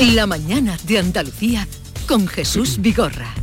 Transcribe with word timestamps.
La 0.00 0.26
mañana 0.26 0.78
de 0.84 0.96
Andalucía 0.96 1.68
con 2.08 2.26
Jesús 2.26 2.80
Vigorra. 2.80 3.34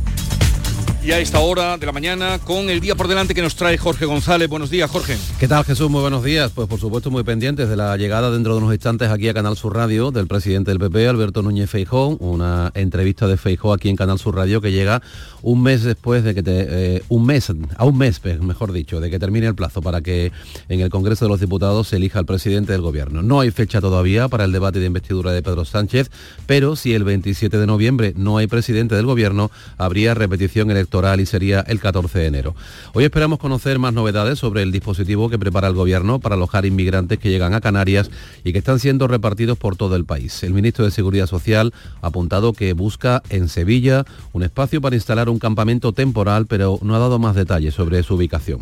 Y 1.04 1.12
a 1.12 1.20
esta 1.20 1.38
hora 1.38 1.78
de 1.78 1.86
la 1.86 1.92
mañana 1.92 2.40
con 2.40 2.68
el 2.68 2.80
día 2.80 2.96
por 2.96 3.06
delante 3.06 3.32
que 3.32 3.40
nos 3.40 3.54
trae 3.54 3.78
Jorge 3.78 4.06
González. 4.06 4.48
Buenos 4.48 4.68
días, 4.68 4.90
Jorge. 4.90 5.16
¿Qué 5.38 5.46
tal, 5.46 5.64
Jesús? 5.64 5.88
Muy 5.88 6.00
buenos 6.00 6.24
días. 6.24 6.50
Pues 6.52 6.66
por 6.66 6.80
supuesto 6.80 7.12
muy 7.12 7.22
pendientes 7.22 7.68
de 7.68 7.76
la 7.76 7.96
llegada 7.96 8.32
dentro 8.32 8.54
de 8.54 8.58
unos 8.58 8.74
instantes 8.74 9.08
aquí 9.08 9.28
a 9.28 9.34
Canal 9.34 9.56
Sur 9.56 9.76
Radio 9.76 10.10
del 10.10 10.26
presidente 10.26 10.72
del 10.72 10.80
PP, 10.80 11.06
Alberto 11.06 11.42
Núñez 11.42 11.70
Feijó, 11.70 12.08
una 12.18 12.72
entrevista 12.74 13.28
de 13.28 13.36
Feijó 13.36 13.72
aquí 13.72 13.88
en 13.88 13.94
Canal 13.94 14.18
Sur 14.18 14.34
Radio 14.34 14.60
que 14.60 14.72
llega 14.72 15.00
un 15.42 15.62
mes 15.62 15.82
después 15.82 16.24
de 16.24 16.34
que 16.34 16.42
eh, 16.46 17.02
un 17.08 17.26
mes, 17.26 17.52
a 17.76 17.84
un 17.84 17.98
mes, 17.98 18.20
mejor 18.40 18.72
dicho, 18.72 19.00
de 19.00 19.10
que 19.10 19.18
termine 19.18 19.46
el 19.46 19.54
plazo 19.54 19.82
para 19.82 20.00
que 20.00 20.32
en 20.68 20.80
el 20.80 20.90
Congreso 20.90 21.24
de 21.24 21.30
los 21.30 21.40
Diputados 21.40 21.88
se 21.88 21.96
elija 21.96 22.18
al 22.18 22.26
presidente 22.26 22.72
del 22.72 22.82
gobierno. 22.82 23.22
No 23.22 23.40
hay 23.40 23.50
fecha 23.50 23.80
todavía 23.80 24.28
para 24.28 24.44
el 24.44 24.52
debate 24.52 24.80
de 24.80 24.86
investidura 24.86 25.32
de 25.32 25.42
Pedro 25.42 25.64
Sánchez, 25.64 26.10
pero 26.46 26.76
si 26.76 26.94
el 26.94 27.04
27 27.04 27.58
de 27.58 27.66
noviembre 27.66 28.14
no 28.16 28.38
hay 28.38 28.46
presidente 28.46 28.94
del 28.94 29.06
gobierno, 29.06 29.50
habría 29.76 30.14
repetición 30.14 30.70
electoral 30.70 31.20
y 31.20 31.26
sería 31.26 31.60
el 31.60 31.80
14 31.80 32.18
de 32.18 32.26
enero. 32.26 32.54
Hoy 32.94 33.04
esperamos 33.04 33.38
conocer 33.38 33.78
más 33.78 33.92
novedades 33.92 34.38
sobre 34.38 34.62
el 34.62 34.72
dispositivo 34.72 35.28
que 35.28 35.38
prepara 35.38 35.68
el 35.68 35.74
Gobierno 35.74 36.18
para 36.18 36.34
alojar 36.34 36.66
inmigrantes 36.66 37.18
que 37.18 37.30
llegan 37.30 37.54
a 37.54 37.60
Canarias 37.60 38.10
y 38.44 38.52
que 38.52 38.58
están 38.58 38.78
siendo 38.78 39.08
repartidos 39.08 39.58
por 39.58 39.76
todo 39.76 39.96
el 39.96 40.04
país. 40.04 40.42
El 40.42 40.54
ministro 40.54 40.84
de 40.84 40.90
Seguridad 40.90 41.26
Social 41.26 41.72
ha 42.02 42.08
apuntado 42.08 42.52
que 42.52 42.72
busca 42.72 43.22
en 43.30 43.48
Sevilla 43.48 44.04
un 44.32 44.42
espacio 44.42 44.80
para 44.80 44.96
instalar 44.96 45.27
un 45.30 45.38
campamento 45.38 45.92
temporal, 45.92 46.46
pero 46.46 46.78
no 46.82 46.94
ha 46.94 46.98
dado 46.98 47.18
más 47.18 47.34
detalles 47.34 47.74
sobre 47.74 48.02
su 48.02 48.14
ubicación. 48.14 48.60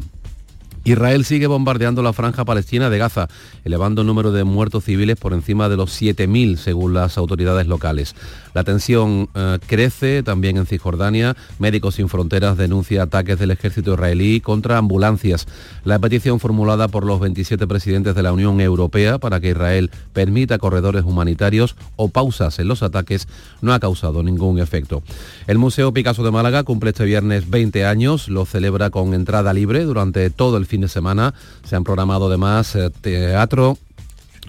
Israel 0.87 1.25
sigue 1.25 1.49
bombardeando 1.49 2.01
la 2.01 2.13
franja 2.13 2.45
palestina 2.45 2.89
de 2.91 2.99
Gaza, 2.99 3.27
elevando 3.65 4.03
el 4.03 4.07
número 4.07 4.31
de 4.31 4.45
muertos 4.45 4.85
civiles 4.85 5.17
por 5.17 5.33
encima 5.33 5.69
de 5.69 5.77
los 5.77 6.01
7.000 6.01 6.57
según 6.59 6.95
las 6.95 7.19
autoridades 7.19 7.67
locales. 7.67 8.15
La 8.55 8.63
tensión 8.63 9.29
eh, 9.35 9.59
crece 9.67 10.23
también 10.23 10.57
en 10.57 10.65
Cisjordania. 10.65 11.37
Médicos 11.59 11.97
Sin 11.97 12.09
Fronteras 12.09 12.57
denuncia 12.57 13.03
ataques 13.03 13.37
del 13.37 13.51
ejército 13.51 13.95
israelí 13.95 14.41
contra 14.41 14.79
ambulancias. 14.79 15.49
La 15.85 15.99
petición 15.99 16.39
formulada 16.39 16.87
por 16.87 17.05
los 17.05 17.19
27 17.19 17.67
presidentes 17.67 18.15
de 18.15 18.23
la 18.23 18.33
Unión 18.33 18.61
Europea 18.61 19.19
para 19.19 19.41
que 19.41 19.51
Israel 19.51 19.91
permita 20.13 20.59
corredores 20.59 21.05
humanitarios 21.05 21.75
o 21.97 22.11
pausas 22.11 22.61
en 22.61 22.69
los 22.69 22.85
ataques 22.85 23.27
no 23.61 23.75
ha 23.75 23.81
causado 23.81 24.23
ningún 24.23 24.61
efecto. 24.61 25.03
El 25.49 25.59
Museo 25.59 25.93
Picasso 25.93 26.23
de 26.23 26.31
Málaga 26.31 26.63
cumple 26.63 26.91
este 26.91 27.05
viernes 27.05 27.51
20 27.51 27.85
años, 27.85 28.29
lo 28.29 28.47
celebra 28.47 28.91
con 28.91 29.15
entrada 29.15 29.53
libre 29.53 29.83
durante 29.83 30.31
todo 30.31 30.57
el 30.57 30.67
fin 30.67 30.76
de 30.81 30.89
semana. 30.89 31.35
Se 31.65 31.77
han 31.77 31.85
programado 31.85 32.27
además 32.27 32.75
eh, 32.77 32.91
teatro, 33.01 33.79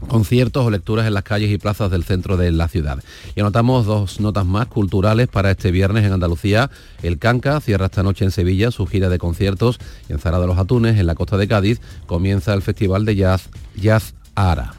conciertos 0.07 0.65
o 0.65 0.69
lecturas 0.69 1.07
en 1.07 1.13
las 1.13 1.23
calles 1.23 1.51
y 1.51 1.57
plazas 1.57 1.89
del 1.91 2.03
centro 2.03 2.37
de 2.37 2.51
la 2.51 2.67
ciudad. 2.67 3.03
Y 3.35 3.39
anotamos 3.39 3.85
dos 3.85 4.19
notas 4.19 4.45
más 4.45 4.67
culturales 4.67 5.27
para 5.27 5.51
este 5.51 5.71
viernes 5.71 6.05
en 6.05 6.13
Andalucía. 6.13 6.69
El 7.03 7.17
Canca 7.17 7.59
cierra 7.59 7.87
esta 7.87 8.03
noche 8.03 8.25
en 8.25 8.31
Sevilla 8.31 8.71
su 8.71 8.85
gira 8.85 9.09
de 9.09 9.17
conciertos 9.17 9.79
y 10.09 10.13
en 10.13 10.19
Zara 10.19 10.39
de 10.39 10.47
los 10.47 10.57
Atunes, 10.57 10.99
en 10.99 11.07
la 11.07 11.15
costa 11.15 11.37
de 11.37 11.47
Cádiz, 11.47 11.81
comienza 12.05 12.53
el 12.53 12.61
Festival 12.61 13.05
de 13.05 13.15
Jazz 13.15 13.49
Jazz 13.75 14.13
Ara. 14.35 14.73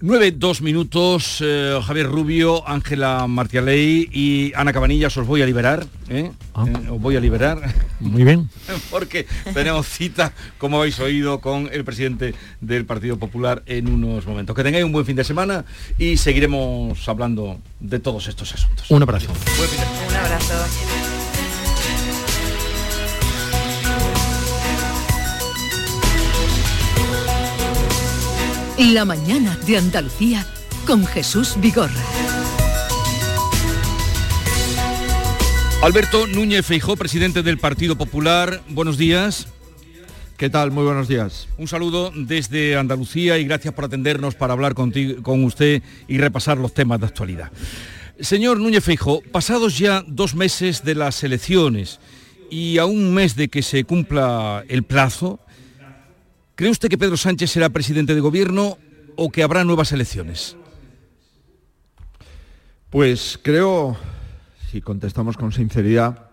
9, 0.00 0.32
2 0.32 0.60
minutos, 0.60 1.38
eh, 1.40 1.80
Javier 1.82 2.06
Rubio, 2.06 2.68
Ángela 2.68 3.26
Martialey 3.26 4.08
y 4.12 4.52
Ana 4.54 4.72
Cabanillas, 4.72 5.16
os 5.16 5.26
voy 5.26 5.40
a 5.40 5.46
liberar, 5.46 5.86
¿eh? 6.10 6.32
Ah. 6.54 6.66
Eh, 6.68 6.90
os 6.90 7.00
voy 7.00 7.16
a 7.16 7.20
liberar. 7.20 7.62
Muy 8.00 8.24
bien. 8.24 8.50
Porque 8.90 9.26
tenemos 9.54 9.86
cita, 9.86 10.32
como 10.58 10.78
habéis 10.78 11.00
oído, 11.00 11.40
con 11.40 11.70
el 11.72 11.82
presidente 11.84 12.34
del 12.60 12.84
Partido 12.84 13.18
Popular 13.18 13.62
en 13.64 13.88
unos 13.88 14.26
momentos. 14.26 14.54
Que 14.54 14.62
tengáis 14.62 14.84
un 14.84 14.92
buen 14.92 15.06
fin 15.06 15.16
de 15.16 15.24
semana 15.24 15.64
y 15.98 16.18
seguiremos 16.18 17.08
hablando 17.08 17.58
de 17.80 17.98
todos 17.98 18.28
estos 18.28 18.52
asuntos. 18.52 18.90
Un 18.90 19.02
abrazo. 19.02 19.32
Un 20.10 20.16
abrazo. 20.16 21.05
La 28.78 29.06
mañana 29.06 29.58
de 29.66 29.78
Andalucía 29.78 30.46
con 30.86 31.06
Jesús 31.06 31.54
Vigorra. 31.62 31.94
Alberto 35.82 36.26
Núñez 36.26 36.66
Feijó, 36.66 36.94
presidente 36.94 37.42
del 37.42 37.56
Partido 37.56 37.96
Popular, 37.96 38.62
buenos 38.68 38.98
días. 38.98 39.48
¿Qué 40.36 40.50
tal? 40.50 40.72
Muy 40.72 40.84
buenos 40.84 41.08
días. 41.08 41.48
Un 41.56 41.68
saludo 41.68 42.12
desde 42.14 42.76
Andalucía 42.76 43.38
y 43.38 43.44
gracias 43.44 43.72
por 43.72 43.86
atendernos 43.86 44.34
para 44.34 44.52
hablar 44.52 44.74
contigo, 44.74 45.22
con 45.22 45.42
usted 45.44 45.82
y 46.06 46.18
repasar 46.18 46.58
los 46.58 46.74
temas 46.74 47.00
de 47.00 47.06
actualidad. 47.06 47.50
Señor 48.20 48.60
Núñez 48.60 48.84
Feijó, 48.84 49.22
pasados 49.32 49.78
ya 49.78 50.04
dos 50.06 50.34
meses 50.34 50.84
de 50.84 50.96
las 50.96 51.24
elecciones 51.24 51.98
y 52.50 52.76
a 52.76 52.84
un 52.84 53.14
mes 53.14 53.36
de 53.36 53.48
que 53.48 53.62
se 53.62 53.84
cumpla 53.84 54.64
el 54.68 54.82
plazo, 54.82 55.40
¿Cree 56.56 56.70
usted 56.70 56.88
que 56.88 56.96
Pedro 56.96 57.18
Sánchez 57.18 57.50
será 57.50 57.68
presidente 57.68 58.14
de 58.14 58.20
gobierno 58.22 58.78
o 59.14 59.30
que 59.30 59.42
habrá 59.42 59.62
nuevas 59.62 59.92
elecciones? 59.92 60.56
Pues 62.88 63.38
creo, 63.42 63.98
si 64.70 64.80
contestamos 64.80 65.36
con 65.36 65.52
sinceridad, 65.52 66.30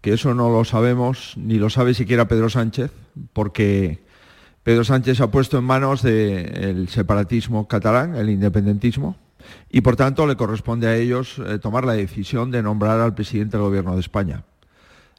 que 0.00 0.14
eso 0.14 0.34
no 0.34 0.50
lo 0.50 0.64
sabemos, 0.64 1.34
ni 1.36 1.58
lo 1.58 1.70
sabe 1.70 1.94
siquiera 1.94 2.26
Pedro 2.26 2.50
Sánchez, 2.50 2.90
porque 3.32 4.02
Pedro 4.64 4.82
Sánchez 4.82 5.20
ha 5.20 5.30
puesto 5.30 5.58
en 5.58 5.64
manos 5.64 6.02
del 6.02 6.88
separatismo 6.88 7.68
catalán, 7.68 8.16
el 8.16 8.30
independentismo, 8.30 9.16
y 9.70 9.82
por 9.82 9.94
tanto 9.94 10.26
le 10.26 10.34
corresponde 10.34 10.88
a 10.88 10.96
ellos 10.96 11.38
eh, 11.38 11.60
tomar 11.60 11.84
la 11.84 11.92
decisión 11.92 12.50
de 12.50 12.64
nombrar 12.64 12.98
al 12.98 13.14
presidente 13.14 13.58
del 13.58 13.66
Gobierno 13.66 13.94
de 13.94 14.00
España. 14.00 14.42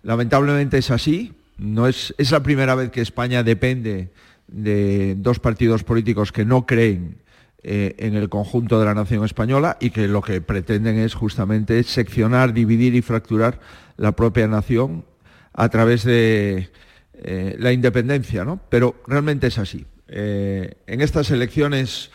Lamentablemente 0.02 0.80
es 0.80 0.92
así, 0.92 1.31
no 1.58 1.88
es, 1.88 2.14
es 2.18 2.31
la 2.31 2.44
primera 2.44 2.75
vez 2.75 2.92
que 2.92 3.00
España 3.00 3.42
depende 3.42 4.12
de 4.48 5.16
dos 5.18 5.40
partidos 5.40 5.84
políticos 5.84 6.31
que 6.31 6.46
no 6.46 6.66
creen 6.66 7.18
eh, 7.64 7.96
en 7.98 8.16
el 8.16 8.28
conjunto 8.28 8.80
de 8.80 8.86
la 8.86 8.94
nación 8.94 9.24
española 9.24 9.78
y 9.80 9.92
que 9.92 10.08
lo 10.08 10.22
que 10.22 10.42
pretenden 10.42 10.98
es 10.98 11.14
justamente 11.14 11.81
seccionar, 11.84 12.54
dividir 12.54 12.94
y 12.94 13.02
fracturar 13.02 13.59
la 13.96 14.12
propia 14.14 14.48
nación 14.48 15.06
a 15.54 15.70
través 15.70 16.04
de 16.04 16.70
eh, 17.14 17.56
la 17.59 17.72
independencia, 17.72 18.44
¿no? 18.44 18.59
Pero 18.70 19.02
realmente 19.08 19.48
es 19.48 19.58
así. 19.58 19.86
Eh, 20.08 20.74
en 20.88 21.02
estas 21.02 21.31
elecciones 21.31 22.12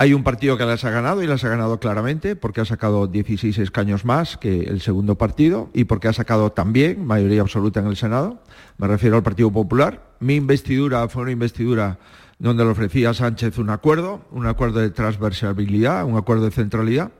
hay 0.00 0.14
un 0.14 0.22
partido 0.22 0.56
que 0.56 0.64
las 0.64 0.82
ha 0.86 0.90
ganado 0.90 1.22
y 1.22 1.26
las 1.26 1.44
ha 1.44 1.50
ganado 1.50 1.78
claramente 1.78 2.34
porque 2.34 2.62
ha 2.62 2.64
sacado 2.64 3.06
16 3.06 3.58
escaños 3.58 4.06
más 4.06 4.38
que 4.38 4.60
el 4.60 4.80
segundo 4.80 5.18
partido 5.18 5.68
y 5.74 5.84
porque 5.84 6.08
ha 6.08 6.14
sacado 6.14 6.52
también 6.52 7.04
mayoría 7.04 7.42
absoluta 7.42 7.80
en 7.80 7.86
el 7.86 7.98
Senado. 7.98 8.42
Me 8.78 8.86
refiero 8.86 9.16
al 9.16 9.22
Partido 9.22 9.52
Popular. 9.52 10.14
Mi 10.18 10.36
investidura 10.36 11.06
fue 11.10 11.24
una 11.24 11.32
investidura 11.32 11.98
donde 12.38 12.64
le 12.64 12.70
ofrecía 12.70 13.10
a 13.10 13.14
Sánchez 13.14 13.58
un 13.58 13.68
acuerdo, 13.68 14.22
un 14.30 14.46
acuerdo 14.46 14.80
de 14.80 14.88
transversabilidad, 14.88 16.06
un 16.06 16.16
acuerdo 16.16 16.46
de 16.46 16.52
centralidad. 16.52 17.10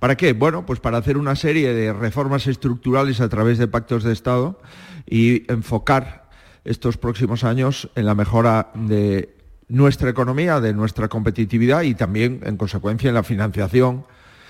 ¿Para 0.00 0.16
qué? 0.16 0.32
Bueno, 0.32 0.66
pues 0.66 0.80
para 0.80 0.98
hacer 0.98 1.16
una 1.16 1.36
serie 1.36 1.72
de 1.72 1.92
reformas 1.92 2.48
estructurales 2.48 3.20
a 3.20 3.28
través 3.28 3.58
de 3.58 3.68
pactos 3.68 4.02
de 4.02 4.12
Estado 4.12 4.60
y 5.08 5.48
enfocar 5.52 6.28
estos 6.64 6.96
próximos 6.96 7.44
años 7.44 7.90
en 7.94 8.06
la 8.06 8.16
mejora 8.16 8.72
de 8.74 9.43
nuestra 9.68 10.10
economía, 10.10 10.60
de 10.60 10.74
nuestra 10.74 11.08
competitividad 11.08 11.82
y 11.82 11.94
también, 11.94 12.40
en 12.44 12.56
consecuencia, 12.56 13.08
en 13.08 13.14
la 13.14 13.22
financiación 13.22 14.04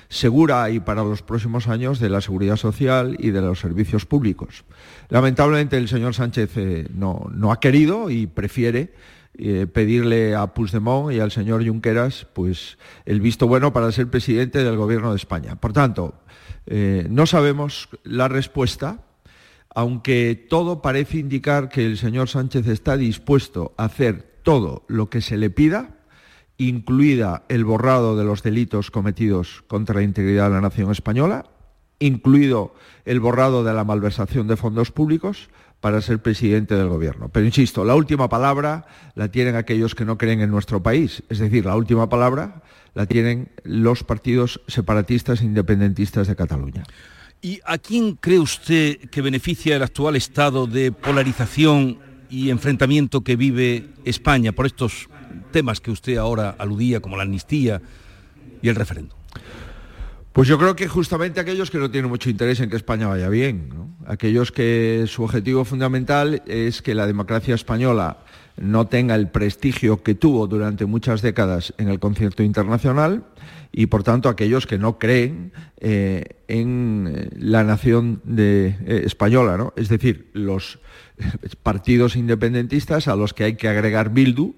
segura 0.09 0.71
y 0.71 0.81
para 0.81 1.03
los 1.03 1.23
próximos 1.23 1.69
años 1.69 1.99
de 1.99 2.09
la 2.09 2.21
seguridad 2.21 2.57
social 2.57 3.17
y 3.19 3.31
de 3.31 3.41
los 3.41 3.59
servicios 3.59 4.07
públicos. 4.07 4.65
Lamentablemente 5.09 5.77
el 5.77 5.89
señor 5.89 6.15
Sánchez 6.15 6.51
eh, 6.57 6.89
no, 6.95 7.31
ha 7.51 7.61
querido 7.61 8.11
y 8.11 8.27
prefiere 8.27 8.95
eh, 9.37 9.67
pedirle 9.67 10.35
a 10.35 10.49
Puigdemont 10.55 11.13
y 11.13 11.21
al 11.21 11.33
señor 11.33 11.67
Junqueras 11.67 12.27
pues, 12.33 12.79
el 13.05 13.21
visto 13.21 13.49
bueno 13.49 13.73
para 13.73 13.91
ser 13.93 14.09
presidente 14.09 14.63
del 14.63 14.77
Gobierno 14.77 15.11
de 15.11 15.17
España. 15.17 15.57
Por 15.57 15.73
tanto, 15.73 16.15
eh, 16.67 17.07
no 17.11 17.27
sabemos 17.27 17.89
la 18.05 18.29
respuesta, 18.29 19.01
aunque 19.75 20.47
todo 20.49 20.81
parece 20.81 21.19
indicar 21.19 21.69
que 21.69 21.85
el 21.85 21.99
señor 21.99 22.29
Sánchez 22.29 22.69
está 22.69 22.97
dispuesto 22.97 23.75
a 23.77 23.87
hacer 23.87 24.34
todo 24.45 24.85
lo 24.87 25.11
que 25.11 25.21
se 25.21 25.37
le 25.37 25.51
pida, 25.51 25.97
incluida 26.57 27.43
el 27.49 27.65
borrado 27.65 28.17
de 28.17 28.25
los 28.25 28.45
delitos 28.45 28.93
cometidos 28.93 29.65
contra 29.67 29.97
la 29.97 30.03
integridad 30.03 30.45
de 30.45 30.55
la 30.55 30.61
nación 30.61 30.93
española, 30.93 31.47
incluido 31.99 32.75
el 33.05 33.19
borrado 33.19 33.65
de 33.65 33.75
la 33.75 33.83
malversación 33.83 34.47
de 34.47 34.57
fondos 34.57 34.93
públicos, 34.93 35.49
para 35.85 36.01
ser 36.01 36.23
presidente 36.23 36.75
del 36.77 36.89
gobierno. 36.89 37.29
Pero 37.29 37.45
insisto, 37.45 37.85
la 37.85 37.95
última 37.95 38.31
palabra 38.31 38.87
la 39.15 39.29
tienen 39.29 39.55
aquellos 39.55 39.95
que 39.95 40.07
no 40.07 40.17
creen 40.17 40.41
en 40.41 40.51
nuestro 40.51 40.83
país. 40.83 41.23
Es 41.29 41.41
decir, 41.41 41.67
la 41.67 41.77
última 41.77 42.09
palabra 42.09 42.63
la 42.95 43.05
tienen 43.05 43.51
los 43.65 44.03
partidos 44.03 44.63
separatistas 44.67 45.43
e 45.43 45.45
independentistas 45.45 46.27
de 46.27 46.37
Cataluña. 46.37 46.85
¿Y 47.43 47.61
a 47.67 47.77
quién 47.77 48.15
cree 48.15 48.39
usted 48.39 49.11
que 49.11 49.21
beneficia 49.21 49.77
el 49.77 49.83
actual 49.83 50.17
estado 50.17 50.67
de 50.67 50.91
polarización 50.91 51.99
y 52.35 52.51
enfrentamiento 52.51 53.23
que 53.23 53.37
vive 53.37 53.91
España 54.05 54.51
por 54.51 54.67
estos 54.67 55.09
temas 55.53 55.81
que 55.81 55.93
usted 55.93 56.17
ahora 56.17 56.57
aludía, 56.59 56.99
como 56.99 57.17
la 57.17 57.23
amnistía 57.23 57.81
y 58.61 58.69
el 58.69 58.75
referéndum? 58.75 59.17
Pues 60.33 60.49
yo 60.49 60.59
creo 60.59 60.75
que 60.75 60.89
justamente 60.89 61.39
aquellos 61.39 61.71
que 61.71 61.79
no 61.79 61.93
tienen 61.93 62.11
mucho 62.11 62.29
interés 62.29 62.59
en 62.59 62.69
que 62.69 62.75
España 62.75 63.07
vaya 63.07 63.29
bien, 63.29 63.69
aquellos 64.05 64.51
que 64.51 65.05
su 65.07 65.23
objetivo 65.23 65.65
fundamental 65.65 66.43
es 66.47 66.83
que 66.83 66.97
la 66.97 67.07
democracia 67.07 67.55
española 67.55 68.19
no 68.57 68.89
tenga 68.89 69.15
el 69.15 69.29
prestigio 69.29 70.03
que 70.03 70.17
tuvo 70.17 70.49
durante 70.49 70.87
muchas 70.87 71.23
décadas 71.23 71.73
en 71.79 71.89
el 71.89 72.01
concierto 72.01 72.43
internacional 72.43 73.23
y 73.71 73.87
por 73.87 74.03
tanto 74.03 74.29
aquellos 74.29 74.67
que 74.67 74.79
no 74.79 74.99
creen 74.99 75.53
eh, 75.79 76.25
en 76.49 77.31
la 77.39 77.63
nación 77.63 78.21
de, 78.25 78.77
eh, 78.87 79.03
española, 79.05 79.57
¿no? 79.57 79.73
es 79.77 79.89
decir, 79.89 80.31
los 80.33 80.81
partidos 81.63 82.17
independentistas 82.17 83.09
a 83.09 83.17
los 83.17 83.35
que 83.35 83.45
hay 83.45 83.57
que 83.57 83.69
agregar 83.69 84.11
Bildu, 84.11 84.55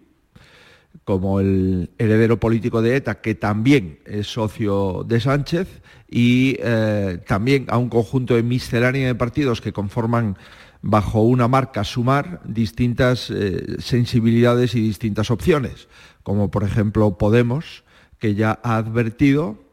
como 1.04 1.40
el 1.40 1.90
heredero 1.98 2.40
político 2.40 2.82
de 2.82 2.96
ETA, 2.96 3.20
que 3.20 3.34
también 3.34 4.00
es 4.06 4.28
socio 4.28 5.04
de 5.06 5.20
Sánchez, 5.20 5.82
y 6.10 6.56
eh, 6.60 7.20
también 7.26 7.66
a 7.68 7.78
un 7.78 7.88
conjunto 7.88 8.34
de 8.34 8.42
miscelánea 8.42 9.06
de 9.06 9.14
partidos 9.14 9.60
que 9.60 9.72
conforman 9.72 10.36
bajo 10.82 11.22
una 11.22 11.48
marca 11.48 11.84
sumar 11.84 12.40
distintas 12.44 13.30
eh, 13.30 13.76
sensibilidades 13.78 14.74
y 14.74 14.80
distintas 14.80 15.30
opciones, 15.30 15.88
como 16.22 16.50
por 16.50 16.64
ejemplo 16.64 17.18
Podemos, 17.18 17.84
que 18.18 18.34
ya 18.34 18.58
ha 18.62 18.76
advertido 18.76 19.65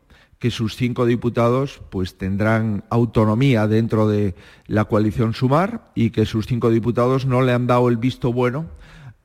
que 0.44 0.52
sus 0.52 0.76
cinco 0.76 1.06
diputados 1.06 1.82
pues 1.90 2.18
tendrán 2.18 2.84
autonomía 2.90 3.66
dentro 3.66 4.10
de 4.10 4.36
la 4.68 4.84
coalición 4.84 5.34
Sumar 5.34 5.90
y 5.96 6.10
que 6.10 6.26
sus 6.26 6.48
cinco 6.48 6.70
diputados 6.70 7.26
no 7.26 7.42
le 7.42 7.54
han 7.54 7.66
dado 7.66 7.88
el 7.88 7.96
visto 7.96 8.34
bueno 8.34 8.66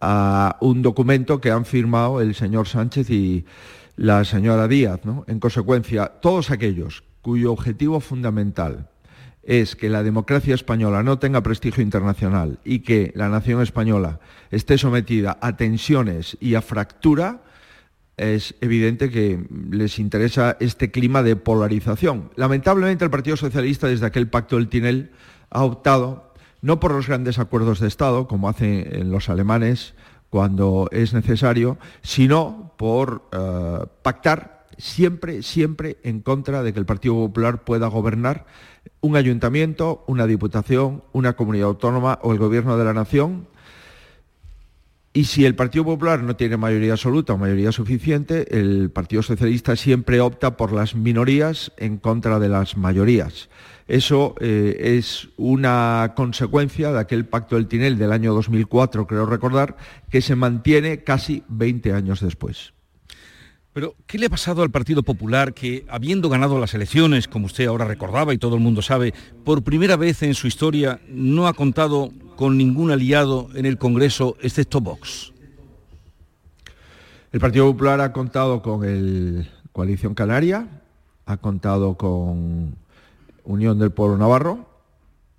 a 0.00 0.59
un 0.61 0.81
documento 0.81 1.41
que 1.41 1.50
han 1.50 1.65
firmado 1.65 2.20
el 2.20 2.37
señor 2.37 2.69
Sánchez 2.69 3.11
y 3.11 3.47
la 3.97 4.25
señora 4.25 4.69
Díaz. 4.69 5.00
En 5.26 5.41
consecuencia, 5.41 6.06
todos 6.06 6.53
aquellos 6.53 7.03
cuyo 7.21 7.50
objetivo 7.50 7.99
fundamental 7.99 8.88
es 9.43 9.75
que 9.75 9.88
la 9.88 10.05
democracia 10.05 10.55
española 10.55 11.03
no 11.03 11.19
tenga 11.19 11.43
prestigio 11.43 11.82
internacional 11.82 12.61
y 12.62 12.79
que 12.79 13.11
la 13.17 13.29
nación 13.29 13.61
española 13.61 14.21
esté 14.53 14.79
sometida 14.79 15.37
a 15.41 15.56
tensiones 15.56 16.37
y 16.38 16.55
a 16.55 16.62
fractura, 16.62 17.43
es 18.19 18.55
evidente 18.61 19.11
que 19.11 19.47
les 19.70 19.99
interesa 19.99 20.56
este 20.61 20.91
clima 20.91 21.23
de 21.23 21.37
polarización. 21.37 22.31
Lamentablemente 22.37 23.05
el 23.05 23.11
Partido 23.11 23.37
Socialista 23.37 23.87
desde 23.87 24.06
aquel 24.06 24.29
pacto 24.29 24.56
del 24.56 24.69
Tinel 24.69 25.12
ha 25.50 25.65
optado 25.65 26.32
no 26.61 26.81
por 26.81 26.93
los 26.93 27.06
grandes 27.06 27.38
acuerdos 27.38 27.81
de 27.81 27.88
Estado, 27.88 28.26
como 28.26 28.49
hacen 28.49 29.11
los 29.11 29.29
alemanes 29.29 29.94
cuando 30.31 30.88
es 30.93 31.15
necesario, 31.15 31.79
sino 32.03 32.75
por 32.76 33.29
eh, 33.32 33.87
pactar 34.03 34.67
siempre, 34.76 35.43
siempre 35.43 35.99
en 36.03 36.21
contra 36.21 36.62
de 36.62 36.73
que 36.73 36.79
el 36.79 36.87
Partido 36.87 37.14
Popular 37.14 37.64
pueda 37.64 37.87
gobernar 37.88 38.47
un 39.00 39.17
ayuntamiento, 39.17 40.05
una 40.06 40.26
diputación, 40.26 41.03
una 41.12 41.35
comunidad 41.35 41.69
autónoma 41.69 42.19
o 42.23 42.32
el 42.32 42.38
gobierno 42.38 42.76
de 42.76 42.85
la 42.85 42.94
nación. 42.94 43.49
Y 45.19 45.25
si 45.25 45.44
el 45.44 45.56
Partido 45.56 45.85
Popular 45.85 46.23
no 46.23 46.37
tiene 46.37 46.56
mayoría 46.56 46.93
absoluta 46.93 47.32
o 47.32 47.38
mayoría 47.38 47.73
suficiente, 47.73 48.56
el 48.56 48.93
Partido 48.93 49.20
Socialista 49.20 49.75
siempre 49.75 50.20
opta 50.20 50.56
por 50.56 50.73
las 50.73 50.94
minorías 50.94 51.73
en 51.76 51.97
contra 51.97 52.38
de 52.38 52.49
las 52.49 52.76
mayorías. 52.76 53.49
Eso 53.88 54.37
eh, 54.38 54.97
es 54.97 55.31
una 55.37 56.12
consecuencia 56.15 56.93
de 56.93 57.00
aquel 57.00 57.26
pacto 57.26 57.56
del 57.56 57.67
Tinel 57.67 57.99
del 57.99 58.12
año 58.12 58.32
2004, 58.32 59.09
creo 59.09 59.26
recordar, 59.26 59.76
que 60.09 60.20
se 60.20 60.37
mantiene 60.37 61.03
casi 61.03 61.43
20 61.49 61.94
años 61.94 62.21
después. 62.21 62.73
Pero, 63.73 63.97
¿qué 64.06 64.19
le 64.19 64.26
ha 64.26 64.31
pasado 64.31 64.62
al 64.62 64.71
Partido 64.71 65.03
Popular 65.03 65.53
que, 65.53 65.85
habiendo 65.88 66.29
ganado 66.29 66.61
las 66.61 66.75
elecciones, 66.75 67.26
como 67.26 67.47
usted 67.47 67.67
ahora 67.67 67.87
recordaba 67.87 68.32
y 68.35 68.38
todo 68.38 68.55
el 68.55 68.61
mundo 68.61 68.82
sabe, 68.82 69.12
por 69.44 69.64
primera 69.64 69.97
vez 69.97 70.23
en 70.23 70.35
su 70.35 70.47
historia 70.47 71.00
no 71.09 71.49
ha 71.49 71.55
contado 71.55 72.12
con 72.38 72.56
ningún 72.56 72.93
aliado 72.93 73.49
en 73.56 73.67
el 73.67 73.79
Congreso, 73.79 74.37
excepto 74.40 74.81
Vox? 74.81 75.32
El 77.32 77.40
Partido 77.40 77.67
Popular 77.67 78.00
ha 78.00 78.12
contado 78.12 78.62
con 78.62 78.85
el 78.85 79.50
Coalición 79.73 80.14
Canaria, 80.14 80.69
ha 81.26 81.37
contado 81.38 81.96
con 81.96 82.76
Unión 83.43 83.81
del 83.81 83.90
Pueblo 83.90 84.17
Navarro. 84.17 84.69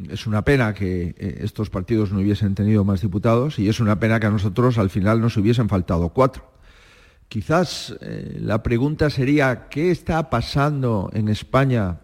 Es 0.09 0.27
una 0.27 0.43
pena 0.43 0.73
que 0.73 1.15
eh, 1.17 1.39
estos 1.39 1.69
partidos 1.69 2.11
no 2.11 2.19
hubiesen 2.19 2.53
tenido 2.53 2.83
más 2.83 2.99
diputados 2.99 3.59
y 3.59 3.69
es 3.69 3.79
una 3.79 3.97
pena 3.97 4.19
que 4.19 4.27
a 4.27 4.31
nosotros 4.31 4.77
al 4.77 4.89
final 4.89 5.21
nos 5.21 5.37
hubiesen 5.37 5.69
faltado 5.69 6.09
cuatro. 6.09 6.51
Quizás 7.29 7.95
eh, 8.01 8.39
la 8.41 8.61
pregunta 8.61 9.09
sería, 9.09 9.69
¿qué 9.69 9.89
está 9.89 10.29
pasando 10.29 11.09
en 11.13 11.29
España? 11.29 11.99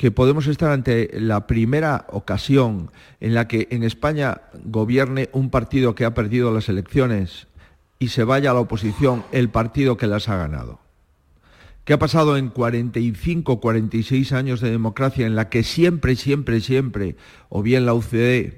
Que 0.00 0.10
podemos 0.10 0.46
estar 0.46 0.72
ante 0.72 1.10
la 1.12 1.46
primera 1.46 2.06
ocasión 2.08 2.90
en 3.20 3.34
la 3.34 3.46
que 3.46 3.68
en 3.70 3.82
España 3.82 4.40
gobierne 4.64 5.28
un 5.34 5.50
partido 5.50 5.94
que 5.94 6.06
ha 6.06 6.14
perdido 6.14 6.54
las 6.54 6.70
elecciones 6.70 7.48
y 7.98 8.08
se 8.08 8.24
vaya 8.24 8.50
a 8.50 8.54
la 8.54 8.60
oposición 8.60 9.24
el 9.30 9.50
partido 9.50 9.98
que 9.98 10.06
las 10.06 10.30
ha 10.30 10.38
ganado. 10.38 10.80
¿Qué 11.84 11.92
ha 11.92 11.98
pasado 11.98 12.38
en 12.38 12.48
45, 12.48 13.60
46 13.60 14.32
años 14.32 14.62
de 14.62 14.70
democracia 14.70 15.26
en 15.26 15.36
la 15.36 15.50
que 15.50 15.62
siempre, 15.62 16.16
siempre, 16.16 16.62
siempre, 16.62 17.16
o 17.50 17.62
bien 17.62 17.84
la 17.84 17.92
UCD, 17.92 18.54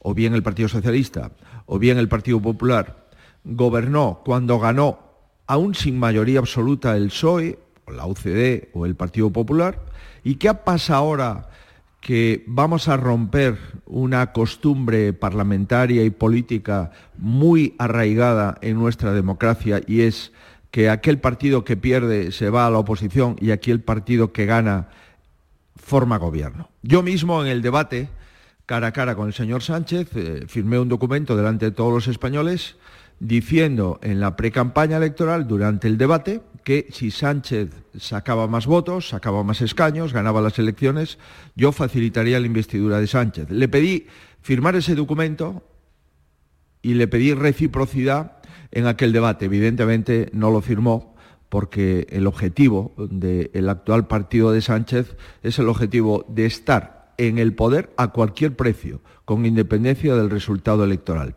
o 0.00 0.12
bien 0.12 0.34
el 0.34 0.42
Partido 0.42 0.68
Socialista, 0.68 1.30
o 1.66 1.78
bien 1.78 1.98
el 1.98 2.08
Partido 2.08 2.42
Popular, 2.42 3.06
gobernó 3.44 4.22
cuando 4.24 4.58
ganó, 4.58 4.98
aún 5.46 5.76
sin 5.76 6.00
mayoría 6.00 6.40
absoluta, 6.40 6.96
el 6.96 7.10
PSOE, 7.10 7.60
la 7.90 8.06
UCD 8.06 8.68
o 8.72 8.86
el 8.86 8.94
Partido 8.94 9.30
Popular? 9.30 9.78
¿Y 10.24 10.36
qué 10.36 10.52
pasa 10.54 10.96
ahora 10.96 11.48
que 12.00 12.44
vamos 12.46 12.88
a 12.88 12.96
romper 12.96 13.58
una 13.86 14.32
costumbre 14.32 15.12
parlamentaria 15.12 16.02
y 16.02 16.10
política 16.10 16.92
muy 17.18 17.74
arraigada 17.78 18.56
en 18.62 18.78
nuestra 18.78 19.12
democracia 19.12 19.80
y 19.86 20.02
es 20.02 20.32
que 20.70 20.88
aquel 20.88 21.18
partido 21.18 21.64
que 21.64 21.76
pierde 21.76 22.32
se 22.32 22.48
va 22.48 22.66
a 22.66 22.70
la 22.70 22.78
oposición 22.78 23.36
y 23.40 23.50
aquí 23.50 23.70
el 23.70 23.80
partido 23.80 24.32
que 24.32 24.46
gana 24.46 24.88
forma 25.76 26.16
gobierno. 26.16 26.70
Yo 26.82 27.02
mismo 27.02 27.42
en 27.42 27.48
el 27.48 27.60
debate, 27.60 28.08
cara 28.66 28.88
a 28.88 28.92
cara 28.92 29.14
con 29.14 29.26
el 29.26 29.34
señor 29.34 29.62
Sánchez, 29.62 30.08
eh, 30.14 30.44
firmé 30.46 30.78
un 30.78 30.88
documento 30.88 31.36
delante 31.36 31.66
de 31.66 31.72
todos 31.72 31.92
los 31.92 32.08
españoles 32.08 32.76
diciendo 33.20 34.00
en 34.02 34.18
la 34.18 34.34
precampaña 34.34 34.96
electoral, 34.96 35.46
durante 35.46 35.86
el 35.86 35.98
debate, 35.98 36.40
que 36.64 36.88
si 36.90 37.10
Sánchez 37.10 37.70
sacaba 37.98 38.48
más 38.48 38.66
votos, 38.66 39.08
sacaba 39.10 39.44
más 39.44 39.60
escaños, 39.60 40.12
ganaba 40.12 40.40
las 40.40 40.58
elecciones, 40.58 41.18
yo 41.54 41.72
facilitaría 41.72 42.40
la 42.40 42.46
investidura 42.46 42.98
de 42.98 43.06
Sánchez. 43.06 43.50
Le 43.50 43.68
pedí 43.68 44.06
firmar 44.40 44.74
ese 44.76 44.94
documento 44.94 45.62
y 46.82 46.94
le 46.94 47.08
pedí 47.08 47.34
reciprocidad 47.34 48.38
en 48.72 48.86
aquel 48.86 49.12
debate. 49.12 49.46
Evidentemente 49.46 50.30
no 50.32 50.50
lo 50.50 50.60
firmó 50.60 51.14
porque 51.48 52.06
el 52.10 52.26
objetivo 52.26 52.94
del 52.96 53.68
actual 53.68 54.06
partido 54.06 54.52
de 54.52 54.62
Sánchez 54.62 55.16
es 55.42 55.58
el 55.58 55.68
objetivo 55.68 56.24
de 56.28 56.46
estar 56.46 57.12
en 57.18 57.38
el 57.38 57.54
poder 57.54 57.92
a 57.98 58.08
cualquier 58.08 58.56
precio, 58.56 59.02
con 59.24 59.44
independencia 59.44 60.14
del 60.14 60.30
resultado 60.30 60.84
electoral. 60.84 61.34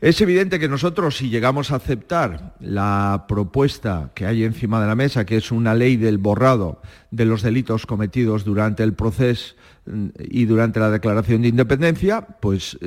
Es 0.00 0.20
evidente 0.20 0.58
que 0.58 0.68
nosotros, 0.68 1.18
si 1.18 1.28
llegamos 1.28 1.70
a 1.70 1.76
aceptar 1.76 2.54
la 2.60 3.26
propuesta 3.28 4.12
que 4.14 4.24
hay 4.24 4.44
encima 4.44 4.80
de 4.80 4.86
la 4.86 4.94
mesa, 4.94 5.26
que 5.26 5.36
es 5.36 5.52
una 5.52 5.74
ley 5.74 5.96
del 5.96 6.16
borrado 6.16 6.80
de 7.10 7.26
los 7.26 7.42
delitos 7.42 7.84
cometidos 7.84 8.44
durante 8.44 8.82
el 8.82 8.94
proceso 8.94 9.54
mm, 9.84 10.08
y 10.18 10.46
durante 10.46 10.80
la 10.80 10.90
declaración 10.90 11.42
de 11.42 11.48
independencia, 11.48 12.22
pues 12.22 12.78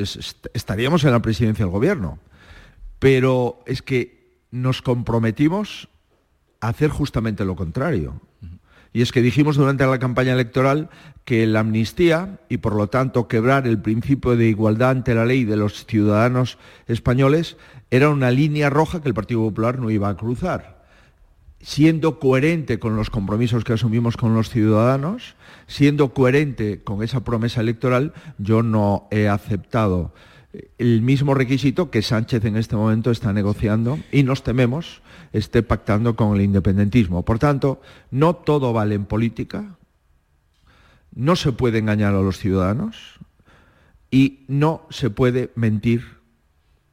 estaríamos 0.53 1.03
en 1.03 1.12
la 1.12 1.22
presidencia 1.22 1.65
del 1.65 1.72
Gobierno 1.72 2.20
pero 3.03 3.60
es 3.65 3.82
que 3.82 4.39
nos 4.50 4.82
comprometimos 4.82 5.89
a 6.62 6.70
hacer 6.70 6.89
justamente 6.89 7.43
lo 7.43 7.58
contrario. 7.58 8.22
Y 8.94 9.02
es 9.02 9.12
que 9.12 9.24
dijimos 9.24 9.58
durante 9.58 9.86
la 9.88 9.98
campaña 9.98 10.34
electoral 10.34 10.90
que 11.26 11.48
la 11.48 11.62
amnistía 11.62 12.40
y 12.48 12.58
por 12.58 12.76
lo 12.76 12.88
tanto 12.88 13.28
quebrar 13.28 13.66
el 13.66 13.82
principio 13.82 14.38
de 14.38 14.48
igualdad 14.48 14.92
ante 14.92 15.16
la 15.16 15.26
ley 15.26 15.46
de 15.46 15.58
los 15.58 15.88
ciudadanos 15.88 16.60
españoles 16.88 17.58
era 17.90 18.10
una 18.10 18.30
línea 18.30 18.70
roja 18.70 19.02
que 19.02 19.08
el 19.08 19.16
Partido 19.16 19.42
Popular 19.42 19.80
no 19.80 19.90
iba 19.90 20.10
a 20.10 20.16
cruzar. 20.16 20.84
Siendo 21.60 22.20
coherente 22.20 22.78
con 22.78 22.96
los 22.96 23.10
compromisos 23.10 23.64
que 23.64 23.74
asumimos 23.74 24.16
con 24.16 24.36
los 24.36 24.50
ciudadanos, 24.50 25.36
siendo 25.66 26.14
coherente 26.14 26.84
con 26.84 27.02
esa 27.02 27.24
promesa 27.24 27.62
electoral, 27.62 28.14
yo 28.38 28.62
no 28.62 29.08
he 29.10 29.28
aceptado 29.28 30.14
el 30.78 31.02
mismo 31.02 31.34
requisito 31.34 31.90
que 31.90 32.02
Sánchez 32.02 32.46
en 32.46 32.58
este 32.58 32.76
momento 32.76 33.12
está 33.12 33.34
negociando 33.34 34.00
y 34.12 34.24
nos 34.24 34.44
tememos 34.44 35.02
esté 35.32 35.64
pactando 35.64 36.16
con 36.16 36.36
el 36.36 36.44
independentismo. 36.44 37.26
Por 37.26 37.40
tanto, 37.40 37.82
no 38.12 38.36
todo 38.36 38.72
vale 38.72 38.96
en 38.96 39.06
política, 39.06 39.78
no 41.16 41.36
se 41.36 41.52
puede 41.52 41.80
engañar 41.80 42.14
a 42.14 42.22
los 42.22 42.38
ciudadanos 42.38 43.20
y 44.12 44.46
no 44.48 44.86
se 44.90 45.10
puede 45.10 45.52
mentir 45.56 46.20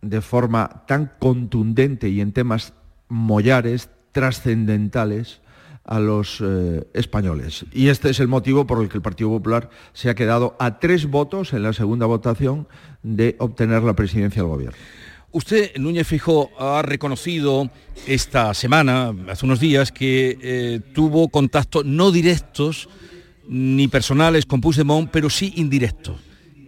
de 0.00 0.22
forma 0.22 0.84
tan 0.86 1.12
contundente 1.18 2.08
y 2.08 2.22
en 2.22 2.32
temas 2.32 2.72
mollares, 3.08 3.90
trascendentales, 4.12 5.40
a 5.84 5.98
los 5.98 6.40
eh, 6.40 6.86
españoles. 6.94 7.64
Y 7.72 7.88
este 7.88 8.10
es 8.10 8.20
el 8.20 8.28
motivo 8.28 8.66
por 8.66 8.82
el 8.82 8.88
que 8.88 8.98
el 8.98 9.02
Partido 9.02 9.30
Popular 9.30 9.70
se 9.92 10.10
ha 10.10 10.14
quedado 10.14 10.56
a 10.58 10.78
tres 10.78 11.06
votos 11.06 11.52
en 11.52 11.62
la 11.62 11.72
segunda 11.72 12.06
votación 12.06 12.68
de 13.02 13.36
obtener 13.38 13.82
la 13.82 13.94
presidencia 13.94 14.42
del 14.42 14.50
gobierno. 14.50 14.78
Usted, 15.32 15.76
Núñez 15.76 16.08
Fijo, 16.08 16.50
ha 16.58 16.82
reconocido 16.82 17.70
esta 18.06 18.52
semana, 18.52 19.14
hace 19.28 19.46
unos 19.46 19.60
días, 19.60 19.92
que 19.92 20.36
eh, 20.42 20.80
tuvo 20.92 21.28
contactos 21.28 21.84
no 21.84 22.10
directos 22.10 22.88
ni 23.48 23.88
personales 23.88 24.44
con 24.44 24.60
Puigdemont, 24.60 25.10
pero 25.10 25.30
sí 25.30 25.52
indirectos. 25.56 26.20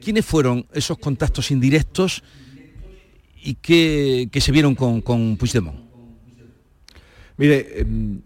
¿Quiénes 0.03 0.25
fueron 0.25 0.67
esos 0.73 0.99
contactos 0.99 1.51
indirectos 1.51 2.23
y 3.43 3.55
que, 3.55 4.29
se 4.33 4.53
vieron 4.53 4.75
con, 4.75 5.01
con 5.01 5.37
Puigdemont? 5.37 5.79
Mire, 7.37 7.81
em, 7.81 8.21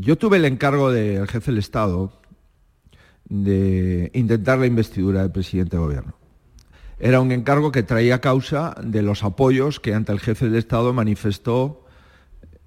yo 0.00 0.16
tuve 0.16 0.38
el 0.38 0.46
encargo 0.46 0.90
del 0.90 1.28
jefe 1.28 1.50
del 1.50 1.58
Estado 1.58 2.12
de 3.28 4.10
intentar 4.14 4.58
la 4.58 4.66
investidura 4.66 5.20
del 5.20 5.30
presidente 5.30 5.76
de 5.76 5.82
gobierno. 5.82 6.14
Era 6.98 7.20
un 7.20 7.32
encargo 7.32 7.70
que 7.70 7.82
traía 7.82 8.20
causa 8.20 8.74
de 8.82 9.02
los 9.02 9.22
apoyos 9.22 9.78
que 9.78 9.94
ante 9.94 10.12
el 10.12 10.20
jefe 10.20 10.46
del 10.46 10.56
Estado 10.56 10.92
manifestó 10.92 11.84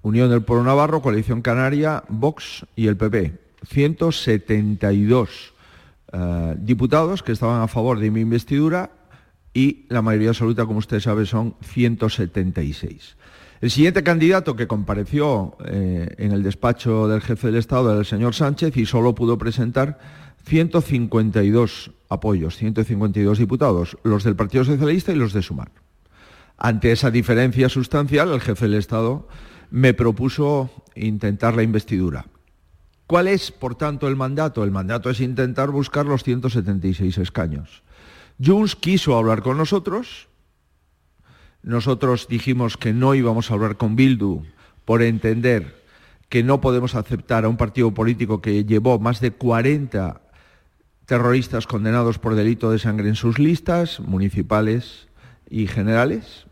Unión 0.02 0.30
del 0.30 0.42
Pueblo 0.42 0.64
Navarro, 0.64 1.02
Coalición 1.02 1.42
Canaria, 1.42 2.04
Vox 2.08 2.66
y 2.76 2.86
el 2.86 2.96
PP. 2.96 3.38
172 3.68 5.54
eh, 6.12 6.54
diputados 6.58 7.22
que 7.22 7.32
estaban 7.32 7.62
a 7.62 7.68
favor 7.68 7.98
de 7.98 8.10
mi 8.10 8.20
investidura 8.20 8.90
y 9.52 9.86
la 9.88 10.02
mayoría 10.02 10.30
absoluta, 10.30 10.66
como 10.66 10.78
usted 10.78 11.00
sabe, 11.00 11.26
son 11.26 11.56
176. 11.62 13.16
El 13.64 13.70
siguiente 13.70 14.02
candidato 14.02 14.56
que 14.56 14.66
compareció 14.66 15.56
eh, 15.64 16.14
en 16.18 16.32
el 16.32 16.42
despacho 16.42 17.08
del 17.08 17.22
jefe 17.22 17.46
del 17.46 17.56
Estado 17.56 17.92
era 17.92 18.00
el 18.00 18.04
señor 18.04 18.34
Sánchez 18.34 18.76
y 18.76 18.84
solo 18.84 19.14
pudo 19.14 19.38
presentar 19.38 19.98
152 20.44 21.90
apoyos, 22.10 22.58
152 22.58 23.38
diputados, 23.38 23.96
los 24.02 24.22
del 24.22 24.36
Partido 24.36 24.64
Socialista 24.64 25.12
y 25.12 25.14
los 25.14 25.32
de 25.32 25.40
Sumar. 25.40 25.70
Ante 26.58 26.92
esa 26.92 27.10
diferencia 27.10 27.70
sustancial, 27.70 28.34
el 28.34 28.42
jefe 28.42 28.66
del 28.66 28.74
Estado 28.74 29.28
me 29.70 29.94
propuso 29.94 30.68
intentar 30.94 31.56
la 31.56 31.62
investidura. 31.62 32.26
¿Cuál 33.06 33.28
es, 33.28 33.50
por 33.50 33.76
tanto, 33.76 34.08
el 34.08 34.16
mandato? 34.16 34.62
El 34.62 34.72
mandato 34.72 35.08
es 35.08 35.20
intentar 35.20 35.70
buscar 35.70 36.04
los 36.04 36.22
176 36.22 37.16
escaños. 37.16 37.82
Junts 38.44 38.76
quiso 38.76 39.16
hablar 39.16 39.40
con 39.40 39.56
nosotros, 39.56 40.28
nosotros 41.64 42.28
dijimos 42.28 42.76
que 42.76 42.92
no 42.92 43.14
íbamos 43.14 43.50
a 43.50 43.54
hablar 43.54 43.76
con 43.76 43.96
Bildu 43.96 44.42
por 44.84 45.02
entender 45.02 45.82
que 46.28 46.42
no 46.42 46.60
podemos 46.60 46.94
aceptar 46.94 47.44
a 47.44 47.48
un 47.48 47.56
partido 47.56 47.92
político 47.94 48.42
que 48.42 48.64
llevó 48.64 48.98
más 48.98 49.20
de 49.20 49.30
40 49.30 50.20
terroristas 51.06 51.66
condenados 51.66 52.18
por 52.18 52.34
delito 52.34 52.70
de 52.70 52.78
sangre 52.78 53.08
en 53.08 53.14
sus 53.14 53.38
listas, 53.38 54.00
municipales 54.00 55.08
y 55.48 55.66
generales. 55.66 56.46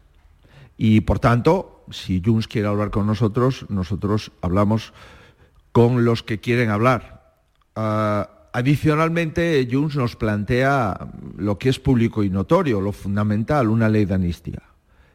Y 0.79 1.03
por 1.03 1.19
tanto, 1.19 1.85
si 1.91 2.23
Junts 2.25 2.49
quiere 2.49 2.69
hablar 2.69 2.91
con 2.91 3.07
nosotros, 3.07 3.67
nosotros 3.69 4.33
hablamos 4.41 4.95
con 5.73 6.07
los 6.07 6.23
que 6.23 6.41
quieren 6.41 6.71
hablar. 6.71 7.35
Ah, 7.77 8.49
adicionalmente, 8.55 9.69
Junts 9.71 9.97
nos 9.97 10.17
plantea 10.17 10.99
lo 11.37 11.59
que 11.59 11.69
es 11.69 11.79
público 11.79 12.25
y 12.25 12.31
notorio, 12.31 12.81
lo 12.81 12.93
fundamental, 12.93 13.69
una 13.69 13.91
ley 13.91 14.07
de 14.07 14.15
amnistía. 14.15 14.72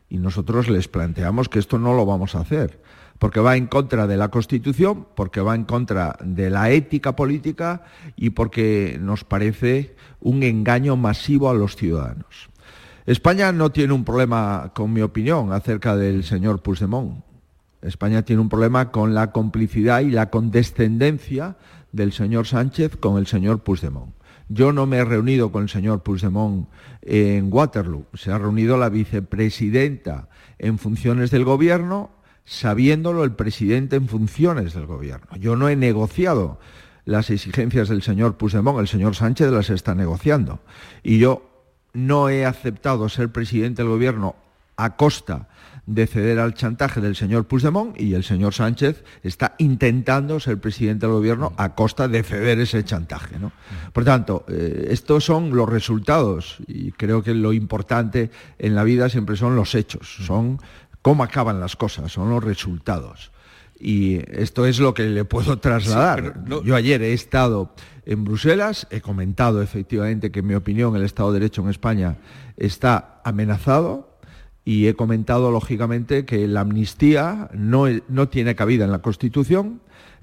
Y 0.10 0.20
nosotros 0.20 0.70
les 0.70 0.88
planteamos 0.88 1.50
que 1.50 1.60
esto 1.60 1.78
no 1.78 1.94
lo 1.94 2.06
vamos 2.06 2.36
a 2.36 2.40
hacer, 2.40 2.82
porque 3.20 3.40
va 3.40 3.58
en 3.58 3.68
contra 3.68 4.08
de 4.08 4.18
la 4.18 4.30
Constitución, 4.30 5.08
porque 5.16 5.42
va 5.42 5.56
en 5.56 5.66
contra 5.66 6.18
de 6.24 6.50
la 6.50 6.72
ética 6.72 7.16
política 7.16 7.84
y 8.16 8.30
porque 8.30 8.98
nos 9.02 9.24
parece 9.24 9.96
un 10.20 10.44
engaño 10.44 10.96
masivo 10.96 11.50
a 11.50 11.54
los 11.54 11.76
ciudadanos. 11.76 12.50
España 13.06 13.52
no 13.52 13.72
tiene 13.72 13.94
un 13.94 14.04
problema, 14.04 14.72
con 14.76 14.92
mi 14.92 15.02
opinión, 15.02 15.54
acerca 15.54 15.96
del 15.96 16.24
señor 16.24 16.62
Puigdemont. 16.62 17.24
España 17.82 18.24
tiene 18.24 18.42
un 18.42 18.50
problema 18.50 18.92
con 18.92 19.14
la 19.14 19.32
complicidad 19.32 20.02
y 20.02 20.10
la 20.10 20.30
condescendencia 20.30 21.56
del 21.92 22.12
señor 22.12 22.48
Sánchez 22.48 22.98
con 22.98 23.18
el 23.18 23.28
señor 23.28 23.60
Puigdemont. 23.60 24.17
Yo 24.50 24.72
no 24.72 24.86
me 24.86 24.98
he 24.98 25.06
reunido 25.06 25.52
con 25.52 25.64
el 25.64 25.70
señor 25.70 26.04
Puigdemont 26.04 26.70
en 27.02 27.52
Waterloo. 27.52 28.06
Se 28.14 28.32
ha 28.32 28.38
reunido 28.38 28.78
la 28.78 28.90
vicepresidenta 28.90 30.30
en 30.58 30.78
funciones 30.78 31.32
del 31.32 31.44
gobierno, 31.44 32.12
sabiéndolo 32.46 33.24
el 33.24 33.34
presidente 33.34 33.98
en 33.98 34.08
funciones 34.08 34.74
del 34.74 34.86
gobierno. 34.86 35.36
Yo 35.38 35.56
no 35.56 35.68
he 35.70 35.76
negociado 35.76 36.60
las 37.04 37.30
exigencias 37.30 37.90
del 37.90 38.02
señor 38.02 38.38
Puigdemont, 38.38 38.80
el 38.80 38.88
señor 38.88 39.16
Sánchez 39.16 39.52
las 39.52 39.70
está 39.70 39.96
negociando. 39.96 40.60
Y 41.04 41.20
yo 41.20 41.50
no 41.94 42.30
he 42.30 42.46
aceptado 42.46 43.10
ser 43.10 43.32
presidente 43.32 43.82
del 43.82 43.92
gobierno 43.92 44.36
a 44.76 44.96
costa 44.96 45.50
de 45.88 46.06
ceder 46.06 46.38
al 46.38 46.54
chantaje 46.54 47.00
del 47.00 47.16
señor 47.16 47.46
Puigdemont 47.46 48.00
y 48.00 48.14
el 48.14 48.24
señor 48.24 48.54
Sánchez 48.54 49.04
está 49.24 49.56
intentando 49.58 50.40
ser 50.40 50.60
presidente 50.60 51.06
del 51.06 51.16
gobierno 51.16 51.54
a 51.56 51.76
costa 51.76 52.10
de 52.10 52.24
ceder 52.24 52.60
ese 52.60 52.84
chantaje. 52.84 53.40
¿no? 53.40 53.54
Por 53.94 54.04
tanto, 54.04 54.46
eh, 54.50 54.90
estos 54.92 55.24
son 55.24 55.56
los 55.56 55.68
resultados 55.68 56.58
y 56.68 56.92
creo 56.92 57.24
que 57.24 57.34
lo 57.34 57.54
importante 57.54 58.30
en 58.60 58.76
la 58.76 58.84
vida 58.84 59.08
siempre 59.08 59.38
son 59.38 59.56
los 59.56 59.76
hechos, 59.76 60.18
son 60.26 60.60
cómo 61.02 61.24
acaban 61.24 61.62
las 61.62 61.78
cosas, 61.78 62.12
son 62.12 62.30
los 62.30 62.44
resultados. 62.44 63.32
Y 63.80 64.20
esto 64.38 64.66
es 64.66 64.80
lo 64.80 64.94
que 64.94 65.04
le 65.04 65.24
puedo 65.24 65.58
trasladar. 65.60 66.44
Yo 66.66 66.76
ayer 66.76 67.02
he 67.02 67.14
estado 67.14 67.74
en 68.06 68.26
Bruselas, 68.26 68.88
he 68.90 69.00
comentado 69.00 69.62
efectivamente 69.62 70.32
que 70.32 70.40
en 70.40 70.48
mi 70.48 70.56
opinión 70.56 70.96
el 70.96 71.04
Estado 71.04 71.32
de 71.32 71.40
Derecho 71.40 71.62
en 71.62 71.70
España 71.70 72.18
está 72.58 73.22
amenazado, 73.24 74.07
y 74.68 74.90
he 74.90 74.96
comentado, 74.96 75.50
lógicamente, 75.50 76.26
que 76.26 76.46
la 76.46 76.60
amnistía 76.60 77.50
no, 77.54 77.86
no 78.10 78.28
tiene 78.28 78.54
cabida 78.54 78.84
en 78.84 78.92
la 78.92 79.02
Constitución, 79.02 79.80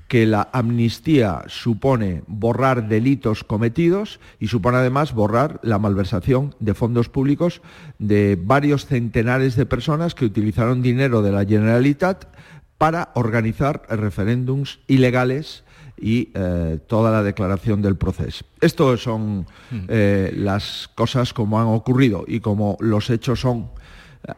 que 0.07 0.27
la 0.27 0.51
amnistía 0.53 1.45
supone 1.47 2.25
borrar 2.27 2.87
delitos 2.87 3.43
cometidos 3.43 4.21
y 4.39 4.49
supone 4.49 4.77
además 4.77 5.15
borrar 5.15 5.61
la 5.63 5.79
malversación 5.79 6.55
de 6.61 6.75
fondos 6.75 7.09
públicos 7.09 7.63
de 7.99 8.39
varios 8.39 8.85
centenares 8.85 9.57
de 9.57 9.65
personas 9.65 10.15
que 10.15 10.27
utilizaron 10.27 10.83
dinero 10.83 11.23
de 11.23 11.33
la 11.33 11.47
Generalitat 11.47 12.27
para 12.77 13.13
organizar 13.15 13.87
referéndums 13.89 14.81
ilegales 14.89 15.65
y 15.97 16.33
eh, 16.35 16.81
toda 16.87 17.11
la 17.11 17.23
declaración 17.23 17.81
del 17.81 17.97
proceso. 17.97 18.45
Esto 18.61 18.95
son 18.99 19.47
mm. 19.71 19.85
eh, 19.89 20.35
las 20.37 20.91
cosas 20.95 21.33
como 21.33 21.59
han 21.59 21.69
ocurrido 21.69 22.27
y 22.29 22.41
como 22.41 22.77
los 22.81 23.09
hechos 23.09 23.41
son 23.41 23.71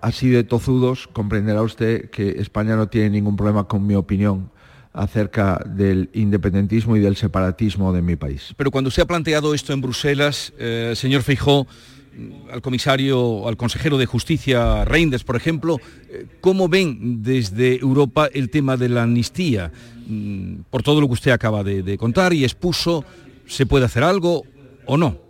así 0.00 0.28
de 0.28 0.44
tozudos, 0.44 1.06
comprenderá 1.06 1.62
usted 1.62 2.10
que 2.10 2.30
España 2.40 2.76
no 2.76 2.88
tiene 2.88 3.10
ningún 3.10 3.36
problema 3.36 3.64
con 3.64 3.86
mi 3.86 3.94
opinión 3.94 4.50
acerca 4.92 5.62
del 5.66 6.08
independentismo 6.14 6.96
y 6.96 7.00
del 7.00 7.16
separatismo 7.16 7.92
de 7.92 8.02
mi 8.02 8.16
país. 8.16 8.54
Pero 8.56 8.70
cuando 8.70 8.90
se 8.90 9.02
ha 9.02 9.06
planteado 9.06 9.54
esto 9.54 9.72
en 9.72 9.82
Bruselas, 9.82 10.52
eh, 10.58 10.94
señor 10.96 11.22
Feijó, 11.22 11.66
al 12.50 12.62
comisario, 12.62 13.46
al 13.46 13.58
consejero 13.58 13.98
de 13.98 14.06
Justicia 14.06 14.86
Reinders, 14.86 15.22
por 15.22 15.36
ejemplo, 15.36 15.78
eh, 16.08 16.26
¿cómo 16.40 16.66
ven 16.66 17.22
desde 17.22 17.78
Europa 17.78 18.30
el 18.32 18.48
tema 18.48 18.78
de 18.78 18.88
la 18.88 19.02
amnistía? 19.02 19.70
Mm, 20.06 20.60
por 20.70 20.82
todo 20.82 21.02
lo 21.02 21.08
que 21.08 21.12
usted 21.12 21.30
acaba 21.30 21.62
de 21.62 21.98
contar 21.98 22.32
y 22.32 22.44
expuso, 22.44 23.04
¿se 23.46 23.66
puede 23.66 23.84
hacer 23.84 24.02
algo 24.02 24.44
o 24.86 24.96
no? 24.96 25.25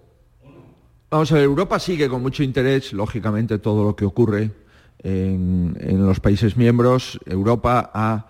Vamos 1.16 1.32
a 1.32 1.37
ver, 1.37 1.44
Europa 1.44 1.78
sigue 1.78 2.11
con 2.11 2.20
mucho 2.20 2.42
interés, 2.42 2.92
lógicamente, 2.92 3.58
todo 3.58 3.85
lo 3.85 3.96
que 3.96 4.04
ocurre 4.04 4.50
en, 4.99 5.75
los 6.06 6.20
países 6.20 6.58
miembros. 6.58 7.18
Europa 7.25 7.90
ha 7.94 8.26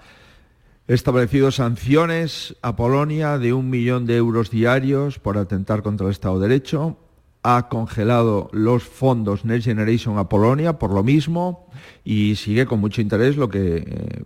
establecido 0.87 1.51
sanciones 1.51 2.55
a 2.63 2.77
Polonia 2.77 3.39
de 3.39 3.53
un 3.53 3.71
millón 3.71 4.07
de 4.07 4.15
euros 4.15 4.51
diarios 4.53 5.19
por 5.19 5.37
atentar 5.37 5.83
contra 5.83 6.07
el 6.07 6.13
Estado 6.13 6.39
de 6.39 6.47
Derecho. 6.47 6.97
Ha 7.43 7.69
congelado 7.69 8.51
los 8.53 8.85
fondos 8.85 9.45
Next 9.45 9.65
Generation 9.65 10.17
a 10.19 10.29
Polonia 10.29 10.79
por 10.79 10.93
lo 10.93 11.03
mismo 11.03 11.69
y 12.05 12.37
sigue 12.37 12.67
con 12.67 12.79
mucho 12.79 13.01
interés 13.01 13.37
lo 13.37 13.49
que 13.49 13.79
eh, 13.79 14.23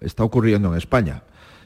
está 0.00 0.24
ocurriendo 0.24 0.72
en 0.72 0.78
España. 0.78 1.22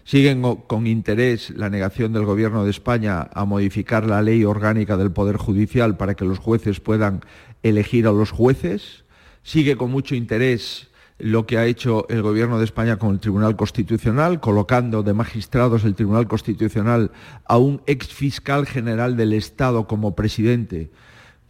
Siguen 0.06 0.40
con 0.68 0.86
interés 0.86 1.50
la 1.50 1.68
negación 1.68 2.12
del 2.12 2.24
Gobierno 2.24 2.62
de 2.62 2.70
España 2.70 3.28
a 3.34 3.44
modificar 3.44 4.06
la 4.06 4.22
ley 4.22 4.44
orgánica 4.44 4.96
del 4.96 5.10
Poder 5.10 5.36
Judicial 5.36 5.96
para 5.96 6.14
que 6.14 6.24
los 6.24 6.38
jueces 6.38 6.78
puedan 6.78 7.22
elegir 7.64 8.06
a 8.06 8.12
los 8.12 8.30
jueces. 8.30 9.02
Sigue 9.42 9.76
con 9.76 9.90
mucho 9.90 10.14
interés 10.14 10.90
lo 11.18 11.44
que 11.44 11.58
ha 11.58 11.66
hecho 11.66 12.06
el 12.08 12.22
Gobierno 12.22 12.60
de 12.60 12.66
España 12.66 12.98
con 12.98 13.14
el 13.14 13.18
Tribunal 13.18 13.56
Constitucional, 13.56 14.38
colocando 14.38 15.02
de 15.02 15.12
magistrados 15.12 15.82
el 15.82 15.96
Tribunal 15.96 16.28
Constitucional 16.28 17.10
a 17.44 17.56
un 17.58 17.82
ex 17.88 18.06
fiscal 18.06 18.64
general 18.64 19.16
del 19.16 19.32
Estado 19.32 19.88
como 19.88 20.14
presidente, 20.14 20.92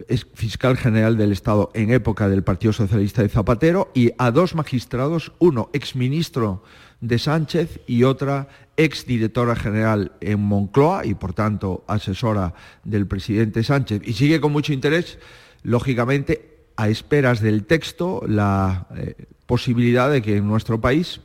ex 0.09 0.27
fiscal 0.33 0.79
general 0.79 1.19
del 1.19 1.33
Estado 1.33 1.71
en 1.75 1.91
época 1.91 2.31
del 2.31 2.43
Partido 2.43 2.73
Socialista 2.73 3.21
de 3.21 3.29
Zapatero, 3.29 3.91
y 3.93 4.13
a 4.17 4.31
dos 4.31 4.55
magistrados, 4.55 5.35
uno 5.41 5.69
ex 5.75 5.95
ministro 5.95 6.63
de 7.01 7.19
Sánchez 7.19 7.81
y 7.87 8.05
otra 8.05 8.49
ex 8.77 9.07
directora 9.07 9.57
general 9.57 10.13
en 10.21 10.41
Moncloa 10.41 11.07
y 11.07 11.15
por 11.15 11.33
tanto 11.33 11.85
asesora 11.87 12.55
del 12.85 13.07
presidente 13.07 13.63
Sánchez 13.63 14.03
y 14.05 14.15
sigue 14.15 14.41
con 14.41 14.53
mucho 14.53 14.73
interés, 14.73 15.19
lógicamente, 15.63 16.57
a 16.77 16.89
esperas 16.89 17.41
del 17.41 17.65
texto, 17.65 18.23
la 18.27 18.87
eh, 18.97 19.15
posibilidad 19.47 20.11
de 20.11 20.23
que 20.23 20.37
en 20.37 20.47
nuestro 20.47 20.81
país 20.81 21.21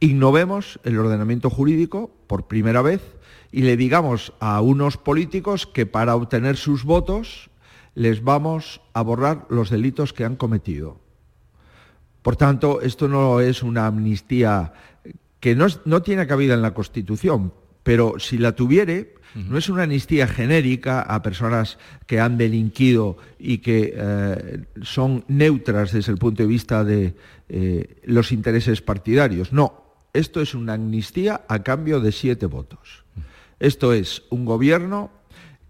innovemos 0.00 0.80
el 0.84 0.98
ordenamiento 0.98 1.50
jurídico 1.50 2.10
por 2.26 2.46
primera 2.46 2.82
vez 2.82 3.00
y 3.52 3.62
le 3.62 3.76
digamos 3.76 4.32
a 4.40 4.60
unos 4.60 4.96
políticos 4.96 5.66
que 5.66 5.86
para 5.86 6.16
obtener 6.16 6.56
sus 6.56 6.84
votos 6.84 7.50
les 7.94 8.22
vamos 8.22 8.80
a 8.92 9.02
borrar 9.02 9.46
los 9.48 9.70
delitos 9.70 10.12
que 10.12 10.24
han 10.24 10.36
cometido. 10.36 10.98
Por 12.22 12.36
tanto, 12.36 12.80
esto 12.82 13.08
no 13.08 13.40
es 13.40 13.62
una 13.62 13.86
amnistía 13.86 14.74
que 15.40 15.56
no, 15.56 16.02
tiene 16.02 16.26
cabida 16.26 16.54
en 16.54 16.62
la 16.62 16.74
Constitución, 16.74 17.52
pero 17.82 18.18
si 18.18 18.38
la 18.38 18.52
tuviere, 18.52 19.14
no 19.34 19.56
es 19.58 19.68
una 19.68 19.84
amnistía 19.84 20.26
genérica 20.26 21.02
a 21.02 21.22
personas 21.22 21.78
que 22.06 22.20
han 22.20 22.36
delinquido 22.36 23.16
y 23.38 23.58
que 23.58 23.94
eh, 23.96 24.64
son 24.82 25.24
neutras 25.28 25.92
desde 25.92 26.12
el 26.12 26.18
punto 26.18 26.42
de 26.42 26.48
vista 26.48 26.84
de 26.84 27.14
eh, 27.48 28.00
los 28.04 28.32
intereses 28.32 28.82
partidarios. 28.82 29.52
No, 29.52 29.94
esto 30.12 30.40
es 30.40 30.54
una 30.54 30.74
amnistía 30.74 31.42
a 31.48 31.62
cambio 31.62 32.00
de 32.00 32.12
siete 32.12 32.46
votos. 32.46 33.04
Esto 33.60 33.92
es 33.92 34.24
un 34.30 34.44
gobierno 34.44 35.10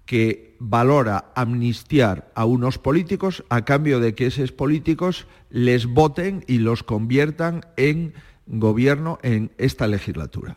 que 0.07 0.57
valora 0.59 1.33
amnistiar 1.37 2.33
a 2.35 2.45
unos 2.45 2.79
políticos 2.79 3.45
a 3.49 3.65
cambio 3.65 4.01
de 4.01 4.15
que 4.15 4.27
esos 4.27 4.53
políticos 4.53 5.27
les 5.51 5.87
voten 5.87 6.45
y 6.49 6.59
los 6.59 6.83
conviertan 6.83 7.65
en 7.77 8.15
gobierno 8.59 9.19
en 9.23 9.53
esta 9.59 9.87
legislatura. 9.87 10.57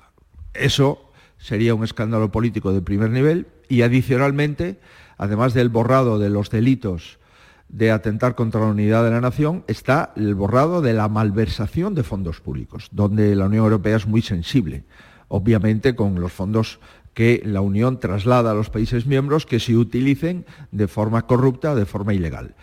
Eso 0.53 1.11
sería 1.37 1.75
un 1.75 1.83
escándalo 1.83 2.31
político 2.31 2.73
de 2.73 2.81
primer 2.81 3.11
nivel 3.11 3.47
y 3.69 3.81
adicionalmente, 3.81 4.79
además 5.17 5.53
del 5.53 5.69
borrado 5.69 6.19
de 6.19 6.29
los 6.29 6.49
delitos 6.49 7.19
de 7.69 7.91
atentar 7.91 8.35
contra 8.35 8.61
la 8.61 8.67
unidad 8.67 9.03
de 9.03 9.09
la 9.09 9.21
nación, 9.21 9.63
está 9.67 10.13
el 10.15 10.35
borrado 10.35 10.81
de 10.81 10.93
la 10.93 11.07
malversación 11.07 11.95
de 11.95 12.03
fondos 12.03 12.39
públicos, 12.39 12.87
donde 12.91 13.35
la 13.35 13.45
Unión 13.45 13.63
Europea 13.63 13.95
es 13.95 14.05
muy 14.05 14.21
sensible, 14.21 14.83
obviamente 15.27 15.95
con 15.95 16.19
los 16.19 16.31
fondos 16.31 16.79
que 17.13 17.41
la 17.45 17.61
Unión 17.61 17.99
traslada 17.99 18.51
a 18.51 18.55
los 18.55 18.69
países 18.69 19.05
miembros 19.05 19.45
que 19.45 19.59
se 19.59 19.75
utilicen 19.75 20.45
de 20.71 20.87
forma 20.87 21.23
corrupta, 21.23 21.75
de 21.75 21.85
forma 21.85 22.13
ilegal. 22.13 22.55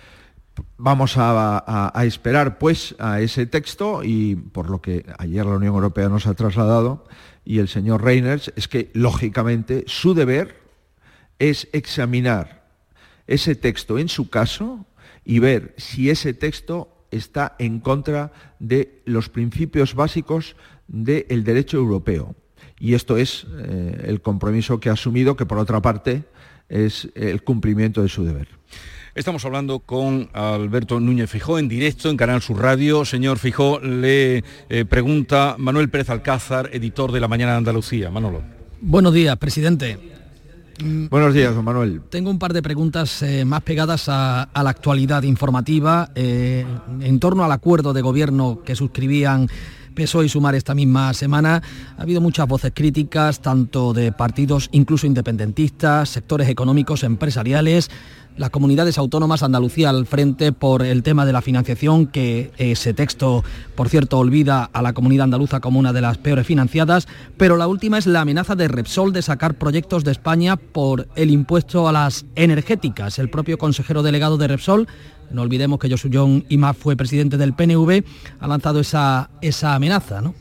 Vamos 0.79 1.15
a, 1.17 1.93
esperar 2.05 2.59
pues 2.59 2.95
a 2.99 3.21
ese 3.21 3.47
texto 3.47 4.03
y 4.03 4.37
por 4.37 4.71
lo 4.71 4.81
que 4.81 5.05
ayer 5.19 5.45
la 5.45 5.57
Unión 5.57 5.75
Europea 5.75 6.09
nos 6.09 6.27
ha 6.27 6.35
trasladado 6.35 7.07
y 7.45 7.59
el 7.59 7.69
señor 7.69 8.03
Reiners 8.03 8.53
es 8.57 8.69
que 8.69 8.91
lógicamente 8.95 9.85
su 9.87 10.15
deber 10.15 10.61
es 11.39 11.69
examinar 11.73 12.69
ese 13.27 13.55
texto 13.55 13.99
en 13.99 14.09
su 14.09 14.31
caso 14.31 14.87
y 15.25 15.39
ver 15.39 15.75
si 15.77 16.11
ese 16.11 16.35
texto 16.35 17.07
está 17.11 17.57
en 17.59 17.81
contra 17.81 18.33
de 18.59 19.03
los 19.05 19.29
principios 19.29 19.95
básicos 19.95 20.57
del 20.89 21.45
derecho 21.45 21.77
europeo. 21.77 22.35
Y 22.79 22.95
esto 22.95 23.17
es 23.17 23.47
eh, 23.59 24.05
el 24.07 24.23
compromiso 24.23 24.81
que 24.81 24.89
ha 24.89 24.95
asumido, 24.95 25.37
que 25.37 25.47
por 25.47 25.59
otra 25.59 25.83
parte 25.83 26.25
es 26.69 27.09
el 27.15 27.43
cumplimiento 27.43 28.03
de 28.03 28.09
su 28.09 28.25
deber. 28.25 28.60
Estamos 29.17 29.45
hablando 29.45 29.81
con 29.81 30.29
Alberto 30.33 31.01
Núñez 31.01 31.29
Fijó 31.29 31.59
en 31.59 31.69
directo 31.69 32.11
en 32.11 32.17
Canal 32.17 32.43
Sur 32.43 32.63
Radio. 32.63 33.05
Señor 33.05 33.41
Fijó, 33.41 33.81
le 33.81 34.45
eh, 34.69 34.85
pregunta 34.85 35.57
Manuel 35.59 35.91
Pérez 35.91 36.11
Alcázar, 36.11 36.71
editor 36.73 37.11
de 37.11 37.19
La 37.19 37.27
Mañana 37.27 37.53
de 37.53 37.59
Andalucía. 37.59 38.09
Manolo. 38.11 38.41
Buenos 38.81 39.13
días, 39.13 39.37
presidente. 39.37 39.99
Mm, 40.81 41.09
Buenos 41.09 41.35
días, 41.35 41.53
don 41.57 41.65
Manuel. 41.65 42.03
Tengo 42.09 42.31
un 42.31 42.39
par 42.39 42.53
de 42.53 42.63
preguntas 42.63 43.23
eh, 43.23 43.45
más 43.45 43.63
pegadas 43.63 44.05
a, 44.09 44.49
la 44.55 44.71
actualidad 44.71 45.25
informativa 45.25 46.13
eh, 46.15 46.65
en 47.01 47.19
torno 47.19 47.45
al 47.45 47.51
acuerdo 47.51 47.93
de 47.93 48.03
gobierno 48.03 48.63
que 48.65 48.77
suscribían 48.77 49.49
PSOE 49.95 50.27
y 50.27 50.29
Sumar 50.29 50.55
esta 50.55 50.75
misma 50.75 51.13
semana. 51.15 51.63
Ha 51.97 52.03
habido 52.03 52.21
muchas 52.21 52.47
voces 52.47 52.73
críticas, 52.75 53.41
tanto 53.41 53.93
de 53.93 54.13
partidos 54.13 54.69
incluso 54.73 55.07
independentistas, 55.07 56.09
sectores 56.09 56.49
económicos, 56.49 57.03
empresariales 57.05 57.91
las 58.37 58.51
comunidades 58.51 58.97
autónomas, 58.97 59.43
Andalucía 59.43 59.91
al 59.91 60.07
frente 60.07 60.53
por 60.53 60.83
el 60.83 61.03
tema 61.03 61.27
de 61.27 61.33
la 61.33 61.43
financiación, 61.43 62.07
que 62.07 62.51
ese 62.57 62.95
texto, 62.95 63.45
por 63.75 63.89
cierto, 63.89 64.19
olvida 64.19 64.71
a 64.73 64.83
la 64.83 64.93
comunidad 64.93 65.25
andaluza 65.25 65.61
como 65.61 65.79
una 65.79 65.93
de 65.93 66.01
las 66.01 66.17
peores 66.17 66.47
financiadas, 66.47 67.07
pero 67.37 67.57
la 67.57 67.67
última 67.67 67.99
es 67.99 68.07
la 68.07 68.23
amenaza 68.23 68.57
de 68.57 68.69
Repsol 68.69 69.13
de 69.13 69.23
sacar 69.23 69.55
proyectos 69.55 70.05
de 70.05 70.13
España 70.13 70.57
por 70.57 71.09
el 71.17 71.31
impuesto 71.31 71.87
a 71.87 71.93
las 71.93 72.25
energéticas. 72.35 73.19
El 73.19 73.31
propio 73.31 73.59
consejero 73.59 74.03
delegado 74.03 74.39
de 74.39 74.49
Repsol 74.49 74.89
no 75.31 75.43
olvidemos 75.43 75.79
que 75.79 75.95
John 76.13 76.45
Imaz 76.49 76.77
fue 76.77 76.97
presidente 76.97 77.37
del 77.37 77.55
PNV, 77.55 78.05
ha 78.41 78.47
lanzado 78.47 78.81
esa, 78.81 79.31
esa 79.41 79.75
amenaza, 79.75 80.21
¿no? 80.21 80.35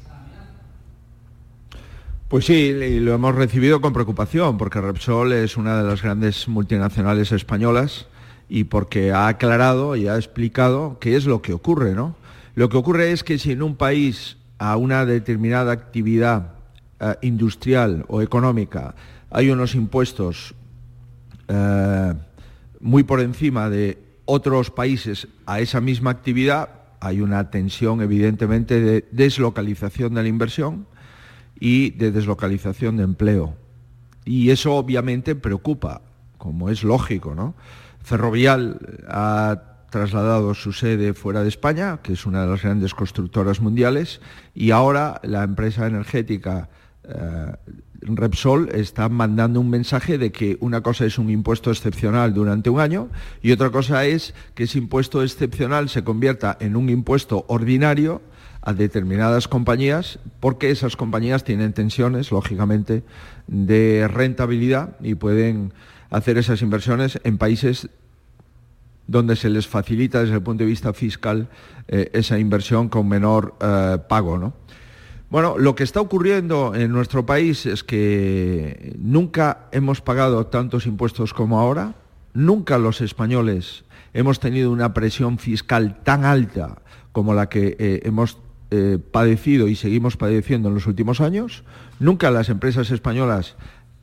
Pues 2.28 2.46
sí, 2.46 3.00
lo 3.00 3.16
hemos 3.16 3.34
recibido 3.34 3.82
con 3.82 3.92
preocupación, 3.92 4.60
porque 4.60 4.80
Repsol 4.80 5.34
es 5.34 5.58
una 5.58 5.82
de 5.82 5.90
las 5.90 6.04
grandes 6.04 6.48
multinacionales 6.48 7.32
españolas 7.32 8.06
y 8.48 8.66
porque 8.66 9.12
ha 9.12 9.28
aclarado 9.28 9.96
y 9.96 10.08
ha 10.08 10.16
explicado 10.16 10.98
qué 11.00 11.16
es 11.16 11.26
lo 11.26 11.42
que 11.42 11.54
ocurre, 11.54 11.96
¿no? 11.96 12.16
Lo 12.54 12.70
que 12.70 12.78
ocurre 12.78 13.12
es 13.12 13.24
que 13.24 13.40
si 13.40 13.54
en 13.54 13.64
un 13.64 13.76
país 13.76 14.38
a 14.60 14.78
una 14.78 15.06
determinada 15.06 15.72
actividad 15.72 16.52
eh, 17.00 17.16
industrial 17.22 18.06
o 18.10 18.22
económica 18.22 18.94
hay 19.32 19.50
unos 19.50 19.74
impuestos 19.74 20.54
eh, 21.48 22.14
muy 22.80 23.04
por 23.04 23.22
encima 23.22 23.70
de 23.70 23.98
otros 24.30 24.70
países 24.70 25.28
a 25.48 25.60
esa 25.60 25.82
misma 25.82 26.12
actividad, 26.12 26.70
hay 27.00 27.20
una 27.20 27.50
tensión 27.50 28.00
evidentemente 28.02 28.80
de 28.80 29.08
deslocalización 29.12 30.14
de 30.14 30.22
la 30.22 30.28
inversión 30.30 30.86
y 31.60 31.90
de 31.92 32.12
deslocalización 32.12 32.98
de 32.98 33.04
empleo. 33.06 33.56
Y 34.26 34.52
eso 34.52 34.76
obviamente 34.76 35.34
preocupa, 35.34 36.04
como 36.38 36.70
es 36.70 36.84
lógico, 36.84 37.34
¿no? 37.34 37.56
Ferrovial 38.04 38.80
ha 39.08 39.64
trasladado 39.90 40.54
su 40.54 40.74
sede 40.74 41.16
fuera 41.16 41.42
de 41.42 41.50
España, 41.50 42.00
que 42.04 42.14
es 42.14 42.28
una 42.28 42.44
de 42.44 42.52
las 42.52 42.62
grandes 42.62 42.94
constructoras 42.94 43.62
mundiales, 43.62 44.22
y 44.54 44.70
ahora 44.70 45.20
la 45.24 45.44
empresa 45.44 45.88
energética 45.88 46.70
eh, 47.04 47.54
Repsol 48.02 48.70
está 48.74 49.10
mandando 49.10 49.60
un 49.60 49.70
mensaje 49.70 50.18
de 50.18 50.32
que 50.32 50.58
una 50.62 50.82
cosa 50.82 51.06
es 51.06 51.18
un 51.18 51.30
impuesto 51.30 51.72
excepcional 51.72 52.34
durante 52.34 52.70
un 52.70 52.80
año 52.80 53.10
y 53.42 53.52
otra 53.52 53.70
cosa 53.70 54.06
es 54.06 54.34
que 54.56 54.64
ese 54.64 54.78
impuesto 54.78 55.22
excepcional 55.22 55.90
se 55.90 56.04
convierta 56.04 56.58
en 56.60 56.76
un 56.76 56.90
impuesto 56.90 57.46
ordinario 57.48 58.22
a 58.62 58.74
determinadas 58.74 59.48
compañías 59.48 60.20
porque 60.40 60.72
esas 60.72 60.96
compañías 60.96 61.44
tienen 61.44 61.74
tensiones, 61.74 62.32
lógicamente, 62.32 63.04
de 63.48 64.08
rentabilidad 64.08 64.96
y 65.02 65.16
pueden 65.16 65.74
hacer 66.10 66.38
esas 66.38 66.62
inversiones 66.62 67.20
en 67.24 67.38
países 67.38 67.90
donde 69.08 69.36
se 69.36 69.50
les 69.50 69.68
facilita 69.68 70.22
desde 70.22 70.36
el 70.36 70.44
punto 70.44 70.64
de 70.64 70.70
vista 70.70 70.94
fiscal 70.94 71.50
eh, 71.88 72.12
esa 72.14 72.38
inversión 72.38 72.90
con 72.90 73.08
menor 73.08 73.56
eh, 73.60 73.98
pago. 74.08 74.38
¿no? 74.38 74.54
Bueno, 75.30 75.60
lo 75.60 75.76
que 75.76 75.84
está 75.84 76.02
ocurriendo 76.02 76.74
en 76.74 76.92
nuestro 76.92 77.26
país 77.26 77.68
es 77.68 77.84
que 77.84 78.96
nunca 78.98 79.68
hemos 79.72 80.02
pagado 80.02 80.48
tantos 80.48 80.88
impuestos 80.88 81.36
como 81.36 81.60
ahora, 81.60 81.94
nunca 82.34 82.80
los 82.80 83.00
españoles 83.02 83.84
hemos 84.14 84.40
tenido 84.40 84.72
una 84.72 84.96
presión 84.96 85.38
fiscal 85.38 86.02
tan 86.04 86.26
alta 86.26 86.82
como 87.12 87.36
la 87.36 87.48
que 87.48 87.76
eh, 87.78 88.02
hemos 88.06 88.40
eh, 88.72 88.98
padecido 89.12 89.68
y 89.68 89.76
seguimos 89.76 90.18
padeciendo 90.18 90.70
en 90.70 90.76
los 90.76 90.88
últimos 90.88 91.22
años. 91.22 91.64
Nunca 92.00 92.32
las 92.32 92.50
empresas 92.50 92.90
españolas 92.90 93.56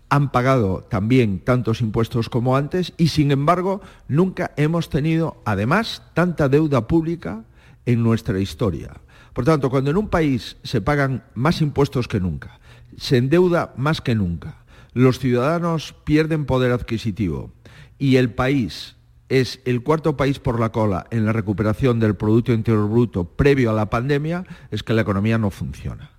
han 0.08 0.30
pagado 0.30 0.86
también 0.88 1.40
tantos 1.40 1.80
impuestos 1.80 2.28
como 2.28 2.56
antes 2.56 2.92
y 2.96 3.08
sin 3.08 3.32
embargo 3.32 3.80
nunca 4.06 4.52
hemos 4.56 4.90
tenido 4.90 5.42
además 5.44 6.02
tanta 6.14 6.48
deuda 6.48 6.86
pública 6.86 7.42
en 7.84 8.04
nuestra 8.04 8.38
historia. 8.38 8.92
Por 9.36 9.44
tanto, 9.44 9.68
cuando 9.68 9.90
en 9.90 9.98
un 9.98 10.08
país 10.08 10.56
se 10.62 10.80
pagan 10.80 11.22
más 11.34 11.60
impuestos 11.60 12.08
que 12.08 12.20
nunca, 12.20 12.58
se 12.96 13.18
endeuda 13.18 13.74
más 13.76 14.00
que 14.00 14.14
nunca, 14.14 14.64
los 14.94 15.18
ciudadanos 15.18 15.94
pierden 16.04 16.46
poder 16.46 16.72
adquisitivo 16.72 17.52
y 17.98 18.16
el 18.16 18.30
país 18.32 18.96
es 19.28 19.60
el 19.66 19.82
cuarto 19.82 20.16
país 20.16 20.38
por 20.38 20.58
la 20.58 20.72
cola 20.72 21.06
en 21.10 21.26
la 21.26 21.34
recuperación 21.34 22.00
del 22.00 22.16
Producto 22.16 22.54
Interior 22.54 22.88
Bruto 22.88 23.24
previo 23.24 23.68
a 23.68 23.74
la 23.74 23.90
pandemia, 23.90 24.46
es 24.70 24.82
que 24.82 24.94
la 24.94 25.02
economía 25.02 25.36
no 25.36 25.50
funciona. 25.50 26.12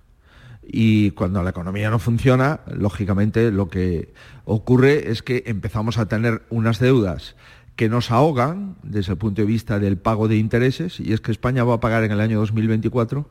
Y 0.62 1.10
cuando 1.10 1.42
la 1.42 1.50
economía 1.50 1.90
no 1.90 1.98
funciona, 1.98 2.60
lógicamente 2.68 3.50
lo 3.50 3.68
que 3.68 4.14
ocurre 4.44 5.10
es 5.10 5.24
que 5.24 5.42
empezamos 5.46 5.98
a 5.98 6.06
tener 6.06 6.42
unas 6.50 6.78
deudas 6.78 7.34
que 7.78 7.88
nos 7.88 8.10
ahogan 8.10 8.74
desde 8.82 9.12
el 9.12 9.18
punto 9.18 9.40
de 9.40 9.46
vista 9.46 9.78
del 9.78 9.98
pago 9.98 10.26
de 10.26 10.36
intereses, 10.36 10.98
y 10.98 11.12
es 11.12 11.20
que 11.20 11.30
España 11.30 11.62
va 11.62 11.74
a 11.74 11.80
pagar 11.80 12.02
en 12.02 12.10
el 12.10 12.20
año 12.20 12.40
2024 12.40 13.28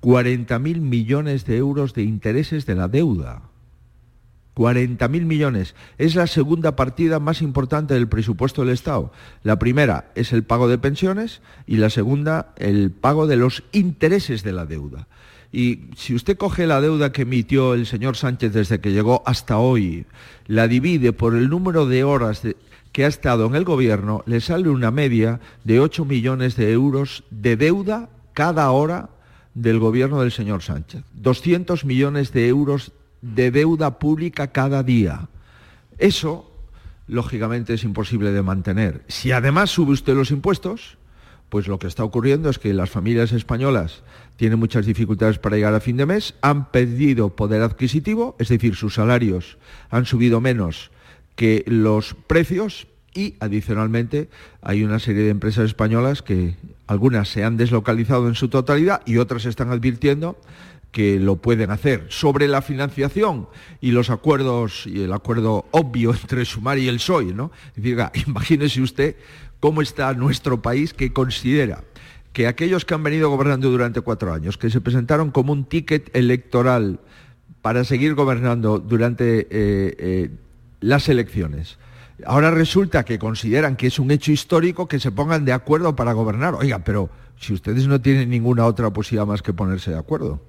40.000 0.00 0.80
millones 0.80 1.44
de 1.46 1.56
euros 1.56 1.92
de 1.92 2.04
intereses 2.04 2.64
de 2.64 2.76
la 2.76 2.86
deuda. 2.86 3.42
40.000 4.54 5.24
millones. 5.24 5.74
Es 5.98 6.14
la 6.14 6.28
segunda 6.28 6.76
partida 6.76 7.18
más 7.18 7.42
importante 7.42 7.94
del 7.94 8.08
presupuesto 8.08 8.62
del 8.62 8.72
Estado. 8.72 9.10
La 9.42 9.58
primera 9.58 10.12
es 10.14 10.32
el 10.32 10.44
pago 10.44 10.68
de 10.68 10.78
pensiones 10.78 11.42
y 11.66 11.78
la 11.78 11.90
segunda 11.90 12.54
el 12.56 12.92
pago 12.92 13.26
de 13.26 13.36
los 13.36 13.64
intereses 13.72 14.44
de 14.44 14.52
la 14.52 14.64
deuda. 14.64 15.08
Y 15.50 15.90
si 15.96 16.14
usted 16.14 16.36
coge 16.36 16.68
la 16.68 16.80
deuda 16.80 17.10
que 17.10 17.22
emitió 17.22 17.74
el 17.74 17.86
señor 17.86 18.16
Sánchez 18.16 18.52
desde 18.52 18.80
que 18.80 18.92
llegó 18.92 19.24
hasta 19.26 19.58
hoy, 19.58 20.06
la 20.46 20.68
divide 20.68 21.12
por 21.12 21.34
el 21.34 21.48
número 21.48 21.86
de 21.86 22.04
horas 22.04 22.42
que 22.92 23.04
ha 23.04 23.08
estado 23.08 23.46
en 23.46 23.54
el 23.54 23.64
gobierno, 23.64 24.22
le 24.26 24.40
sale 24.40 24.68
una 24.68 24.90
media 24.90 25.40
de 25.64 25.80
8 25.80 26.04
millones 26.04 26.56
de 26.56 26.72
euros 26.72 27.24
de 27.30 27.56
deuda 27.56 28.08
cada 28.32 28.70
hora 28.70 29.10
del 29.54 29.78
gobierno 29.78 30.20
del 30.20 30.32
señor 30.32 30.62
Sánchez. 30.62 31.02
200 31.14 31.84
millones 31.84 32.32
de 32.32 32.48
euros 32.48 32.92
de 33.22 33.50
deuda 33.50 33.98
pública 33.98 34.48
cada 34.48 34.82
día. 34.82 35.28
Eso, 35.98 36.50
lógicamente, 37.06 37.74
es 37.74 37.84
imposible 37.84 38.32
de 38.32 38.42
mantener. 38.42 39.04
Si 39.08 39.32
además 39.32 39.70
sube 39.70 39.92
usted 39.92 40.14
los 40.14 40.30
impuestos, 40.30 40.98
pues 41.48 41.66
lo 41.68 41.78
que 41.78 41.88
está 41.88 42.04
ocurriendo 42.04 42.48
es 42.48 42.58
que 42.58 42.72
las 42.72 42.90
familias 42.90 43.32
españolas 43.32 44.02
tienen 44.36 44.58
muchas 44.58 44.86
dificultades 44.86 45.38
para 45.38 45.56
llegar 45.56 45.74
a 45.74 45.80
fin 45.80 45.96
de 45.96 46.06
mes, 46.06 46.34
han 46.40 46.70
perdido 46.70 47.36
poder 47.36 47.62
adquisitivo, 47.62 48.36
es 48.38 48.48
decir, 48.48 48.76
sus 48.76 48.94
salarios 48.94 49.58
han 49.90 50.06
subido 50.06 50.40
menos 50.40 50.90
que 51.40 51.64
los 51.66 52.12
precios 52.26 52.86
y 53.14 53.36
adicionalmente 53.40 54.28
hay 54.60 54.84
una 54.84 54.98
serie 54.98 55.22
de 55.22 55.30
empresas 55.30 55.64
españolas 55.64 56.20
que 56.20 56.56
algunas 56.86 57.30
se 57.30 57.44
han 57.44 57.56
deslocalizado 57.56 58.28
en 58.28 58.34
su 58.34 58.50
totalidad 58.50 59.00
y 59.06 59.16
otras 59.16 59.46
están 59.46 59.70
advirtiendo 59.70 60.38
que 60.92 61.18
lo 61.18 61.36
pueden 61.36 61.70
hacer. 61.70 62.04
Sobre 62.10 62.46
la 62.46 62.60
financiación 62.60 63.48
y 63.80 63.92
los 63.92 64.10
acuerdos 64.10 64.86
y 64.86 65.04
el 65.04 65.14
acuerdo 65.14 65.64
obvio 65.70 66.10
entre 66.22 66.44
Sumar 66.44 66.76
y 66.76 66.88
el 66.88 66.96
PSOE, 66.96 67.32
¿no? 67.32 67.52
Diga, 67.74 68.12
imagínese 68.26 68.82
usted 68.82 69.16
cómo 69.60 69.80
está 69.80 70.12
nuestro 70.12 70.60
país 70.60 70.92
que 70.92 71.14
considera 71.14 71.84
que 72.34 72.48
aquellos 72.48 72.84
que 72.84 72.92
han 72.92 73.02
venido 73.02 73.30
gobernando 73.30 73.70
durante 73.70 74.02
cuatro 74.02 74.34
años, 74.34 74.58
que 74.58 74.68
se 74.68 74.82
presentaron 74.82 75.30
como 75.30 75.54
un 75.54 75.64
ticket 75.64 76.14
electoral 76.14 77.00
para 77.62 77.84
seguir 77.84 78.12
gobernando 78.12 78.78
durante 78.78 79.40
eh, 79.40 79.46
eh, 79.50 80.30
las 80.80 81.08
elecciones, 81.08 81.78
ahora 82.26 82.50
resulta 82.50 83.04
que 83.04 83.18
consideran 83.18 83.76
que 83.76 83.86
es 83.86 83.98
un 83.98 84.10
hecho 84.10 84.32
histórico 84.32 84.88
que 84.88 85.00
se 85.00 85.12
pongan 85.12 85.44
de 85.44 85.52
acuerdo 85.52 85.96
para 85.96 86.12
gobernar. 86.12 86.54
Oiga, 86.54 86.80
pero 86.80 87.10
si 87.38 87.52
ustedes 87.52 87.86
no 87.86 88.00
tienen 88.00 88.30
ninguna 88.30 88.66
otra 88.66 88.90
posibilidad 88.90 89.26
más 89.26 89.42
que 89.42 89.52
ponerse 89.52 89.90
de 89.90 89.98
acuerdo 89.98 90.40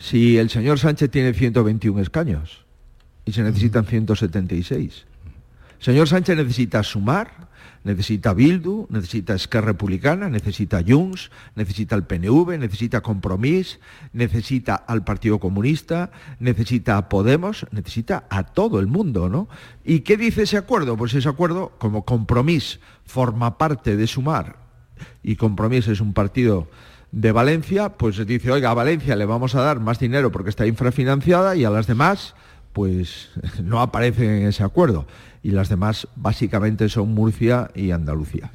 si 0.00 0.38
el 0.38 0.48
señor 0.48 0.78
Sánchez 0.78 1.10
tiene 1.10 1.34
121 1.34 2.00
escaños 2.00 2.64
y 3.26 3.32
se 3.32 3.42
necesitan 3.42 3.84
176. 3.84 5.04
El 5.78 5.84
señor 5.84 6.08
Sánchez 6.08 6.36
necesita 6.36 6.82
sumar, 6.82 7.49
necesita 7.84 8.34
Bildu, 8.34 8.86
necesita 8.90 9.34
Esquerra 9.34 9.68
Republicana, 9.68 10.28
necesita 10.28 10.82
Junts, 10.86 11.30
necesita 11.54 11.96
el 11.96 12.04
PNV, 12.04 12.58
necesita 12.58 13.00
Compromís, 13.00 13.80
necesita 14.12 14.74
al 14.74 15.04
Partido 15.04 15.38
Comunista, 15.38 16.10
necesita 16.38 16.96
a 16.96 17.08
Podemos, 17.08 17.66
necesita 17.70 18.24
a 18.30 18.44
todo 18.44 18.80
el 18.80 18.86
mundo, 18.86 19.28
¿no? 19.28 19.48
¿Y 19.84 20.00
qué 20.00 20.16
dice 20.16 20.42
ese 20.42 20.56
acuerdo? 20.56 20.96
Pues 20.96 21.14
ese 21.14 21.28
acuerdo, 21.28 21.72
como 21.78 22.04
Compromís 22.04 22.80
forma 23.04 23.58
parte 23.58 23.96
de 23.96 24.06
sumar 24.06 24.56
y 25.22 25.36
Compromís 25.36 25.88
es 25.88 26.00
un 26.00 26.12
partido 26.12 26.68
de 27.12 27.32
Valencia, 27.32 27.90
pues 27.90 28.24
dice, 28.26 28.50
oiga, 28.52 28.70
a 28.70 28.74
Valencia 28.74 29.16
le 29.16 29.24
vamos 29.24 29.54
a 29.54 29.62
dar 29.62 29.80
más 29.80 29.98
dinero 29.98 30.30
porque 30.30 30.50
está 30.50 30.66
infrafinanciada 30.66 31.56
y 31.56 31.64
a 31.64 31.70
las 31.70 31.86
demás, 31.86 32.34
pues 32.72 33.30
no 33.62 33.80
aparecen 33.80 34.30
en 34.30 34.46
ese 34.48 34.62
acuerdo. 34.62 35.06
Y 35.42 35.50
las 35.50 35.68
demás 35.68 36.06
básicamente 36.16 36.88
son 36.88 37.14
Murcia 37.14 37.70
y 37.74 37.90
Andalucía. 37.90 38.52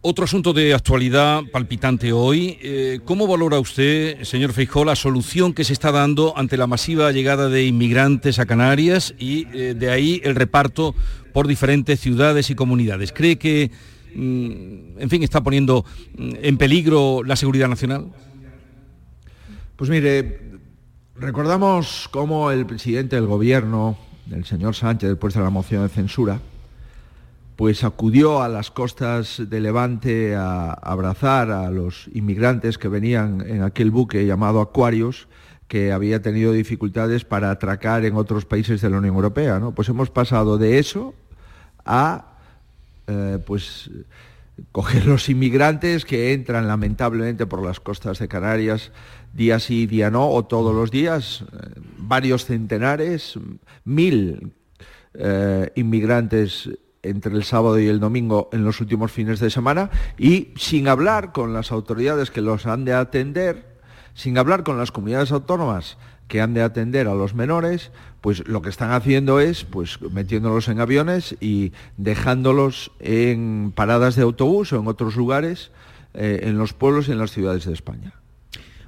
Otro 0.00 0.24
asunto 0.24 0.52
de 0.52 0.74
actualidad 0.74 1.42
palpitante 1.50 2.12
hoy. 2.12 2.58
Eh, 2.62 3.00
¿Cómo 3.04 3.26
valora 3.26 3.58
usted, 3.58 4.22
señor 4.24 4.52
Feijó, 4.52 4.84
la 4.84 4.96
solución 4.96 5.54
que 5.54 5.64
se 5.64 5.72
está 5.72 5.92
dando 5.92 6.36
ante 6.36 6.56
la 6.56 6.66
masiva 6.66 7.10
llegada 7.12 7.48
de 7.48 7.64
inmigrantes 7.64 8.38
a 8.38 8.46
Canarias 8.46 9.14
y 9.18 9.46
eh, 9.54 9.74
de 9.74 9.90
ahí 9.90 10.20
el 10.24 10.34
reparto 10.34 10.94
por 11.32 11.46
diferentes 11.46 12.00
ciudades 12.00 12.50
y 12.50 12.54
comunidades? 12.54 13.12
¿Cree 13.12 13.38
que 13.38 13.70
Mm, 14.14 14.98
en 14.98 15.10
fin, 15.10 15.22
está 15.22 15.42
poniendo 15.42 15.84
mm, 16.16 16.30
en 16.40 16.56
peligro 16.56 17.22
la 17.24 17.36
seguridad 17.36 17.68
nacional? 17.68 18.12
Pues 19.76 19.90
mire, 19.90 20.40
recordamos 21.16 22.08
cómo 22.12 22.50
el 22.50 22.64
presidente 22.64 23.16
del 23.16 23.26
gobierno, 23.26 23.98
el 24.30 24.44
señor 24.44 24.74
Sánchez, 24.74 25.10
después 25.10 25.34
de 25.34 25.40
la 25.40 25.50
moción 25.50 25.82
de 25.82 25.88
censura, 25.88 26.40
pues 27.56 27.84
acudió 27.84 28.42
a 28.42 28.48
las 28.48 28.70
costas 28.70 29.42
de 29.48 29.60
Levante 29.60 30.34
a 30.34 30.72
abrazar 30.72 31.50
a 31.50 31.70
los 31.70 32.08
inmigrantes 32.12 32.78
que 32.78 32.88
venían 32.88 33.42
en 33.46 33.62
aquel 33.62 33.90
buque 33.90 34.26
llamado 34.26 34.60
Aquarius, 34.60 35.28
que 35.68 35.92
había 35.92 36.20
tenido 36.20 36.52
dificultades 36.52 37.24
para 37.24 37.50
atracar 37.50 38.04
en 38.04 38.16
otros 38.16 38.44
países 38.44 38.80
de 38.80 38.90
la 38.90 38.98
Unión 38.98 39.14
Europea. 39.14 39.60
¿no? 39.60 39.72
Pues 39.72 39.88
hemos 39.88 40.10
pasado 40.10 40.58
de 40.58 40.78
eso 40.78 41.14
a 41.84 42.34
eh, 43.06 43.38
pues 43.46 43.90
coger 44.72 45.06
los 45.06 45.28
inmigrantes 45.28 46.04
que 46.04 46.32
entran 46.32 46.68
lamentablemente 46.68 47.46
por 47.46 47.64
las 47.64 47.80
costas 47.80 48.18
de 48.18 48.28
Canarias 48.28 48.92
día 49.34 49.58
sí, 49.58 49.86
día 49.86 50.10
no, 50.10 50.30
o 50.30 50.44
todos 50.44 50.74
los 50.74 50.90
días, 50.90 51.44
eh, 51.52 51.80
varios 51.98 52.44
centenares, 52.44 53.38
mil 53.84 54.52
eh, 55.14 55.72
inmigrantes 55.74 56.70
entre 57.02 57.34
el 57.34 57.44
sábado 57.44 57.78
y 57.78 57.88
el 57.88 58.00
domingo 58.00 58.48
en 58.52 58.64
los 58.64 58.80
últimos 58.80 59.12
fines 59.12 59.40
de 59.40 59.50
semana 59.50 59.90
y 60.16 60.54
sin 60.56 60.88
hablar 60.88 61.32
con 61.32 61.52
las 61.52 61.70
autoridades 61.70 62.30
que 62.30 62.40
los 62.40 62.66
han 62.66 62.84
de 62.84 62.94
atender, 62.94 63.74
sin 64.14 64.38
hablar 64.38 64.62
con 64.62 64.78
las 64.78 64.90
comunidades 64.90 65.32
autónomas 65.32 65.98
que 66.28 66.40
han 66.40 66.54
de 66.54 66.62
atender 66.62 67.08
a 67.08 67.14
los 67.14 67.34
menores, 67.34 67.90
pues 68.20 68.46
lo 68.48 68.62
que 68.62 68.70
están 68.70 68.92
haciendo 68.92 69.40
es 69.40 69.64
pues 69.64 70.00
metiéndolos 70.00 70.68
en 70.68 70.80
aviones 70.80 71.36
y 71.40 71.72
dejándolos 71.96 72.90
en 73.00 73.72
paradas 73.74 74.16
de 74.16 74.22
autobús 74.22 74.72
o 74.72 74.80
en 74.80 74.86
otros 74.86 75.16
lugares 75.16 75.70
eh, 76.14 76.40
en 76.44 76.58
los 76.58 76.72
pueblos 76.72 77.08
y 77.08 77.12
en 77.12 77.18
las 77.18 77.32
ciudades 77.32 77.66
de 77.66 77.72
España. 77.72 78.14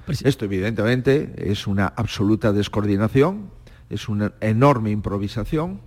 Pues 0.05 0.21
Esto 0.23 0.45
evidentemente 0.45 1.33
es 1.37 1.67
una 1.67 1.87
absoluta 1.87 2.53
descoordinación, 2.53 3.51
es 3.89 4.07
una 4.07 4.33
enorme 4.39 4.91
improvisación 4.91 5.81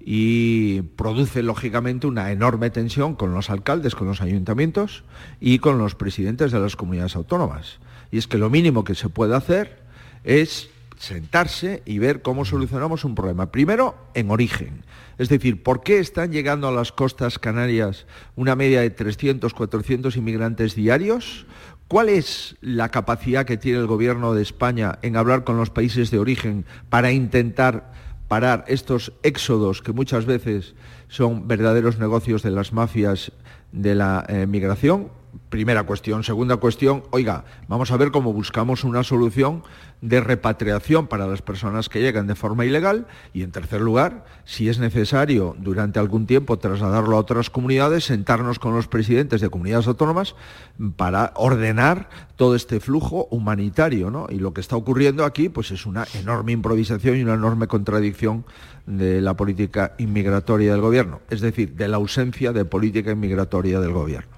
y 0.00 0.82
produce 0.82 1.42
lógicamente 1.42 2.06
una 2.06 2.30
enorme 2.30 2.70
tensión 2.70 3.14
con 3.14 3.34
los 3.34 3.50
alcaldes, 3.50 3.94
con 3.94 4.06
los 4.06 4.22
ayuntamientos 4.22 5.04
y 5.40 5.58
con 5.58 5.78
los 5.78 5.94
presidentes 5.94 6.52
de 6.52 6.60
las 6.60 6.76
comunidades 6.76 7.16
autónomas. 7.16 7.78
Y 8.10 8.18
es 8.18 8.26
que 8.26 8.38
lo 8.38 8.48
mínimo 8.48 8.84
que 8.84 8.94
se 8.94 9.08
puede 9.08 9.36
hacer 9.36 9.85
es 10.26 10.68
sentarse 10.98 11.82
y 11.86 11.98
ver 11.98 12.20
cómo 12.20 12.44
solucionamos 12.44 13.04
un 13.04 13.14
problema. 13.14 13.50
Primero, 13.50 13.94
en 14.14 14.30
origen. 14.30 14.82
Es 15.18 15.28
decir, 15.28 15.62
¿por 15.62 15.82
qué 15.82 15.98
están 15.98 16.32
llegando 16.32 16.68
a 16.68 16.72
las 16.72 16.92
costas 16.92 17.38
canarias 17.38 18.06
una 18.34 18.56
media 18.56 18.80
de 18.80 18.90
300, 18.90 19.54
400 19.54 20.16
inmigrantes 20.16 20.74
diarios? 20.74 21.46
¿Cuál 21.88 22.08
es 22.08 22.56
la 22.60 22.90
capacidad 22.90 23.46
que 23.46 23.56
tiene 23.56 23.78
el 23.78 23.86
Gobierno 23.86 24.34
de 24.34 24.42
España 24.42 24.98
en 25.02 25.16
hablar 25.16 25.44
con 25.44 25.56
los 25.56 25.70
países 25.70 26.10
de 26.10 26.18
origen 26.18 26.66
para 26.90 27.12
intentar 27.12 27.92
parar 28.26 28.64
estos 28.66 29.12
éxodos 29.22 29.82
que 29.82 29.92
muchas 29.92 30.26
veces 30.26 30.74
son 31.08 31.46
verdaderos 31.46 31.98
negocios 31.98 32.42
de 32.42 32.50
las 32.50 32.72
mafias 32.72 33.30
de 33.70 33.94
la 33.94 34.24
eh, 34.28 34.46
migración? 34.46 35.08
Primera 35.48 35.84
cuestión. 35.84 36.24
Segunda 36.24 36.56
cuestión, 36.56 37.04
oiga, 37.10 37.44
vamos 37.68 37.90
a 37.90 37.96
ver 37.96 38.10
cómo 38.10 38.32
buscamos 38.32 38.84
una 38.84 39.02
solución 39.02 39.62
de 40.00 40.20
repatriación 40.20 41.06
para 41.06 41.26
las 41.26 41.42
personas 41.42 41.88
que 41.88 42.00
llegan 42.00 42.26
de 42.26 42.34
forma 42.34 42.64
ilegal 42.64 43.06
y, 43.32 43.42
en 43.42 43.50
tercer 43.50 43.80
lugar, 43.80 44.24
si 44.44 44.68
es 44.68 44.78
necesario 44.78 45.56
durante 45.58 45.98
algún 45.98 46.26
tiempo 46.26 46.58
trasladarlo 46.58 47.16
a 47.16 47.20
otras 47.20 47.50
comunidades, 47.50 48.04
sentarnos 48.04 48.58
con 48.58 48.74
los 48.74 48.88
presidentes 48.88 49.40
de 49.40 49.48
comunidades 49.48 49.86
autónomas 49.86 50.34
para 50.96 51.32
ordenar 51.34 52.08
todo 52.36 52.54
este 52.54 52.80
flujo 52.80 53.26
humanitario. 53.30 54.10
¿no? 54.10 54.26
Y 54.30 54.38
lo 54.38 54.52
que 54.52 54.60
está 54.60 54.76
ocurriendo 54.76 55.24
aquí 55.24 55.48
pues, 55.48 55.70
es 55.70 55.86
una 55.86 56.06
enorme 56.14 56.52
improvisación 56.52 57.16
y 57.16 57.22
una 57.22 57.34
enorme 57.34 57.66
contradicción 57.66 58.44
de 58.86 59.20
la 59.20 59.34
política 59.34 59.94
inmigratoria 59.98 60.72
del 60.72 60.80
Gobierno, 60.80 61.20
es 61.30 61.40
decir, 61.40 61.74
de 61.74 61.88
la 61.88 61.96
ausencia 61.96 62.52
de 62.52 62.64
política 62.64 63.10
inmigratoria 63.10 63.80
del 63.80 63.92
Gobierno. 63.92 64.35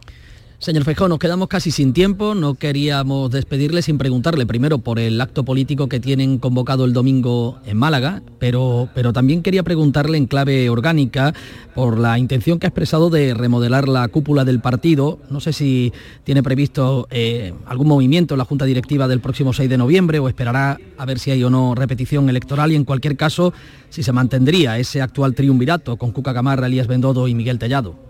Señor 0.60 0.82
Feijó, 0.82 1.06
nos 1.06 1.20
quedamos 1.20 1.46
casi 1.46 1.70
sin 1.70 1.92
tiempo. 1.92 2.34
No 2.34 2.54
queríamos 2.54 3.30
despedirle 3.30 3.80
sin 3.80 3.96
preguntarle 3.96 4.44
primero 4.44 4.78
por 4.78 4.98
el 4.98 5.20
acto 5.20 5.44
político 5.44 5.88
que 5.88 6.00
tienen 6.00 6.38
convocado 6.38 6.84
el 6.84 6.92
domingo 6.92 7.60
en 7.64 7.76
Málaga, 7.76 8.22
pero, 8.40 8.88
pero 8.92 9.12
también 9.12 9.44
quería 9.44 9.62
preguntarle 9.62 10.18
en 10.18 10.26
clave 10.26 10.68
orgánica 10.68 11.32
por 11.76 11.96
la 11.96 12.18
intención 12.18 12.58
que 12.58 12.66
ha 12.66 12.70
expresado 12.70 13.08
de 13.08 13.34
remodelar 13.34 13.86
la 13.86 14.08
cúpula 14.08 14.44
del 14.44 14.58
partido. 14.58 15.20
No 15.30 15.38
sé 15.38 15.52
si 15.52 15.92
tiene 16.24 16.42
previsto 16.42 17.06
eh, 17.12 17.54
algún 17.64 17.86
movimiento 17.86 18.34
en 18.34 18.38
la 18.38 18.44
Junta 18.44 18.64
Directiva 18.64 19.06
del 19.06 19.20
próximo 19.20 19.52
6 19.52 19.70
de 19.70 19.78
noviembre 19.78 20.18
o 20.18 20.28
esperará 20.28 20.76
a 20.96 21.04
ver 21.04 21.20
si 21.20 21.30
hay 21.30 21.44
o 21.44 21.50
no 21.50 21.76
repetición 21.76 22.28
electoral 22.28 22.72
y 22.72 22.74
en 22.74 22.84
cualquier 22.84 23.16
caso 23.16 23.52
si 23.90 24.02
se 24.02 24.10
mantendría 24.10 24.76
ese 24.76 25.02
actual 25.02 25.36
triunvirato 25.36 25.96
con 25.96 26.10
Cuca 26.10 26.32
Gamarra, 26.32 26.66
Elías 26.66 26.88
Bendodo 26.88 27.28
y 27.28 27.34
Miguel 27.36 27.60
Tellado. 27.60 28.07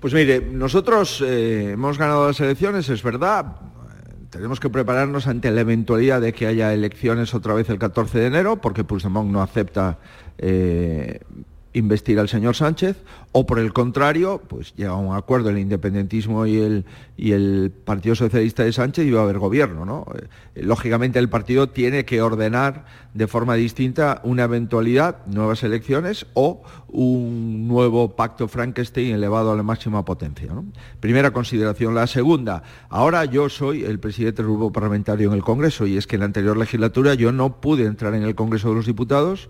Pues 0.00 0.14
mire, 0.14 0.40
nosotros 0.40 1.22
eh, 1.26 1.72
hemos 1.72 1.98
ganado 1.98 2.28
las 2.28 2.38
elecciones, 2.38 2.88
es 2.88 3.02
verdad. 3.02 3.56
Tenemos 4.30 4.60
que 4.60 4.70
prepararnos 4.70 5.26
ante 5.26 5.50
la 5.50 5.62
eventualidad 5.62 6.20
de 6.20 6.32
que 6.32 6.46
haya 6.46 6.72
elecciones 6.72 7.34
otra 7.34 7.54
vez 7.54 7.68
el 7.68 7.78
14 7.78 8.18
de 8.18 8.26
enero, 8.26 8.60
porque 8.60 8.84
Puigdemont 8.84 9.28
no 9.30 9.42
acepta 9.42 9.98
eh, 10.36 11.20
investir 11.78 12.18
al 12.18 12.28
señor 12.28 12.54
Sánchez, 12.54 12.96
o 13.32 13.46
por 13.46 13.58
el 13.58 13.72
contrario, 13.72 14.42
pues 14.46 14.74
llega 14.74 14.94
un 14.96 15.14
acuerdo 15.16 15.50
el 15.50 15.58
independentismo 15.58 16.46
y 16.46 16.58
el, 16.58 16.84
y 17.16 17.32
el 17.32 17.72
Partido 17.84 18.14
Socialista 18.14 18.64
de 18.64 18.72
Sánchez 18.72 19.06
y 19.06 19.10
va 19.10 19.20
a 19.20 19.24
haber 19.24 19.38
gobierno. 19.38 19.84
¿no? 19.84 20.06
Eh, 20.54 20.62
lógicamente 20.62 21.18
el 21.18 21.28
partido 21.28 21.68
tiene 21.68 22.04
que 22.04 22.22
ordenar 22.22 22.86
de 23.14 23.26
forma 23.26 23.54
distinta 23.54 24.20
una 24.24 24.44
eventualidad, 24.44 25.26
nuevas 25.26 25.62
elecciones 25.62 26.26
o 26.34 26.62
un 26.88 27.68
nuevo 27.68 28.16
pacto 28.16 28.48
Frankenstein 28.48 29.14
elevado 29.14 29.52
a 29.52 29.56
la 29.56 29.62
máxima 29.62 30.04
potencia. 30.04 30.48
Primera 31.00 31.32
consideración. 31.32 31.94
La 31.94 32.06
segunda, 32.06 32.62
ahora 32.88 33.24
yo 33.24 33.48
soy 33.48 33.84
el 33.84 33.98
presidente 33.98 34.42
del 34.42 34.50
grupo 34.50 34.72
parlamentario 34.72 35.28
en 35.28 35.34
el 35.34 35.42
Congreso 35.42 35.86
y 35.86 35.96
es 35.96 36.06
que 36.06 36.16
en 36.16 36.20
la 36.20 36.26
anterior 36.26 36.56
legislatura 36.56 37.14
yo 37.14 37.32
no 37.32 37.60
pude 37.60 37.84
entrar 37.84 38.14
en 38.14 38.22
el 38.22 38.34
Congreso 38.34 38.70
de 38.70 38.76
los 38.76 38.86
Diputados 38.86 39.48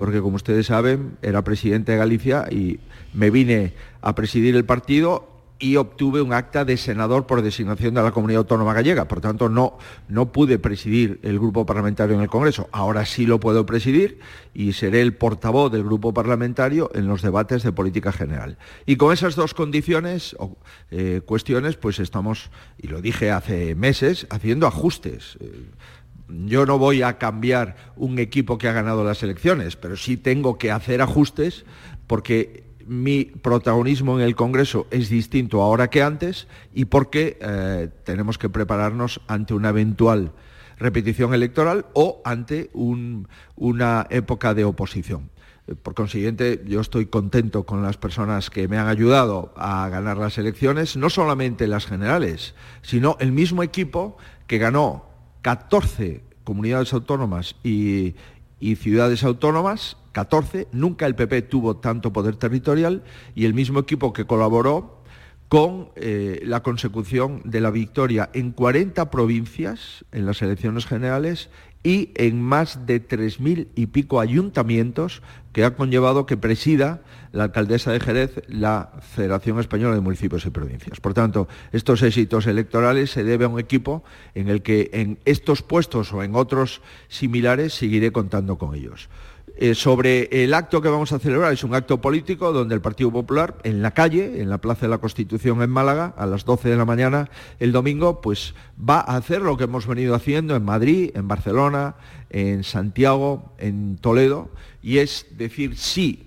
porque 0.00 0.22
como 0.22 0.36
ustedes 0.36 0.64
saben, 0.64 1.18
era 1.20 1.44
presidente 1.44 1.92
de 1.92 1.98
Galicia 1.98 2.46
y 2.50 2.80
me 3.12 3.28
vine 3.28 3.74
a 4.00 4.14
presidir 4.14 4.56
el 4.56 4.64
partido 4.64 5.28
y 5.58 5.76
obtuve 5.76 6.22
un 6.22 6.32
acta 6.32 6.64
de 6.64 6.78
senador 6.78 7.26
por 7.26 7.42
designación 7.42 7.92
de 7.92 8.02
la 8.02 8.10
comunidad 8.10 8.38
autónoma 8.38 8.72
gallega. 8.72 9.06
Por 9.08 9.20
tanto, 9.20 9.50
no, 9.50 9.76
no 10.08 10.32
pude 10.32 10.58
presidir 10.58 11.20
el 11.22 11.38
grupo 11.38 11.66
parlamentario 11.66 12.16
en 12.16 12.22
el 12.22 12.30
Congreso. 12.30 12.70
Ahora 12.72 13.04
sí 13.04 13.26
lo 13.26 13.40
puedo 13.40 13.66
presidir 13.66 14.20
y 14.54 14.72
seré 14.72 15.02
el 15.02 15.12
portavoz 15.12 15.70
del 15.70 15.84
grupo 15.84 16.14
parlamentario 16.14 16.90
en 16.94 17.06
los 17.06 17.20
debates 17.20 17.62
de 17.62 17.72
política 17.72 18.10
general. 18.10 18.56
Y 18.86 18.96
con 18.96 19.12
esas 19.12 19.36
dos 19.36 19.52
condiciones 19.52 20.34
o 20.38 20.56
eh, 20.90 21.20
cuestiones, 21.26 21.76
pues 21.76 21.98
estamos, 21.98 22.50
y 22.78 22.88
lo 22.88 23.02
dije 23.02 23.30
hace 23.30 23.74
meses, 23.74 24.26
haciendo 24.30 24.66
ajustes. 24.66 25.36
Eh, 25.40 25.66
yo 26.46 26.66
no 26.66 26.78
voy 26.78 27.02
a 27.02 27.18
cambiar 27.18 27.76
un 27.96 28.18
equipo 28.18 28.58
que 28.58 28.68
ha 28.68 28.72
ganado 28.72 29.04
las 29.04 29.22
elecciones, 29.22 29.76
pero 29.76 29.96
sí 29.96 30.16
tengo 30.16 30.58
que 30.58 30.70
hacer 30.70 31.02
ajustes 31.02 31.64
porque 32.06 32.64
mi 32.86 33.24
protagonismo 33.24 34.18
en 34.18 34.24
el 34.24 34.34
Congreso 34.34 34.86
es 34.90 35.08
distinto 35.08 35.62
ahora 35.62 35.90
que 35.90 36.02
antes 36.02 36.48
y 36.74 36.86
porque 36.86 37.38
eh, 37.40 37.88
tenemos 38.04 38.38
que 38.38 38.48
prepararnos 38.48 39.20
ante 39.28 39.54
una 39.54 39.68
eventual 39.68 40.32
repetición 40.76 41.34
electoral 41.34 41.86
o 41.92 42.20
ante 42.24 42.70
una 42.74 44.06
época 44.10 44.54
de 44.54 44.64
oposición. 44.64 45.30
Por 45.82 45.94
consiguiente, 45.94 46.64
yo 46.66 46.80
estoy 46.80 47.06
contento 47.06 47.64
con 47.64 47.82
las 47.82 47.96
personas 47.96 48.50
que 48.50 48.66
me 48.66 48.78
han 48.78 48.88
ayudado 48.88 49.52
a 49.56 49.88
ganar 49.88 50.16
las 50.16 50.36
elecciones, 50.38 50.96
no 50.96 51.10
solamente 51.10 51.68
las 51.68 51.86
generales, 51.86 52.54
sino 52.82 53.16
el 53.20 53.30
mismo 53.30 53.62
equipo 53.62 54.16
que 54.48 54.58
ganó 54.58 55.09
14 55.42 56.22
comunidades 56.44 56.92
autónomas 56.92 57.56
y, 57.62 58.14
ciudades 58.76 59.24
autónomas, 59.24 59.96
14, 60.12 60.68
nunca 60.72 61.06
el 61.06 61.14
PP 61.14 61.42
tuvo 61.42 61.76
tanto 61.76 62.12
poder 62.12 62.36
territorial 62.36 63.02
y 63.34 63.44
el 63.44 63.54
mismo 63.54 63.80
equipo 63.80 64.12
que 64.12 64.26
colaboró 64.26 65.00
con 65.48 65.90
eh, 65.96 66.40
la 66.44 66.62
consecución 66.62 67.42
de 67.44 67.60
la 67.60 67.70
victoria 67.70 68.30
en 68.34 68.52
40 68.52 69.10
provincias 69.10 70.04
en 70.12 70.26
las 70.26 70.42
elecciones 70.42 70.86
generales 70.86 71.50
y 71.82 72.10
en 72.14 72.42
más 72.42 72.86
de 72.86 73.06
3.000 73.06 73.68
y 73.74 73.86
pico 73.86 74.20
ayuntamientos 74.20 75.22
que 75.52 75.64
ha 75.64 75.74
conllevado 75.74 76.26
que 76.26 76.36
presida 76.36 77.00
la 77.32 77.44
alcaldesa 77.44 77.92
de 77.92 78.00
Jerez 78.00 78.42
la 78.48 78.92
Federación 79.00 79.58
Española 79.58 79.94
de 79.94 80.00
Municipios 80.00 80.44
y 80.46 80.50
Provincias. 80.50 81.00
Por 81.00 81.14
tanto, 81.14 81.48
estos 81.72 82.02
éxitos 82.02 82.46
electorales 82.46 83.10
se 83.10 83.24
deben 83.24 83.50
a 83.50 83.54
un 83.54 83.60
equipo 83.60 84.04
en 84.34 84.48
el 84.48 84.62
que 84.62 84.90
en 84.92 85.18
estos 85.24 85.62
puestos 85.62 86.12
o 86.12 86.22
en 86.22 86.34
otros 86.34 86.82
similares 87.08 87.72
seguiré 87.72 88.12
contando 88.12 88.58
con 88.58 88.74
ellos. 88.74 89.08
Eh, 89.62 89.74
sobre 89.74 90.42
el 90.42 90.54
acto 90.54 90.80
que 90.80 90.88
vamos 90.88 91.12
a 91.12 91.18
celebrar, 91.18 91.52
es 91.52 91.64
un 91.64 91.74
acto 91.74 92.00
político 92.00 92.50
donde 92.50 92.74
el 92.74 92.80
Partido 92.80 93.12
Popular, 93.12 93.58
en 93.62 93.82
la 93.82 93.90
calle, 93.90 94.40
en 94.40 94.48
la 94.48 94.56
Plaza 94.56 94.86
de 94.86 94.88
la 94.88 94.96
Constitución 94.96 95.60
en 95.60 95.68
Málaga, 95.68 96.14
a 96.16 96.24
las 96.24 96.46
12 96.46 96.70
de 96.70 96.78
la 96.78 96.86
mañana 96.86 97.28
el 97.58 97.70
domingo, 97.70 98.22
pues 98.22 98.54
va 98.80 99.00
a 99.00 99.18
hacer 99.18 99.42
lo 99.42 99.58
que 99.58 99.64
hemos 99.64 99.86
venido 99.86 100.14
haciendo 100.14 100.56
en 100.56 100.64
Madrid, 100.64 101.10
en 101.14 101.28
Barcelona, 101.28 101.96
en 102.30 102.64
Santiago, 102.64 103.52
en 103.58 103.98
Toledo, 103.98 104.48
y 104.80 104.96
es 104.96 105.26
decir 105.36 105.76
sí 105.76 106.26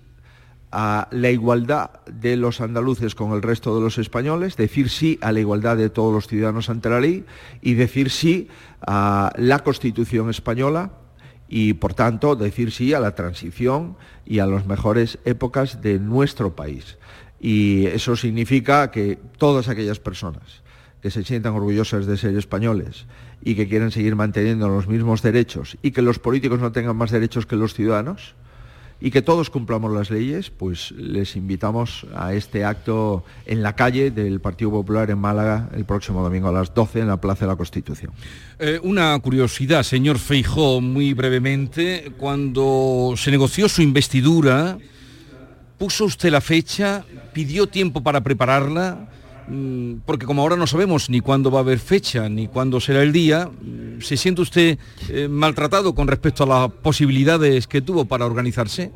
a 0.71 1.07
la 1.09 1.31
igualdad 1.31 2.05
de 2.05 2.37
los 2.37 2.61
andaluces 2.61 3.15
con 3.15 3.31
el 3.31 3.41
resto 3.41 3.73
de 3.73 3.81
los 3.81 3.97
españoles, 3.97 4.57
decir 4.57 4.91
sí 4.91 5.17
a 5.21 5.31
la 5.31 5.39
igualdad 5.39 5.75
de 5.75 5.89
todos 5.89 6.13
los 6.13 6.27
ciudadanos 6.27 6.69
ante 6.69 6.91
la 6.91 6.99
ley 6.99 7.25
y 7.63 7.73
decir 7.73 8.11
sí 8.11 8.47
a 8.85 9.33
la 9.37 9.63
Constitución 9.63 10.29
española 10.29 10.91
y, 11.55 11.73
por 11.75 11.93
tanto, 11.93 12.35
decir 12.35 12.71
sí 12.71 12.95
a 12.95 12.99
la 12.99 13.13
transición 13.13 13.95
y 14.25 14.39
a 14.39 14.47
las 14.47 14.65
mejores 14.65 15.19
épocas 15.23 15.83
de 15.83 15.99
nuestro 15.99 16.55
país. 16.55 16.97
Y 17.39 17.85
eso 17.85 18.15
significa 18.15 18.89
que 18.89 19.19
todas 19.37 19.67
aquellas 19.67 19.99
personas 19.99 20.63
que 20.99 21.11
se 21.11 21.23
sientan 21.23 21.53
orgullosas 21.53 22.07
de 22.07 22.17
ser 22.17 22.35
españoles 22.35 23.05
y 23.43 23.53
que 23.53 23.67
quieren 23.67 23.91
seguir 23.91 24.15
manteniendo 24.15 24.67
los 24.67 24.87
mismos 24.87 25.21
derechos 25.21 25.77
y 25.83 25.91
que 25.91 26.01
los 26.01 26.17
políticos 26.17 26.59
no 26.59 26.71
tengan 26.71 26.97
más 26.97 27.11
derechos 27.11 27.45
que 27.45 27.55
los 27.55 27.75
ciudadanos, 27.75 28.33
y 29.01 29.11
que 29.11 29.21
todos 29.21 29.49
cumplamos 29.49 29.91
las 29.91 30.09
leyes, 30.09 30.49
pues 30.49 30.91
les 30.91 31.35
invitamos 31.35 32.05
a 32.15 32.33
este 32.33 32.63
acto 32.63 33.23
en 33.45 33.61
la 33.61 33.75
calle 33.75 34.11
del 34.11 34.39
Partido 34.39 34.71
Popular 34.71 35.09
en 35.09 35.17
Málaga 35.17 35.69
el 35.75 35.85
próximo 35.85 36.23
domingo 36.23 36.47
a 36.47 36.51
las 36.51 36.73
12 36.73 37.01
en 37.01 37.07
la 37.07 37.17
Plaza 37.17 37.45
de 37.45 37.51
la 37.51 37.57
Constitución. 37.57 38.11
Eh, 38.59 38.79
una 38.81 39.17
curiosidad, 39.19 39.83
señor 39.83 40.19
Feijó, 40.19 40.79
muy 40.79 41.13
brevemente, 41.13 42.13
cuando 42.17 43.13
se 43.17 43.31
negoció 43.31 43.67
su 43.67 43.81
investidura, 43.81 44.77
¿puso 45.77 46.05
usted 46.05 46.31
la 46.31 46.41
fecha? 46.41 47.03
¿Pidió 47.33 47.67
tiempo 47.67 48.01
para 48.01 48.21
prepararla? 48.21 49.09
Mm, 49.47 49.95
porque 50.05 50.25
como 50.25 50.41
ahora 50.41 50.55
no 50.55 50.67
sabemos 50.67 51.09
ni 51.09 51.19
cuándo 51.19 51.51
va 51.51 51.59
a 51.59 51.61
haber 51.63 51.79
fecha 51.79 52.29
ni 52.29 52.47
cuándo 52.47 52.79
será 52.79 53.03
el 53.03 53.11
día, 53.11 53.47
mm, 53.47 54.01
¿se 54.01 54.17
siente 54.17 54.41
usted 54.41 54.77
eh, 55.09 55.27
maltratado 55.27 55.93
con 55.93 56.07
respecto 56.07 56.43
a 56.43 56.47
las 56.47 56.71
posibilidades 56.71 57.67
que 57.67 57.81
tuvo 57.81 58.05
para 58.05 58.25
organizarse? 58.25 58.91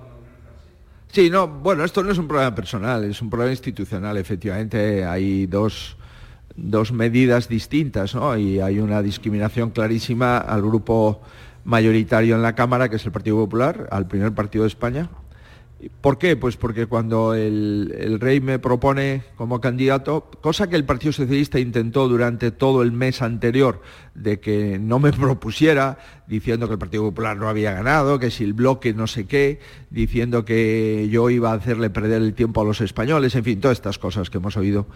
Sí, 1.11 1.29
no, 1.29 1.47
bueno, 1.47 1.83
esto 1.83 2.03
no 2.03 2.11
es 2.11 2.17
un 2.17 2.27
problema 2.27 2.53
personal, 2.53 3.03
es 3.05 3.21
un 3.21 3.29
problema 3.29 3.51
institucional. 3.51 4.17
Efectivamente, 4.17 5.05
hay 5.05 5.47
dos, 5.47 5.97
dos 6.55 6.91
medidas 6.91 7.47
distintas, 7.47 8.13
¿no? 8.13 8.37
Y 8.37 8.59
hay 8.59 8.79
una 8.79 9.01
discriminación 9.01 9.71
clarísima 9.71 10.37
al 10.37 10.61
grupo 10.61 11.21
mayoritario 11.63 12.35
en 12.35 12.41
la 12.41 12.55
Cámara, 12.55 12.89
que 12.89 12.97
es 12.97 13.05
el 13.05 13.11
Partido 13.11 13.37
Popular, 13.37 13.87
al 13.91 14.07
primer 14.07 14.33
partido 14.33 14.63
de 14.63 14.69
España, 14.69 15.09
¿Por 16.01 16.17
qué? 16.17 16.35
Pues 16.35 16.57
porque 16.57 16.87
cuando 16.87 17.35
el, 17.35 18.17
rey 18.19 18.41
me 18.41 18.57
propone 18.57 19.23
como 19.35 19.61
candidato, 19.61 20.29
cosa 20.41 20.67
que 20.67 20.75
el 20.75 20.85
Partido 20.85 21.13
Socialista 21.13 21.59
intentó 21.59 22.07
durante 22.07 22.49
todo 22.49 22.81
el 22.81 22.91
mes 22.91 23.21
anterior 23.21 23.81
de 24.17 24.39
que 24.39 24.79
no 24.79 24.99
me 24.99 25.11
propusiera, 25.13 25.97
diciendo 26.27 26.67
que 26.67 26.73
el 26.73 26.79
Partido 26.79 27.03
Popular 27.03 27.37
no 27.37 27.47
había 27.47 27.71
ganado, 27.71 28.19
que 28.19 28.31
si 28.31 28.43
el 28.43 28.53
bloque 28.53 28.93
no 28.93 29.07
sé 29.07 29.25
qué, 29.25 29.59
diciendo 29.89 30.43
que 30.43 31.07
yo 31.09 31.29
iba 31.29 31.51
a 31.51 31.55
hacerle 31.55 31.89
perder 31.89 32.21
el 32.21 32.33
tiempo 32.33 32.61
a 32.61 32.65
los 32.65 32.81
españoles, 32.81 33.35
en 33.35 33.43
fin, 33.43 33.61
todas 33.61 33.77
estas 33.77 33.99
cosas 33.99 34.29
que 34.29 34.39
hemos 34.39 34.57
oído, 34.57 34.87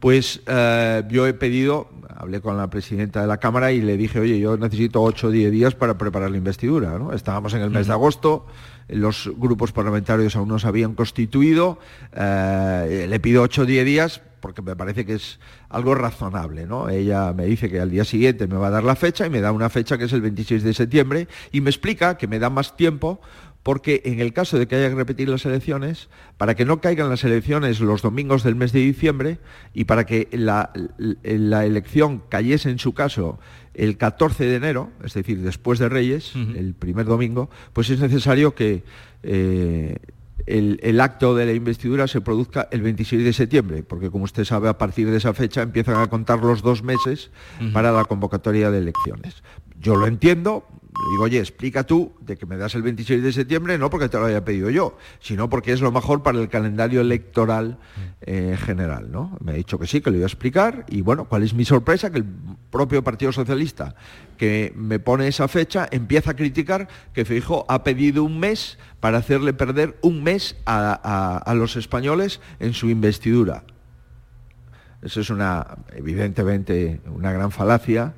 pues 0.00 0.42
eh, 0.46 1.04
yo 1.10 1.26
he 1.26 1.34
pedido, 1.34 1.90
hablé 2.08 2.40
con 2.40 2.56
la 2.56 2.70
presidenta 2.70 3.20
de 3.20 3.26
la 3.26 3.36
Cámara 3.36 3.70
y 3.70 3.82
le 3.82 3.96
dije, 3.96 4.18
oye, 4.18 4.40
yo 4.40 4.56
necesito 4.56 5.02
8 5.02 5.28
o 5.28 5.30
10 5.30 5.52
días 5.52 5.74
para 5.74 5.98
preparar 5.98 6.30
la 6.30 6.38
investidura. 6.38 6.98
¿no? 6.98 7.12
Estábamos 7.12 7.54
en 7.54 7.60
el 7.60 7.70
mes 7.70 7.86
de 7.86 7.92
agosto 7.92 8.46
los 8.88 9.30
grupos 9.36 9.70
parlamentarios 9.70 10.34
aún 10.34 10.48
no 10.48 10.58
se 10.58 10.66
habían 10.66 10.96
constituido, 10.96 11.78
eh, 12.12 13.06
le 13.08 13.20
pido 13.20 13.42
8 13.42 13.62
o 13.62 13.64
10 13.64 13.84
días 13.84 14.22
porque 14.40 14.62
me 14.62 14.76
parece 14.76 15.04
que 15.06 15.14
es 15.14 15.38
algo 15.68 15.94
razonable, 15.94 16.66
¿no? 16.66 16.88
Ella 16.88 17.32
me 17.32 17.46
dice 17.46 17.70
que 17.70 17.80
al 17.80 17.90
día 17.90 18.04
siguiente 18.04 18.46
me 18.46 18.56
va 18.56 18.68
a 18.68 18.70
dar 18.70 18.84
la 18.84 18.96
fecha 18.96 19.26
y 19.26 19.30
me 19.30 19.40
da 19.40 19.52
una 19.52 19.70
fecha 19.70 19.98
que 19.98 20.04
es 20.04 20.12
el 20.12 20.22
26 20.22 20.62
de 20.62 20.74
septiembre 20.74 21.28
y 21.52 21.60
me 21.60 21.70
explica 21.70 22.16
que 22.16 22.26
me 22.26 22.38
da 22.38 22.50
más 22.50 22.76
tiempo 22.76 23.20
porque 23.62 24.02
en 24.04 24.20
el 24.20 24.32
caso 24.32 24.58
de 24.58 24.66
que 24.66 24.76
haya 24.76 24.88
que 24.88 24.94
repetir 24.94 25.28
las 25.28 25.44
elecciones, 25.44 26.08
para 26.38 26.54
que 26.54 26.64
no 26.64 26.80
caigan 26.80 27.10
las 27.10 27.24
elecciones 27.24 27.80
los 27.80 28.02
domingos 28.02 28.42
del 28.42 28.54
mes 28.54 28.72
de 28.72 28.80
diciembre 28.80 29.38
y 29.74 29.84
para 29.84 30.06
que 30.06 30.28
la, 30.32 30.72
elección 31.22 32.22
cayese 32.28 32.70
en 32.70 32.78
su 32.78 32.94
caso 32.94 33.38
el 33.74 33.96
14 33.98 34.44
de 34.44 34.56
enero, 34.56 34.90
es 35.04 35.14
decir, 35.14 35.40
después 35.42 35.78
de 35.78 35.88
Reyes, 35.88 36.34
el 36.34 36.74
primer 36.74 37.06
domingo, 37.06 37.50
pues 37.72 37.90
es 37.90 38.00
necesario 38.00 38.54
que 38.54 38.82
eh, 39.22 39.96
el, 40.46 41.00
acto 41.00 41.34
de 41.34 41.46
la 41.46 41.52
investidura 41.52 42.08
se 42.08 42.20
produzca 42.20 42.68
el 42.70 42.82
26 42.82 43.24
de 43.24 43.32
septiembre, 43.32 43.82
porque 43.82 44.10
como 44.10 44.24
usted 44.24 44.44
sabe, 44.44 44.68
a 44.68 44.78
partir 44.78 45.10
de 45.10 45.16
esa 45.16 45.34
fecha 45.34 45.62
empiezan 45.62 45.96
a 45.96 46.06
contar 46.08 46.40
los 46.40 46.62
dos 46.62 46.82
meses 46.82 47.30
para 47.72 47.92
la 47.92 48.04
convocatoria 48.04 48.70
de 48.70 48.78
elecciones. 48.78 49.42
Yo 49.78 49.96
lo 49.96 50.06
entiendo, 50.06 50.66
le 51.02 51.10
digo, 51.10 51.24
oye, 51.24 51.38
explica 51.38 51.84
tú 51.84 52.12
de 52.20 52.36
que 52.36 52.46
me 52.46 52.56
das 52.56 52.74
el 52.74 52.82
26 52.82 53.22
de 53.22 53.32
septiembre, 53.32 53.78
no 53.78 53.88
porque 53.90 54.08
te 54.08 54.18
lo 54.18 54.26
haya 54.26 54.44
pedido 54.44 54.70
yo, 54.70 54.98
sino 55.20 55.48
porque 55.48 55.72
es 55.72 55.80
lo 55.80 55.90
mejor 55.90 56.22
para 56.22 56.38
el 56.38 56.48
calendario 56.48 57.00
electoral 57.00 57.78
eh, 58.20 58.56
general, 58.60 59.10
¿no? 59.10 59.36
Me 59.42 59.52
ha 59.52 59.54
dicho 59.54 59.78
que 59.78 59.86
sí, 59.86 60.00
que 60.00 60.10
lo 60.10 60.16
iba 60.16 60.26
a 60.26 60.28
explicar, 60.28 60.84
y 60.88 61.00
bueno, 61.00 61.24
¿cuál 61.24 61.42
es 61.42 61.54
mi 61.54 61.64
sorpresa? 61.64 62.10
Que 62.10 62.18
el 62.18 62.26
propio 62.70 63.02
Partido 63.02 63.32
Socialista, 63.32 63.94
que 64.36 64.72
me 64.76 64.98
pone 64.98 65.26
esa 65.26 65.48
fecha, 65.48 65.88
empieza 65.90 66.32
a 66.32 66.36
criticar 66.36 66.88
que 67.14 67.24
Fijo 67.24 67.64
ha 67.68 67.82
pedido 67.82 68.22
un 68.22 68.38
mes 68.38 68.78
para 69.00 69.18
hacerle 69.18 69.54
perder 69.54 69.98
un 70.02 70.22
mes 70.22 70.56
a 70.66 71.52
los 71.56 71.76
españoles 71.76 72.40
en 72.58 72.74
su 72.74 72.90
investidura. 72.90 73.64
Eso 75.02 75.20
es 75.20 75.30
una, 75.30 75.66
evidentemente, 75.94 77.00
una 77.06 77.32
gran 77.32 77.50
falacia 77.50 78.12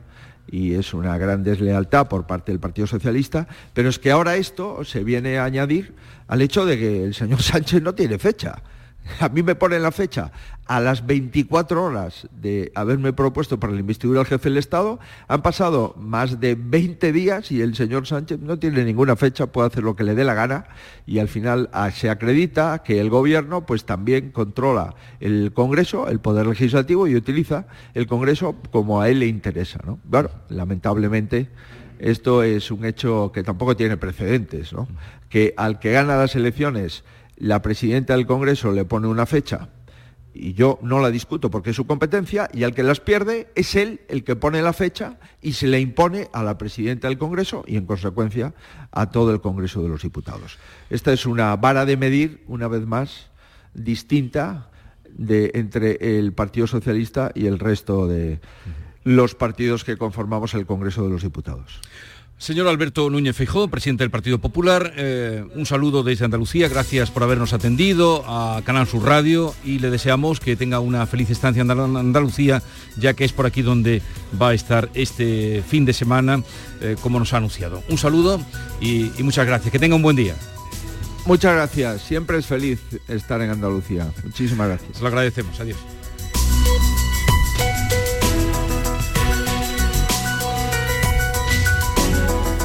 y 0.48 0.74
es 0.74 0.92
una 0.94 1.16
gran 1.18 1.42
deslealtad 1.42 2.08
por 2.08 2.26
parte 2.26 2.52
del 2.52 2.60
Partido 2.60 2.86
Socialista, 2.86 3.46
pero 3.72 3.88
es 3.88 3.98
que 3.98 4.10
ahora 4.10 4.36
esto 4.36 4.84
se 4.84 5.04
viene 5.04 5.38
a 5.38 5.44
añadir 5.44 5.94
al 6.28 6.42
hecho 6.42 6.66
de 6.66 6.78
que 6.78 7.04
el 7.04 7.14
señor 7.14 7.42
Sánchez 7.42 7.82
no 7.82 7.94
tiene 7.94 8.18
fecha. 8.18 8.62
A 9.18 9.28
mí 9.28 9.42
me 9.42 9.56
pone 9.56 9.78
la 9.80 9.90
fecha 9.90 10.30
a 10.72 10.80
las 10.80 11.04
24 11.04 11.84
horas 11.84 12.28
de 12.32 12.72
haberme 12.74 13.12
propuesto 13.12 13.60
para 13.60 13.74
la 13.74 13.80
investidura 13.80 14.20
del 14.20 14.26
jefe 14.26 14.48
del 14.48 14.56
Estado. 14.56 14.98
Han 15.28 15.42
pasado 15.42 15.94
más 15.98 16.40
de 16.40 16.54
20 16.54 17.12
días 17.12 17.52
y 17.52 17.60
el 17.60 17.74
señor 17.74 18.06
Sánchez 18.06 18.40
no 18.40 18.58
tiene 18.58 18.82
ninguna 18.82 19.14
fecha, 19.14 19.48
puede 19.48 19.68
hacer 19.68 19.82
lo 19.82 19.96
que 19.96 20.04
le 20.04 20.14
dé 20.14 20.24
la 20.24 20.32
gana 20.32 20.64
y 21.04 21.18
al 21.18 21.28
final 21.28 21.68
ah, 21.74 21.90
se 21.90 22.08
acredita 22.08 22.82
que 22.82 23.00
el 23.00 23.10
gobierno 23.10 23.66
pues 23.66 23.84
también 23.84 24.30
controla 24.30 24.94
el 25.20 25.52
Congreso, 25.52 26.08
el 26.08 26.20
Poder 26.20 26.46
Legislativo 26.46 27.06
y 27.06 27.16
utiliza 27.16 27.66
el 27.92 28.06
Congreso 28.06 28.56
como 28.70 29.02
a 29.02 29.10
él 29.10 29.18
le 29.18 29.26
interesa. 29.26 29.78
¿no? 29.84 29.98
Lamentablemente 30.48 31.50
esto 31.98 32.42
es 32.42 32.70
un 32.70 32.86
hecho 32.86 33.30
que 33.30 33.42
tampoco 33.42 33.76
tiene 33.76 33.98
precedentes, 33.98 34.72
¿no? 34.72 34.88
que 35.28 35.52
al 35.58 35.78
que 35.80 35.92
gana 35.92 36.16
las 36.16 36.34
elecciones 36.34 37.04
la 37.36 37.60
presidenta 37.60 38.16
del 38.16 38.26
Congreso 38.26 38.72
le 38.72 38.86
pone 38.86 39.06
una 39.06 39.26
fecha 39.26 39.68
y 40.34 40.54
yo 40.54 40.78
no 40.82 41.00
la 41.00 41.10
discuto 41.10 41.50
porque 41.50 41.70
es 41.70 41.76
su 41.76 41.86
competencia, 41.86 42.48
y 42.52 42.64
al 42.64 42.74
que 42.74 42.82
las 42.82 43.00
pierde 43.00 43.48
es 43.54 43.74
él 43.74 44.00
el 44.08 44.24
que 44.24 44.36
pone 44.36 44.62
la 44.62 44.72
fecha 44.72 45.18
y 45.40 45.52
se 45.52 45.66
le 45.66 45.80
impone 45.80 46.28
a 46.32 46.42
la 46.42 46.58
presidenta 46.58 47.08
del 47.08 47.18
Congreso 47.18 47.64
y 47.66 47.76
en 47.76 47.86
consecuencia 47.86 48.54
a 48.90 49.10
todo 49.10 49.32
el 49.32 49.40
Congreso 49.40 49.82
de 49.82 49.88
los 49.88 50.02
Diputados. 50.02 50.58
Esta 50.90 51.12
es 51.12 51.26
una 51.26 51.54
vara 51.56 51.84
de 51.84 51.96
medir, 51.96 52.42
una 52.46 52.68
vez 52.68 52.86
más, 52.86 53.30
distinta 53.74 54.70
de, 55.08 55.50
entre 55.54 56.18
el 56.18 56.32
Partido 56.32 56.66
Socialista 56.66 57.32
y 57.34 57.46
el 57.46 57.58
resto 57.58 58.06
de 58.06 58.40
los 59.04 59.34
partidos 59.34 59.84
que 59.84 59.96
conformamos 59.96 60.54
el 60.54 60.66
Congreso 60.66 61.02
de 61.02 61.10
los 61.10 61.22
Diputados. 61.22 61.80
Señor 62.42 62.66
Alberto 62.66 63.08
Núñez 63.08 63.36
Feijó, 63.36 63.68
presidente 63.68 64.02
del 64.02 64.10
Partido 64.10 64.40
Popular, 64.40 64.94
eh, 64.96 65.44
un 65.54 65.64
saludo 65.64 66.02
desde 66.02 66.24
Andalucía, 66.24 66.66
gracias 66.66 67.08
por 67.08 67.22
habernos 67.22 67.52
atendido 67.52 68.24
a 68.26 68.62
Canal 68.64 68.88
Sur 68.88 69.04
Radio 69.04 69.54
y 69.64 69.78
le 69.78 69.90
deseamos 69.90 70.40
que 70.40 70.56
tenga 70.56 70.80
una 70.80 71.06
feliz 71.06 71.30
estancia 71.30 71.62
en 71.62 71.70
Andalucía, 71.70 72.60
ya 72.96 73.14
que 73.14 73.24
es 73.24 73.32
por 73.32 73.46
aquí 73.46 73.62
donde 73.62 74.02
va 74.42 74.48
a 74.48 74.54
estar 74.54 74.90
este 74.94 75.62
fin 75.68 75.84
de 75.84 75.92
semana, 75.92 76.42
eh, 76.80 76.96
como 77.00 77.20
nos 77.20 77.32
ha 77.32 77.36
anunciado. 77.36 77.80
Un 77.88 77.96
saludo 77.96 78.44
y, 78.80 79.12
y 79.16 79.22
muchas 79.22 79.46
gracias, 79.46 79.70
que 79.70 79.78
tenga 79.78 79.94
un 79.94 80.02
buen 80.02 80.16
día. 80.16 80.34
Muchas 81.26 81.54
gracias, 81.54 82.02
siempre 82.02 82.38
es 82.38 82.46
feliz 82.46 82.80
estar 83.06 83.40
en 83.40 83.50
Andalucía. 83.50 84.10
Muchísimas 84.24 84.66
gracias. 84.66 84.96
Se 84.96 85.02
lo 85.02 85.06
agradecemos, 85.06 85.60
adiós. 85.60 85.78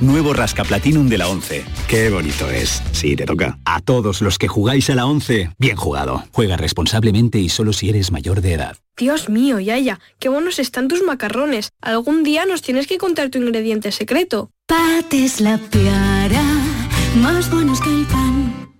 Nuevo 0.00 0.32
Rasca 0.32 0.62
Platinum 0.62 1.08
de 1.08 1.18
la 1.18 1.28
11. 1.28 1.64
Qué 1.88 2.08
bonito 2.08 2.48
es. 2.48 2.82
Sí, 2.92 3.16
te 3.16 3.24
toca. 3.24 3.58
A 3.64 3.80
todos 3.80 4.22
los 4.22 4.38
que 4.38 4.46
jugáis 4.46 4.88
a 4.90 4.94
la 4.94 5.06
11, 5.06 5.50
bien 5.58 5.76
jugado. 5.76 6.22
Juega 6.32 6.56
responsablemente 6.56 7.40
y 7.40 7.48
solo 7.48 7.72
si 7.72 7.88
eres 7.88 8.12
mayor 8.12 8.40
de 8.40 8.52
edad. 8.52 8.76
Dios 8.96 9.28
mío, 9.28 9.58
Yaya, 9.58 9.98
qué 10.20 10.28
buenos 10.28 10.60
están 10.60 10.86
tus 10.86 11.02
macarrones. 11.02 11.70
Algún 11.80 12.22
día 12.22 12.46
nos 12.46 12.62
tienes 12.62 12.86
que 12.86 12.98
contar 12.98 13.30
tu 13.30 13.38
ingrediente 13.38 13.90
secreto. 13.90 14.50
Pates 14.66 15.40
la 15.40 15.58
piara, 15.58 16.44
más 17.20 17.50
buenos 17.50 17.80
que 17.80 17.90
el 17.90 18.06
pan. 18.06 18.70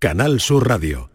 Canal 0.00 0.40
Sur 0.40 0.66
Radio. 0.66 1.10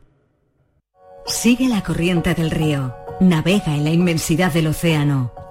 Sigue 1.25 1.67
la 1.67 1.83
corriente 1.83 2.33
del 2.33 2.51
río. 2.51 2.95
Navega 3.19 3.75
en 3.75 3.83
la 3.83 3.89
inmensidad 3.89 4.53
del 4.53 4.67
océano 4.67 5.33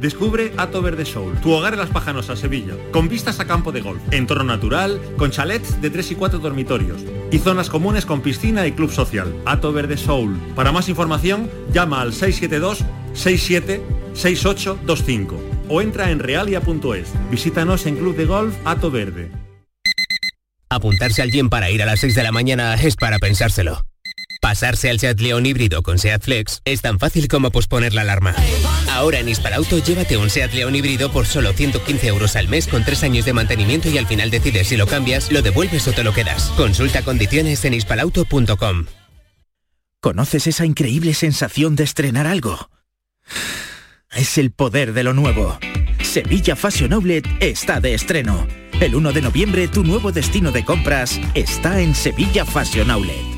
Descubre 0.00 0.52
Ato 0.56 0.80
Verde 0.80 1.04
Soul, 1.04 1.40
tu 1.40 1.52
hogar 1.52 1.72
en 1.72 1.80
Las 1.80 1.90
Pajanosas, 1.90 2.38
Sevilla, 2.38 2.74
con 2.92 3.08
vistas 3.08 3.40
a 3.40 3.46
campo 3.46 3.72
de 3.72 3.80
golf, 3.80 4.00
entorno 4.12 4.44
natural, 4.44 5.00
con 5.16 5.30
chalets 5.30 5.80
de 5.82 5.90
3 5.90 6.12
y 6.12 6.14
4 6.14 6.38
dormitorios 6.38 7.02
y 7.30 7.38
zonas 7.38 7.68
comunes 7.68 8.06
con 8.06 8.20
piscina 8.20 8.66
y 8.66 8.72
club 8.72 8.90
social. 8.90 9.34
Ato 9.44 9.72
Verde 9.72 9.96
Soul. 9.96 10.38
Para 10.54 10.72
más 10.72 10.88
información, 10.88 11.50
llama 11.72 12.00
al 12.00 12.12
672 12.12 12.84
67 13.14 13.82
6825 14.14 15.40
o 15.68 15.82
entra 15.82 16.10
en 16.10 16.18
realia.es. 16.18 17.12
Visítanos 17.30 17.86
en 17.86 17.96
Club 17.96 18.16
de 18.16 18.24
Golf 18.24 18.54
Ato 18.64 18.90
Verde. 18.90 19.30
Apuntarse 20.70 21.22
al 21.22 21.30
gym 21.30 21.48
para 21.48 21.70
ir 21.70 21.82
a 21.82 21.86
las 21.86 22.00
6 22.00 22.14
de 22.14 22.22
la 22.22 22.32
mañana 22.32 22.74
es 22.74 22.96
para 22.96 23.18
pensárselo. 23.18 23.87
Pasarse 24.48 24.88
al 24.88 24.98
Seat 24.98 25.20
León 25.20 25.44
híbrido 25.44 25.82
con 25.82 25.98
Seat 25.98 26.22
Flex 26.22 26.62
es 26.64 26.80
tan 26.80 26.98
fácil 26.98 27.28
como 27.28 27.50
posponer 27.50 27.92
la 27.92 28.00
alarma. 28.00 28.34
Ahora 28.90 29.18
en 29.18 29.28
Hispalauto 29.28 29.76
llévate 29.76 30.16
un 30.16 30.30
Seat 30.30 30.54
León 30.54 30.74
híbrido 30.74 31.12
por 31.12 31.26
solo 31.26 31.52
115 31.52 32.06
euros 32.06 32.34
al 32.34 32.48
mes 32.48 32.66
con 32.66 32.82
3 32.82 33.02
años 33.02 33.26
de 33.26 33.34
mantenimiento 33.34 33.90
y 33.90 33.98
al 33.98 34.06
final 34.06 34.30
decides 34.30 34.68
si 34.68 34.78
lo 34.78 34.86
cambias, 34.86 35.30
lo 35.30 35.42
devuelves 35.42 35.86
o 35.86 35.92
te 35.92 36.02
lo 36.02 36.14
quedas. 36.14 36.44
Consulta 36.56 37.02
condiciones 37.02 37.62
en 37.66 37.74
hispalauto.com. 37.74 38.86
¿Conoces 40.00 40.46
esa 40.46 40.64
increíble 40.64 41.12
sensación 41.12 41.76
de 41.76 41.84
estrenar 41.84 42.26
algo? 42.26 42.70
Es 44.12 44.38
el 44.38 44.50
poder 44.50 44.94
de 44.94 45.02
lo 45.04 45.12
nuevo. 45.12 45.58
Sevilla 46.02 46.56
Fashion 46.56 46.94
Outlet 46.94 47.28
está 47.40 47.80
de 47.80 47.92
estreno. 47.92 48.48
El 48.80 48.94
1 48.94 49.12
de 49.12 49.20
noviembre 49.20 49.68
tu 49.68 49.84
nuevo 49.84 50.10
destino 50.10 50.52
de 50.52 50.64
compras 50.64 51.20
está 51.34 51.82
en 51.82 51.94
Sevilla 51.94 52.46
Fashion 52.46 52.90
Outlet. 52.90 53.37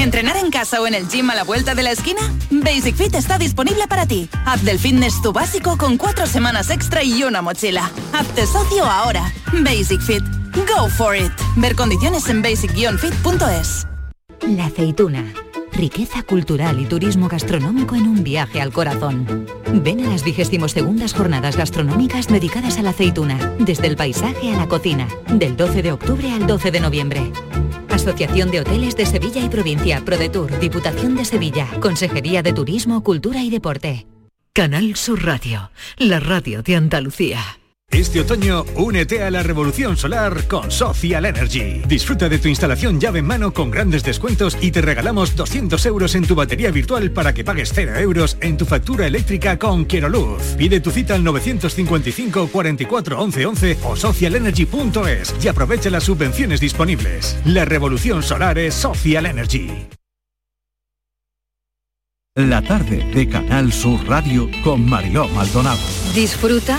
¿Entrenar 0.00 0.38
en 0.38 0.50
casa 0.50 0.80
o 0.80 0.86
en 0.86 0.94
el 0.94 1.06
gym 1.08 1.28
a 1.28 1.34
la 1.34 1.44
vuelta 1.44 1.74
de 1.74 1.82
la 1.82 1.90
esquina? 1.90 2.22
Basic 2.50 2.96
Fit 2.96 3.14
está 3.14 3.36
disponible 3.36 3.86
para 3.86 4.06
ti. 4.06 4.30
Haz 4.46 4.64
del 4.64 4.78
fitness 4.78 5.20
tu 5.20 5.30
básico 5.30 5.76
con 5.76 5.98
cuatro 5.98 6.26
semanas 6.26 6.70
extra 6.70 7.04
y 7.04 7.22
una 7.22 7.42
mochila. 7.42 7.90
Hazte 8.14 8.46
socio 8.46 8.86
ahora. 8.86 9.30
Basic 9.52 10.00
Fit. 10.00 10.24
Go 10.54 10.88
for 10.88 11.14
it. 11.14 11.30
Ver 11.56 11.76
condiciones 11.76 12.26
en 12.30 12.42
basic-fit.es. 12.42 13.86
La 14.48 14.66
aceituna. 14.66 15.34
Riqueza 15.72 16.22
cultural 16.22 16.80
y 16.80 16.86
turismo 16.86 17.28
gastronómico 17.28 17.94
en 17.94 18.08
un 18.08 18.24
viaje 18.24 18.62
al 18.62 18.72
corazón. 18.72 19.46
Ven 19.70 20.04
a 20.06 20.10
las 20.10 20.24
22 20.24 20.72
segundas 20.72 21.12
jornadas 21.12 21.58
gastronómicas 21.58 22.26
dedicadas 22.26 22.78
a 22.78 22.82
la 22.82 22.90
aceituna, 22.90 23.36
desde 23.58 23.86
el 23.86 23.96
paisaje 23.96 24.54
a 24.54 24.56
la 24.56 24.66
cocina, 24.66 25.08
del 25.28 25.58
12 25.58 25.82
de 25.82 25.92
octubre 25.92 26.32
al 26.32 26.46
12 26.46 26.70
de 26.70 26.80
noviembre. 26.80 27.32
Asociación 28.00 28.50
de 28.50 28.60
Hoteles 28.60 28.96
de 28.96 29.04
Sevilla 29.04 29.44
y 29.44 29.50
Provincia, 29.50 30.02
ProDetour, 30.02 30.58
Diputación 30.58 31.16
de 31.16 31.26
Sevilla, 31.26 31.68
Consejería 31.80 32.42
de 32.42 32.54
Turismo, 32.54 33.04
Cultura 33.04 33.42
y 33.42 33.50
Deporte. 33.50 34.06
Canal 34.54 34.96
Sur 34.96 35.22
Radio, 35.22 35.70
la 35.98 36.18
radio 36.18 36.62
de 36.62 36.76
Andalucía. 36.76 37.59
Este 37.92 38.20
otoño, 38.20 38.64
únete 38.76 39.24
a 39.24 39.30
la 39.32 39.42
revolución 39.42 39.96
solar 39.96 40.46
con 40.46 40.70
Social 40.70 41.24
Energy. 41.24 41.82
Disfruta 41.88 42.28
de 42.28 42.38
tu 42.38 42.46
instalación 42.46 43.00
llave 43.00 43.18
en 43.18 43.26
mano 43.26 43.52
con 43.52 43.70
grandes 43.70 44.04
descuentos 44.04 44.56
y 44.60 44.70
te 44.70 44.80
regalamos 44.80 45.34
200 45.34 45.84
euros 45.86 46.14
en 46.14 46.24
tu 46.24 46.36
batería 46.36 46.70
virtual 46.70 47.10
para 47.10 47.34
que 47.34 47.42
pagues 47.42 47.72
0 47.74 47.96
euros 47.96 48.36
en 48.40 48.56
tu 48.56 48.64
factura 48.64 49.08
eléctrica 49.08 49.58
con 49.58 49.88
Luz. 50.08 50.54
Pide 50.56 50.80
tu 50.80 50.92
cita 50.92 51.16
al 51.16 51.24
955 51.24 52.48
44 52.48 53.20
11 53.20 53.46
11 53.46 53.78
o 53.82 53.96
socialenergy.es 53.96 55.34
y 55.42 55.48
aprovecha 55.48 55.90
las 55.90 56.04
subvenciones 56.04 56.60
disponibles. 56.60 57.38
La 57.44 57.64
revolución 57.64 58.22
solar 58.22 58.56
es 58.58 58.74
Social 58.74 59.26
Energy. 59.26 59.68
La 62.36 62.62
tarde 62.62 63.04
de 63.12 63.28
Canal 63.28 63.72
Sur 63.72 64.06
Radio 64.06 64.48
con 64.62 64.88
Mariló 64.88 65.26
Maldonado. 65.28 65.80
Disfruta 66.14 66.78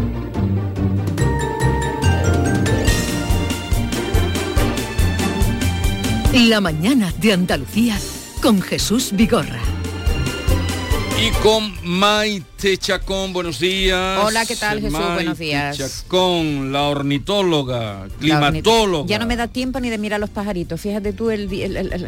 La 6.33 6.61
mañana 6.61 7.13
de 7.19 7.33
Andalucía 7.33 7.97
con 8.41 8.61
Jesús 8.61 9.11
Vigorra. 9.13 9.59
Y 11.21 11.29
con 11.43 11.73
Maite 11.83 12.77
Chacón, 12.77 13.31
buenos 13.33 13.59
días. 13.59 14.19
Hola, 14.23 14.45
¿qué 14.45 14.55
tal 14.55 14.79
Jesús? 14.79 14.93
Maite 14.93 15.13
buenos 15.13 15.37
días. 15.37 15.77
Chacón, 15.77 16.71
la 16.71 16.83
ornitóloga, 16.83 18.07
climatóloga. 18.19 19.07
Ya 19.07 19.19
no 19.19 19.25
me 19.27 19.35
da 19.35 19.47
tiempo 19.47 19.79
ni 19.79 19.89
de 19.89 19.97
mirar 19.97 20.19
los 20.19 20.29
pajaritos. 20.29 20.79
Fíjate 20.81 21.13
tú 21.13 21.29
el, 21.29 21.51
el- 21.51 21.77
el- 21.77 21.93
el- 21.93 22.07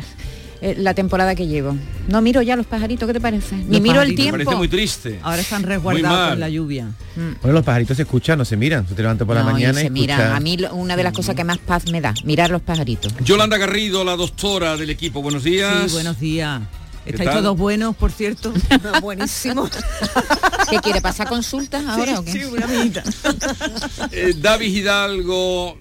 eh, 0.63 0.75
la 0.77 0.93
temporada 0.93 1.35
que 1.35 1.45
llevo. 1.45 1.75
No 2.07 2.21
miro 2.21 2.41
ya 2.41 2.55
los 2.55 2.65
pajaritos, 2.65 3.05
¿qué 3.05 3.13
te 3.13 3.19
parece? 3.19 3.55
Ni 3.55 3.65
Los 3.73 3.81
miro 3.81 4.01
el 4.01 4.15
tiempo. 4.15 4.37
Me 4.37 4.45
parece 4.45 4.57
muy 4.57 4.67
triste. 4.69 5.19
Ahora 5.21 5.41
están 5.41 5.63
resguardados 5.63 6.29
por 6.29 6.37
la 6.37 6.49
lluvia. 6.49 6.87
Bueno, 7.15 7.53
los 7.53 7.63
pajaritos 7.63 7.97
se 7.97 8.03
escuchan, 8.03 8.37
no 8.37 8.45
se 8.45 8.55
miran. 8.57 8.85
Tú 8.85 8.95
te 8.95 9.01
levantas 9.01 9.25
por 9.27 9.35
la 9.35 9.43
No, 9.43 9.51
mañana 9.51 9.79
y 9.81 9.83
se 9.83 9.89
miran. 9.89 10.19
escuchas- 10.21 10.37
A 10.37 10.39
mí 10.39 10.57
lo- 10.57 10.73
una 10.75 10.95
de 10.95 11.03
las 11.03 11.13
cosas 11.13 11.35
que 11.35 11.43
más 11.43 11.57
paz 11.57 11.91
me 11.91 11.99
da, 12.01 12.13
mirar 12.23 12.49
los 12.49 12.61
pajaritos. 12.61 13.13
Yolanda 13.25 13.57
Garrido, 13.57 14.03
la 14.05 14.15
doctora 14.15 14.77
del 14.77 14.89
equipo, 14.89 15.21
buenos 15.21 15.43
días. 15.43 15.87
Sí, 15.87 15.93
buenos 15.93 16.19
días. 16.19 16.61
¿Qué 17.03 17.09
Estáis 17.09 17.31
tal? 17.31 17.41
todos 17.43 17.57
buenos, 17.57 17.95
por 17.97 18.11
cierto. 18.13 18.53
Buenísimo. 19.01 19.69
¿Qué 20.69 20.77
quiere 20.79 21.01
pasar 21.01 21.27
consultas 21.27 21.83
ahora 21.85 22.19
o 22.19 22.23
qué? 22.23 22.31
Sí, 22.31 22.43
una 22.45 22.65
amiguita. 22.65 23.03
Eh, 24.11 24.33
David 24.37 24.73
Hidalgo, 24.73 25.77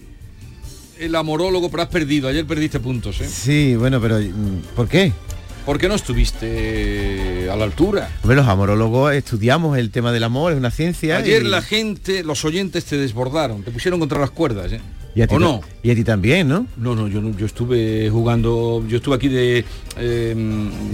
el 1.04 1.14
amorólogo, 1.14 1.70
pero 1.70 1.82
has 1.82 1.88
perdido. 1.88 2.28
Ayer 2.28 2.44
perdiste 2.46 2.80
puntos, 2.80 3.20
¿eh? 3.20 3.28
Sí, 3.28 3.74
bueno, 3.76 4.00
pero 4.00 4.18
mm, 4.18 4.74
¿por 4.76 4.88
qué? 4.88 5.12
¿Por 5.66 5.78
qué 5.78 5.86
no 5.88 5.94
estuviste 5.94 7.48
a 7.50 7.54
la 7.56 7.64
altura? 7.64 8.10
Hombre, 8.22 8.36
los 8.36 8.48
amorólogos 8.48 9.14
estudiamos 9.14 9.78
el 9.78 9.90
tema 9.90 10.10
del 10.12 10.24
amor, 10.24 10.52
es 10.52 10.58
una 10.58 10.70
ciencia. 10.72 11.18
Ayer 11.18 11.42
y- 11.44 11.48
la 11.48 11.62
gente, 11.62 12.24
los 12.24 12.44
oyentes 12.44 12.84
te 12.84 12.96
desbordaron, 12.96 13.62
te 13.62 13.70
pusieron 13.70 14.00
contra 14.00 14.18
las 14.18 14.30
cuerdas, 14.30 14.72
¿eh? 14.72 14.80
Y 15.14 15.22
a 15.22 15.26
ti 15.26 15.34
¿O 15.34 15.38
no? 15.38 15.60
Y 15.82 15.90
a 15.90 15.94
ti 15.94 16.04
también, 16.04 16.48
¿no? 16.48 16.66
No, 16.76 16.94
no, 16.94 17.08
yo 17.08 17.20
no, 17.20 17.36
yo 17.36 17.44
estuve 17.46 18.08
jugando, 18.10 18.84
yo 18.88 18.96
estuve 18.98 19.16
aquí 19.16 19.28
de, 19.28 19.64
eh, 19.96 20.34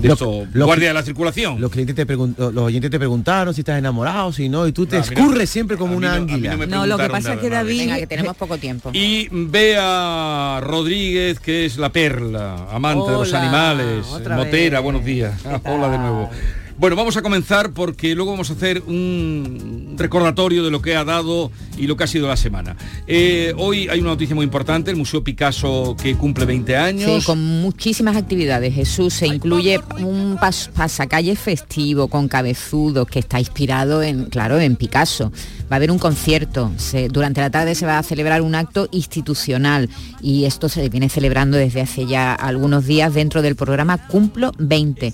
de 0.01 0.09
lo- 0.53 0.67
guardia 0.67 0.89
de 0.89 0.95
la 0.95 1.03
circulación. 1.03 1.61
Los 1.61 1.71
clientes 1.71 1.95
te 1.95 2.05
los 2.07 2.57
oyentes 2.57 2.91
te 2.91 2.99
preguntaron 2.99 3.53
si 3.55 3.61
estás 3.61 3.79
enamorado, 3.79 4.33
si 4.33 4.49
no, 4.49 4.67
y 4.67 4.73
tú 4.73 4.87
te 4.87 4.97
No, 4.97 5.03
escurres 5.03 5.51
siempre 5.51 5.77
como 5.77 5.95
una 5.97 6.09
no- 6.17 6.23
anguila. 6.23 6.57
no 6.67 6.87
lo 6.87 6.97
que 6.97 7.09
pasa 7.09 7.35
es 7.35 7.41
que. 7.41 7.49
David... 7.51 7.79
Venga, 7.81 7.99
que 7.99 8.07
tenemos 8.07 8.37
poco 8.37 8.57
tiempo. 8.59 8.91
Y 8.93 9.29
Bea 9.31 10.61
Rodríguez, 10.63 11.39
que 11.41 11.67
es 11.67 11.77
la 11.79 11.91
perla, 11.93 12.67
amante 12.73 13.11
de 13.11 13.17
los 13.19 13.33
animales, 13.35 14.07
motera, 14.37 14.79
vez. 14.79 14.83
buenos 14.83 15.05
días. 15.05 15.41
Ah, 15.45 15.61
Hola 15.65 15.91
de 15.91 15.99
nuevo. 15.99 16.31
Bueno, 16.79 16.95
vamos 16.95 17.17
a 17.17 17.23
comenzar 17.23 17.73
porque 17.73 18.15
luego 18.15 18.31
vamos 18.31 18.51
a 18.51 18.53
hacer 18.53 18.85
un 18.87 19.95
recordatorio 19.97 20.63
de 20.63 20.71
lo 20.71 20.81
que 20.81 20.95
ha 20.95 21.05
dado 21.05 21.51
y 21.77 21.89
lo 21.89 21.97
que 21.97 22.05
ha 22.05 22.07
sido 22.07 22.29
la 22.29 22.37
semana. 22.37 22.77
Eh, 23.09 23.53
hoy 23.57 23.89
hay 23.89 23.99
una 23.99 24.11
noticia 24.11 24.37
muy 24.37 24.45
importante, 24.45 24.93
el 24.93 24.97
Museo 24.97 25.25
Picasso 25.25 25.97
que 26.01 26.15
cumple 26.15 26.45
20 26.45 26.77
años. 26.77 27.11
Sí, 27.21 27.27
con 27.27 27.45
muchísimas 27.63 28.17
actividades. 28.17 28.73
Jesús 28.75 29.13
se 29.15 29.27
incluye 29.27 29.81
un 29.99 30.37
pas- 30.39 30.69
pasacalle 30.71 31.35
festivo 31.35 32.07
con 32.07 32.29
cabezudos 32.29 33.09
que 33.09 33.19
está 33.19 33.41
inspirado 33.41 34.01
en, 34.05 34.27
claro, 34.27 34.61
en 34.61 34.77
Picasso. 34.77 35.33
Va 35.71 35.75
a 35.75 35.77
haber 35.77 35.91
un 35.91 35.99
concierto. 35.99 36.71
durante 37.11 37.41
la 37.41 37.51
tarde 37.51 37.75
se 37.75 37.87
va 37.87 37.99
a 37.99 38.03
celebrar 38.05 38.41
un 38.41 38.55
acto 38.55 38.89
institucional 38.93 39.91
y 40.23 40.45
esto 40.45 40.69
se 40.69 40.89
viene 40.89 41.09
celebrando 41.09 41.57
desde 41.57 41.81
hace 41.81 42.07
ya 42.07 42.35
algunos 42.35 42.87
días 42.87 43.13
dentro 43.15 43.43
del 43.43 43.57
programa 43.57 44.07
Cumplo 44.07 44.53
20. 44.59 45.13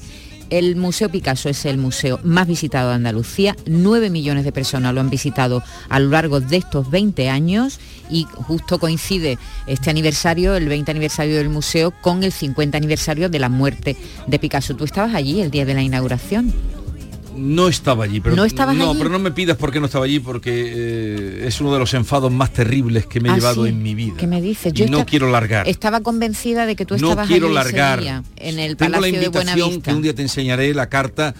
El 0.51 0.77
Museo 0.77 1.09
Picasso 1.09 1.49
es 1.49 1.65
el 1.65 1.79
museo 1.79 2.21
más 2.23 2.47
visitado 2.47 2.91
de 2.91 2.97
Andalucía. 2.97 3.57
9 3.67 4.11
millones 4.11 4.45
de 4.45 4.53
personas 4.53 4.95
lo 4.95 5.01
han 5.01 5.11
visitado 5.11 5.63
a 5.89 5.99
lo 5.99 6.11
largo 6.11 6.41
de 6.41 6.57
estos 6.57 6.91
20 6.91 7.29
años 7.29 7.81
y 8.11 8.25
justo 8.25 8.79
coincide 8.79 9.39
este 9.67 9.91
aniversario, 9.91 10.55
el 10.55 10.69
20 10.69 10.91
aniversario 10.91 11.37
del 11.37 11.49
museo, 11.49 11.93
con 12.03 12.23
el 12.23 12.33
50 12.33 12.77
aniversario 12.77 13.29
de 13.29 13.39
la 13.39 13.49
muerte 13.49 13.97
de 14.27 14.39
Picasso. 14.39 14.77
Tú 14.77 14.85
estabas 14.85 15.15
allí 15.15 15.41
el 15.41 15.51
día 15.51 15.65
de 15.65 15.75
la 15.75 15.83
inauguración. 15.83 16.53
No 17.37 17.69
estaba 17.69 18.05
allí, 18.05 18.21
pero 18.21 18.37
¿No 18.37 18.45
estabas 18.45 18.77
no, 18.77 18.91
allí? 18.91 18.99
pero 18.99 19.11
no 19.11 19.19
me 19.19 19.31
pidas 19.33 19.57
por 19.57 19.73
qué 19.73 19.81
no 19.81 19.87
estaba 19.87 20.05
allí, 20.05 20.21
porque 20.21 20.51
eh, 20.75 21.45
es 21.47 21.61
uno 21.61 21.73
de 21.73 21.79
los 21.81 21.93
enfados 21.95 22.31
más 22.33 22.53
terribles 22.53 23.07
que 23.07 23.21
me 23.21 23.29
he 23.29 23.33
Ah, 23.33 23.37
llevado 23.37 23.65
sí. 23.65 23.71
en 23.71 23.83
mi 23.83 23.95
vida. 23.95 24.15
¿Qué 24.19 24.27
me 24.27 24.41
dices? 24.41 24.73
Y 24.75 24.87
no 24.87 25.05
quiero 25.05 25.31
largar. 25.31 25.69
Estaba 25.69 26.01
convencida 26.01 26.67
de 26.67 26.77
que 26.77 26.85
tú 26.87 26.97
no 26.99 27.09
estabas 27.11 27.27
quiero 27.29 27.47
allí 27.49 27.57
ese 27.57 27.65
largar. 27.73 28.01
día, 28.01 28.23
en 28.37 28.59
el 28.59 28.77
Tengo 28.77 28.91
la 28.93 28.97
Palacio 28.99 29.19
de 29.21 29.25
invitación 29.27 29.57
Buenavista. 29.59 29.91
que 29.91 29.97
un 29.97 30.03
día 30.03 30.15
te 30.15 30.23
enseñaré 30.23 30.73
la 30.75 30.89
carta, 30.89 31.35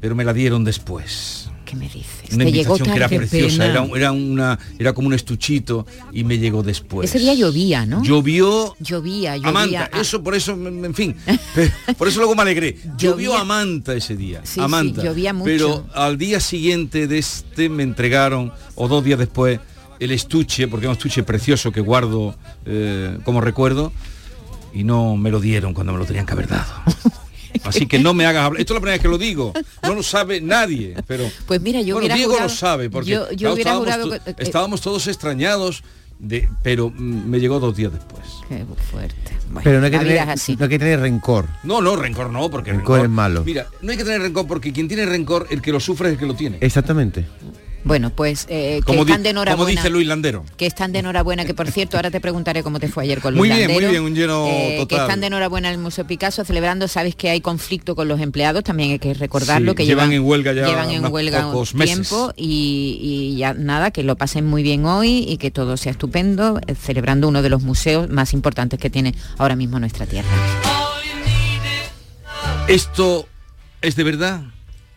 pero 0.00 0.14
me 0.14 0.24
la 0.24 0.32
dieron 0.32 0.64
después. 0.64 1.50
¿Qué 1.68 1.76
me 1.76 1.84
dices? 1.86 2.32
Una 2.32 2.46
Te 2.46 2.52
llegó 2.52 2.78
que 2.78 2.90
era 2.90 3.08
preciosa, 3.10 3.66
era, 3.66 3.82
un- 3.82 3.94
era 3.94 4.10
una, 4.10 4.58
era 4.78 4.94
como 4.94 5.08
un 5.08 5.12
estuchito 5.12 5.86
y 6.12 6.24
me 6.24 6.38
llegó 6.38 6.62
después. 6.62 7.10
Ese 7.10 7.18
día 7.18 7.34
llovía, 7.34 7.84
¿no? 7.84 8.02
Llovió 8.02 8.74
Llovía, 8.80 9.36
llovía. 9.36 9.48
Amanta, 9.50 9.90
Ah, 9.92 10.00
eso 10.00 10.22
por 10.22 10.34
eso, 10.34 10.52
en 10.52 10.94
fin, 10.94 11.14
por 11.98 12.08
eso 12.08 12.20
luego 12.20 12.34
me 12.34 12.40
alegré. 12.42 12.78
Llovió 12.96 13.32
Llovía. 13.32 13.40
a 13.40 13.44
Manta 13.44 13.94
ese 13.94 14.16
día, 14.16 14.40
Sí, 14.44 14.60
a 14.60 14.68
sí, 14.80 14.94
llovía 14.94 15.34
mucho. 15.34 15.44
Pero 15.44 15.86
al 15.94 16.16
día 16.16 16.40
siguiente 16.40 17.06
de 17.06 17.18
este 17.18 17.68
me 17.68 17.82
entregaron, 17.82 18.50
o 18.74 18.88
dos 18.88 19.04
días 19.04 19.18
después, 19.18 19.60
el 20.00 20.10
estuche, 20.12 20.68
porque 20.68 20.86
es 20.86 20.88
un 20.88 20.96
estuche 20.96 21.22
precioso 21.22 21.70
que 21.70 21.82
guardo 21.82 22.34
eh, 22.64 23.18
como 23.24 23.42
recuerdo, 23.42 23.92
y 24.72 24.84
no 24.84 25.16
me 25.18 25.30
lo 25.30 25.38
dieron 25.38 25.74
cuando 25.74 25.92
me 25.92 25.98
lo 25.98 26.06
tenían 26.06 26.24
que 26.24 26.32
haber 26.32 26.48
dado. 26.48 26.64
Así 27.64 27.86
que 27.86 27.98
no 27.98 28.14
me 28.14 28.26
hagas 28.26 28.44
hablar. 28.46 28.60
Esto 28.60 28.72
es 28.74 28.76
la 28.76 28.80
primera 28.80 28.94
vez 28.94 29.02
que 29.02 29.08
lo 29.08 29.18
digo. 29.18 29.52
No 29.82 29.94
lo 29.94 30.02
sabe 30.02 30.40
nadie, 30.40 30.94
pero 31.06 31.24
Pues 31.46 31.60
mira, 31.60 31.80
yo 31.80 31.94
bueno, 31.94 31.98
hubiera 32.06 32.14
Diego 32.16 32.32
jurado- 32.32 32.48
lo 32.48 32.54
sabe, 32.54 32.90
porque 32.90 33.10
yo- 33.10 33.30
yo 33.32 33.54
claro, 33.54 33.56
estábamos, 33.56 33.84
jurado 33.84 34.10
que- 34.24 34.30
eh, 34.30 34.34
estábamos 34.38 34.80
todos 34.80 35.06
extrañados, 35.06 35.82
de, 36.18 36.48
pero 36.62 36.90
mm, 36.90 37.28
me 37.28 37.38
llegó 37.40 37.60
dos 37.60 37.76
días 37.76 37.92
después. 37.92 38.22
Qué 38.48 38.64
fuerte. 38.90 39.14
Pero 39.64 39.78
no 39.80 39.86
hay, 39.86 39.92
que 39.92 39.98
tener, 39.98 40.18
así. 40.18 40.56
no 40.56 40.64
hay 40.64 40.68
que 40.68 40.78
tener 40.78 41.00
rencor. 41.00 41.46
No, 41.62 41.80
no, 41.80 41.96
rencor 41.96 42.28
no, 42.30 42.50
porque 42.50 42.72
Rencor 42.72 43.00
es 43.04 43.08
malo. 43.10 43.44
Mira, 43.44 43.66
no 43.80 43.90
hay 43.92 43.96
que 43.96 44.04
tener 44.04 44.20
rencor 44.20 44.46
porque 44.46 44.72
quien 44.72 44.88
tiene 44.88 45.06
rencor, 45.06 45.46
el 45.50 45.62
que 45.62 45.72
lo 45.72 45.80
sufre 45.80 46.08
es 46.08 46.12
el 46.14 46.18
que 46.18 46.26
lo 46.26 46.34
tiene. 46.34 46.58
Exactamente. 46.60 47.24
Bueno, 47.84 48.10
pues 48.10 48.46
eh, 48.50 48.80
que 48.80 48.82
Como, 48.86 49.02
están 49.02 49.22
de 49.22 49.30
como 49.30 49.42
enhorabuena. 49.42 49.70
dice 49.80 49.88
Luis 49.88 50.06
Landero. 50.06 50.44
que 50.56 50.66
están 50.66 50.92
de 50.92 50.98
enhorabuena, 50.98 51.44
que 51.44 51.54
por 51.54 51.70
cierto, 51.70 51.96
ahora 51.96 52.10
te 52.10 52.20
preguntaré 52.20 52.62
cómo 52.62 52.80
te 52.80 52.88
fue 52.88 53.04
ayer 53.04 53.20
con 53.20 53.34
los 53.34 53.38
Muy 53.38 53.48
bien, 53.48 53.60
muy 53.70 53.74
Landero, 53.82 53.90
bien, 53.90 54.02
un 54.02 54.14
lleno 54.14 54.46
eh, 54.46 54.76
Que 54.80 54.86
total. 54.86 55.00
están 55.06 55.20
de 55.20 55.28
enhorabuena 55.28 55.68
en 55.68 55.74
el 55.74 55.80
Museo 55.80 56.06
Picasso 56.06 56.44
celebrando, 56.44 56.88
sabes 56.88 57.14
que 57.14 57.30
hay 57.30 57.40
conflicto 57.40 57.94
con 57.94 58.08
los 58.08 58.20
empleados, 58.20 58.64
también 58.64 58.90
hay 58.90 58.98
que 58.98 59.14
recordarlo, 59.14 59.72
Sí, 59.72 59.76
que 59.76 59.86
llevan 59.86 60.10
llevan, 60.10 60.22
en 60.22 60.28
huelga 60.28 60.52
ya 60.52 60.66
llevan 60.66 60.90
en 60.90 61.06
huelga 61.06 61.42
pocos 61.46 61.72
un 61.72 61.78
meses. 61.78 61.94
tiempo 62.08 62.32
y, 62.36 62.98
y 63.00 63.36
ya 63.38 63.54
nada, 63.54 63.90
que 63.92 64.02
lo 64.02 64.16
pasen 64.16 64.44
muy 64.44 64.62
bien 64.62 64.84
hoy 64.84 65.24
y 65.28 65.36
que 65.38 65.50
todo 65.50 65.76
sea 65.76 65.92
estupendo, 65.92 66.60
eh, 66.66 66.74
celebrando 66.74 67.28
uno 67.28 67.42
de 67.42 67.48
los 67.48 67.62
museos 67.62 68.10
más 68.10 68.32
importantes 68.34 68.78
que 68.80 68.90
tiene 68.90 69.14
ahora 69.38 69.54
mismo 69.56 69.78
nuestra 69.78 70.04
tierra. 70.04 70.28
Esto 72.66 73.26
es 73.80 73.96
de 73.96 74.04
verdad. 74.04 74.42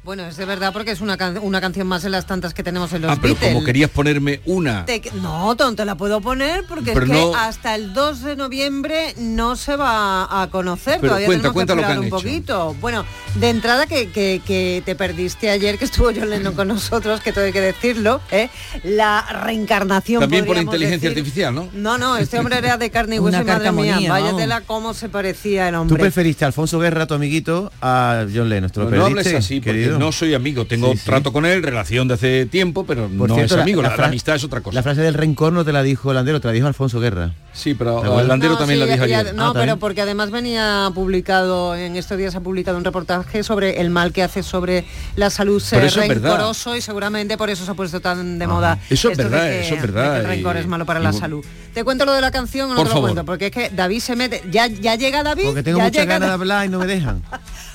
Bueno, 0.03 0.25
es 0.25 0.35
de 0.35 0.45
verdad 0.45 0.73
porque 0.73 0.89
es 0.89 0.99
una, 0.99 1.15
can- 1.15 1.37
una 1.43 1.61
canción 1.61 1.85
más 1.85 2.03
en 2.05 2.11
las 2.11 2.25
tantas 2.25 2.55
que 2.55 2.63
tenemos 2.63 2.91
en 2.93 3.03
los 3.03 3.11
ah, 3.11 3.17
pero 3.21 3.35
Beatles. 3.35 3.53
como 3.53 3.63
querías 3.63 3.91
ponerme 3.91 4.41
una. 4.45 4.83
Te- 4.83 4.99
no, 5.21 5.55
Tom, 5.55 5.75
te 5.75 5.85
la 5.85 5.93
puedo 5.95 6.21
poner 6.21 6.65
porque 6.67 6.93
Pero 6.93 7.05
es 7.05 7.11
que 7.11 7.17
no- 7.17 7.35
hasta 7.35 7.75
el 7.75 7.93
2 7.93 8.23
de 8.23 8.35
noviembre 8.35 9.13
no 9.19 9.55
se 9.55 9.75
va 9.75 10.41
a 10.41 10.49
conocer. 10.49 10.95
Pero 11.01 11.09
Todavía 11.09 11.27
cuenta, 11.27 11.41
tenemos 11.49 11.53
cuenta 11.53 11.73
que 11.73 11.81
lo 11.81 11.87
que 11.87 11.91
esperar 11.91 11.91
han 11.91 11.99
un 11.99 12.05
hecho. 12.07 12.15
poquito. 12.15 12.75
Bueno, 12.81 13.05
de 13.35 13.49
entrada 13.51 13.85
que, 13.85 14.09
que- 14.09 14.41
que 14.43 14.81
te 14.83 14.95
perdiste 14.95 15.51
ayer, 15.51 15.77
que 15.77 15.85
estuvo 15.85 16.07
John 16.07 16.31
Lennon 16.31 16.55
con 16.55 16.67
nosotros, 16.69 17.21
que 17.21 17.31
todo 17.31 17.45
hay 17.45 17.51
que 17.53 17.61
decirlo, 17.61 18.21
¿eh? 18.31 18.49
la 18.83 19.21
reencarnación. 19.43 20.19
También 20.21 20.47
por 20.47 20.57
inteligencia 20.57 21.09
decir. 21.09 21.19
artificial, 21.19 21.53
¿no? 21.53 21.69
No, 21.73 21.99
no, 21.99 22.17
este 22.17 22.39
hombre 22.39 22.57
era 22.57 22.77
de 22.77 22.89
carne 22.89 23.17
y 23.17 23.19
hueso 23.19 23.37
Una 23.37 23.43
y 23.43 23.55
madre 23.55 23.71
mía, 23.71 23.93
vamos. 24.09 24.09
váyatela 24.09 24.61
cómo 24.61 24.95
se 24.95 25.09
parecía 25.09 25.67
el 25.69 25.75
Tú 25.75 25.81
hombre. 25.81 25.99
preferiste 25.99 26.43
a 26.43 26.47
Alfonso 26.47 26.79
Guerra, 26.79 27.05
tu 27.05 27.13
amiguito, 27.13 27.71
a 27.83 28.25
John 28.33 28.49
Lennon. 28.49 28.71
¿Te 28.71 28.79
lo 28.79 28.89
No, 28.89 28.97
no 28.97 29.05
hables 29.05 29.31
así, 29.35 29.61
no 29.99 30.11
soy 30.11 30.33
amigo. 30.33 30.65
Tengo 30.65 30.91
Sí, 30.91 30.97
sí. 30.99 31.05
trato 31.05 31.31
con 31.33 31.45
él, 31.45 31.63
relación 31.63 32.07
de 32.07 32.13
hace 32.15 32.45
tiempo, 32.45 32.85
pero 32.85 33.07
Por 33.07 33.29
no 33.29 33.35
cierto, 33.35 33.55
es 33.55 33.61
amigo. 33.61 33.81
La, 33.81 33.95
la 33.95 34.05
amistad 34.07 34.35
es 34.35 34.43
otra 34.43 34.61
cosa. 34.61 34.75
La 34.75 34.83
frase 34.83 35.01
del 35.01 35.13
rencor 35.13 35.53
no 35.53 35.63
te 35.65 35.71
la 35.73 35.83
dijo 35.83 36.13
Landero, 36.13 36.39
te 36.41 36.47
la 36.47 36.53
dijo 36.53 36.67
Alfonso 36.67 36.99
Guerra. 36.99 37.33
Sí, 37.53 37.73
pero 37.73 37.99
¿Te 37.99 38.07
acuerdas? 38.07 38.27
Landero 38.27 38.53
No, 38.53 38.59
también 38.59 38.79
sí, 38.79 38.85
la 38.85 38.93
dijo 38.93 39.05
ya- 39.05 39.19
ayer. 39.19 39.35
No, 39.35 39.47
Ah, 39.49 39.53
pero 39.53 39.77
porque 39.77 40.01
además 40.01 40.31
venía 40.31 40.89
publicado, 40.95 41.75
en 41.75 41.95
estos 41.97 42.17
días 42.17 42.33
ha 42.35 42.39
publicado 42.39 42.77
un 42.77 42.85
reportaje 42.85 43.43
sobre 43.43 43.81
el 43.81 43.89
mal 43.89 44.13
que 44.13 44.23
hace 44.23 44.41
sobre 44.43 44.85
la 45.17 45.29
salud 45.29 45.61
Pero 45.69 45.81
ser 45.81 45.83
eso 45.85 46.01
es 46.01 46.07
verdad. 46.07 46.29
rencoroso 46.31 46.75
y 46.77 46.81
seguramente 46.81 47.37
por 47.37 47.49
eso 47.49 47.65
se 47.65 47.71
ha 47.71 47.73
puesto 47.73 47.99
tan 47.99 48.39
de 48.39 48.47
moda. 48.47 48.79
Eso 48.89 49.09
es 49.09 49.17
esto 49.17 49.23
de 49.23 49.29
verdad, 49.29 49.49
que- 49.49 49.65
eso 49.65 49.75
es 49.75 49.81
verdad, 49.81 50.19
el 50.21 50.25
rencor 50.27 50.55
y- 50.55 50.59
es 50.59 50.67
malo 50.67 50.85
para 50.85 50.99
y 51.01 51.03
la 51.03 51.11
salud. 51.13 51.43
¿Te 51.73 51.83
cuento 51.83 52.05
lo 52.05 52.13
de 52.13 52.21
la 52.21 52.31
canción 52.31 52.67
o 52.71 52.73
no 52.73 52.75
Por 52.75 52.83
te 52.85 52.89
lo 52.89 52.93
favor. 52.95 53.09
cuento? 53.09 53.25
Porque 53.25 53.45
es 53.47 53.51
que 53.51 53.69
David 53.69 53.99
se 53.99 54.15
mete... 54.15 54.43
¿Ya, 54.51 54.67
ya 54.67 54.95
llega 54.95 55.23
David? 55.23 55.43
Porque 55.45 55.63
tengo 55.63 55.77
¿Ya 55.79 55.85
muchas 55.85 56.01
llega 56.01 56.13
ganas 56.15 56.29
de 56.29 56.33
hablar 56.33 56.65
y 56.65 56.69
no 56.69 56.79
me 56.79 56.85
dejan. 56.87 57.21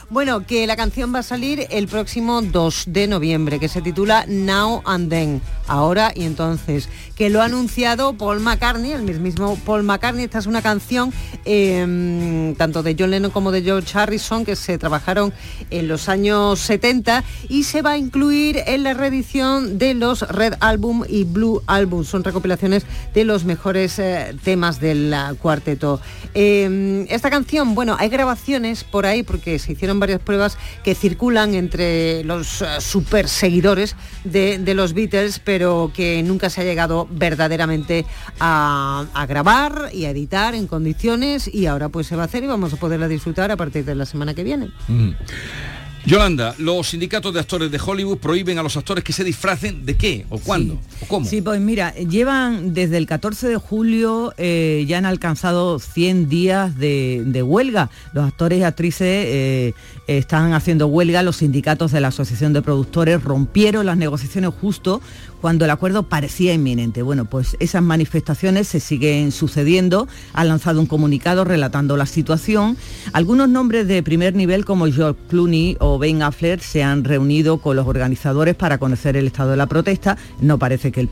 Bueno, 0.09 0.47
que 0.47 0.69
la 0.69 0.77
canción 0.77 1.13
va 1.13 1.19
a 1.19 1.23
salir 1.25 1.67
el 1.69 1.89
próximo 1.89 2.41
2 2.41 2.85
de 2.87 3.09
noviembre, 3.09 3.59
que 3.59 3.67
se 3.67 3.83
titula 3.83 4.25
Now 4.29 4.83
and 4.85 5.11
Then, 5.11 5.43
ahora 5.67 6.13
y 6.15 6.23
entonces, 6.23 6.89
que 7.17 7.29
lo 7.29 7.43
ha 7.43 7.47
anunciado 7.47 8.13
Paul 8.13 8.39
McCartney, 8.39 8.93
el 8.93 9.21
mismo 9.21 9.59
Paul 9.65 9.83
McCartney. 9.83 10.27
Esta 10.27 10.39
es 10.39 10.47
una 10.47 10.63
canción 10.63 11.13
eh, 11.45 12.55
tanto 12.57 12.85
de 12.85 12.95
John 12.97 13.11
Lennon 13.11 13.33
como 13.33 13.51
de 13.51 13.63
George 13.63 13.99
Harrison, 13.99 14.45
que 14.45 14.55
se 14.55 14.79
trabajaron 14.79 15.33
en 15.71 15.89
los 15.89 16.09
años 16.09 16.61
70 16.61 17.25
y 17.49 17.65
se 17.65 17.83
va 17.83 17.93
a 17.93 17.99
incluir 17.99 18.63
en 18.65 18.85
la 18.85 18.95
reedición 18.95 19.77
de 19.77 19.95
los 19.95 20.23
Red 20.29 20.55
Album 20.61 21.03
y 21.09 21.25
Blue 21.25 21.63
Album. 21.67 22.05
Son 22.05 22.23
recopilaciones 22.23 22.87
de 23.13 23.25
los 23.25 23.45
mejores 23.45 23.99
eh, 23.99 24.37
temas 24.45 24.79
del 24.79 25.13
ah, 25.13 25.35
cuarteto. 25.41 26.01
Eh, 26.33 27.07
esta 27.09 27.29
canción, 27.29 27.75
bueno, 27.75 27.97
hay 27.99 28.09
grabaciones 28.09 28.85
por 28.85 29.05
ahí 29.05 29.25
porque 29.25 29.59
se 29.59 29.73
hicieron 29.73 29.95
varias 30.01 30.20
pruebas 30.20 30.59
que 30.84 30.94
circulan 30.94 31.55
entre 31.55 32.24
los 32.24 32.62
eh, 32.62 32.66
super 32.80 33.28
seguidores 33.28 33.97
de, 34.24 34.74
los 34.74 34.92
Beatles, 34.92 35.38
pero 35.38 35.90
que 35.94 36.22
nunca 36.22 36.51
se 36.51 36.61
ha 36.61 36.64
llegado 36.64 37.09
verdaderamente 37.11 38.05
a, 38.40 39.07
a 39.14 39.26
grabar 39.26 39.90
y 39.92 40.05
a 40.05 40.11
editar 40.11 40.55
en 40.55 40.66
condiciones 40.66 41.49
y 41.53 41.66
ahora 41.66 41.88
pues 41.88 42.07
se 42.07 42.16
va 42.16 42.22
a 42.22 42.26
hacer 42.26 42.44
y 42.44 42.47
vamos 42.47 42.72
a 42.72 42.76
poderla 42.76 43.09
disfrutar 43.09 43.51
a 43.51 43.57
partir 43.57 43.84
de 43.84 43.94
la 43.94 44.07
semana 44.07 44.34
que 44.34 44.44
viene. 44.44 44.70
Mm. 44.88 45.11
Yolanda, 46.07 46.55
los 46.59 46.91
sindicatos 46.91 47.35
de 47.35 47.41
actores 47.41 47.69
de 47.69 47.81
Hollywood 47.85 48.19
prohíben 48.19 48.59
a 48.59 48.63
los 48.63 48.77
actores 48.77 49.03
que 49.03 49.13
se 49.13 49.25
disfracen 49.25 49.85
de 49.85 49.97
qué 49.97 50.25
o 50.31 50.39
cuándo 50.39 50.79
o 51.01 51.07
cómo. 51.07 51.27
Sí, 51.27 51.43
pues 51.43 51.61
mira, 51.61 51.95
llevan 51.95 52.75
desde 52.75 52.97
el 52.97 53.07
14 53.07 53.49
de 53.49 53.57
julio, 53.57 54.33
eh, 54.39 54.85
ya 54.87 54.99
han 54.99 55.07
alcanzado 55.07 55.81
100 55.81 56.29
días 56.29 56.79
de, 56.79 57.25
de 57.27 57.43
huelga. 57.43 57.91
Los 58.13 58.25
actores 58.25 58.61
y 58.61 58.63
actrices 58.63 59.25
eh, 59.27 59.75
están 60.07 60.53
haciendo 60.53 60.87
huelga, 60.87 61.23
los 61.23 61.37
sindicatos 61.37 61.93
de 61.93 62.01
la 62.01 62.09
Asociación 62.09 62.53
de 62.53 62.63
Productores 62.63 63.23
rompieron 63.23 63.87
las 63.87 63.97
negociaciones 63.97 64.53
justo 64.61 65.01
cuando 65.41 65.65
el 65.65 65.71
acuerdo 65.71 66.05
parecía 66.05 66.55
inminente. 66.55 67.03
Bueno, 67.03 67.25
pues 67.25 67.57
esas 67.61 67.83
manifestaciones 67.83 68.69
se 68.69 68.81
siguen 68.81 69.33
sucediendo. 69.33 70.09
Han 70.33 70.49
lanzado 70.49 70.81
un 70.81 70.87
comunicado 70.87 71.45
relatando 71.45 71.97
la 71.97 72.07
situación. 72.07 72.77
Algunos 73.13 73.49
nombres 73.49 73.87
de 73.87 74.03
primer 74.03 74.35
nivel 74.35 74.65
como 74.65 74.87
George 74.87 75.21
Clooney 75.29 75.77
o 75.81 75.99
Ben 75.99 76.23
Affleck 76.23 76.61
se 76.61 76.83
han 76.83 77.05
reunido 77.05 77.59
con 77.59 77.77
los 77.77 77.87
organizadores 77.87 78.55
para 78.55 78.79
conocer 78.79 79.17
el 79.17 79.27
estado 79.27 79.51
de 79.51 79.57
la 79.57 79.67
protesta. 79.67 80.17
No 80.41 80.59
parece 80.59 80.93
que 80.93 81.01
el 81.03 81.09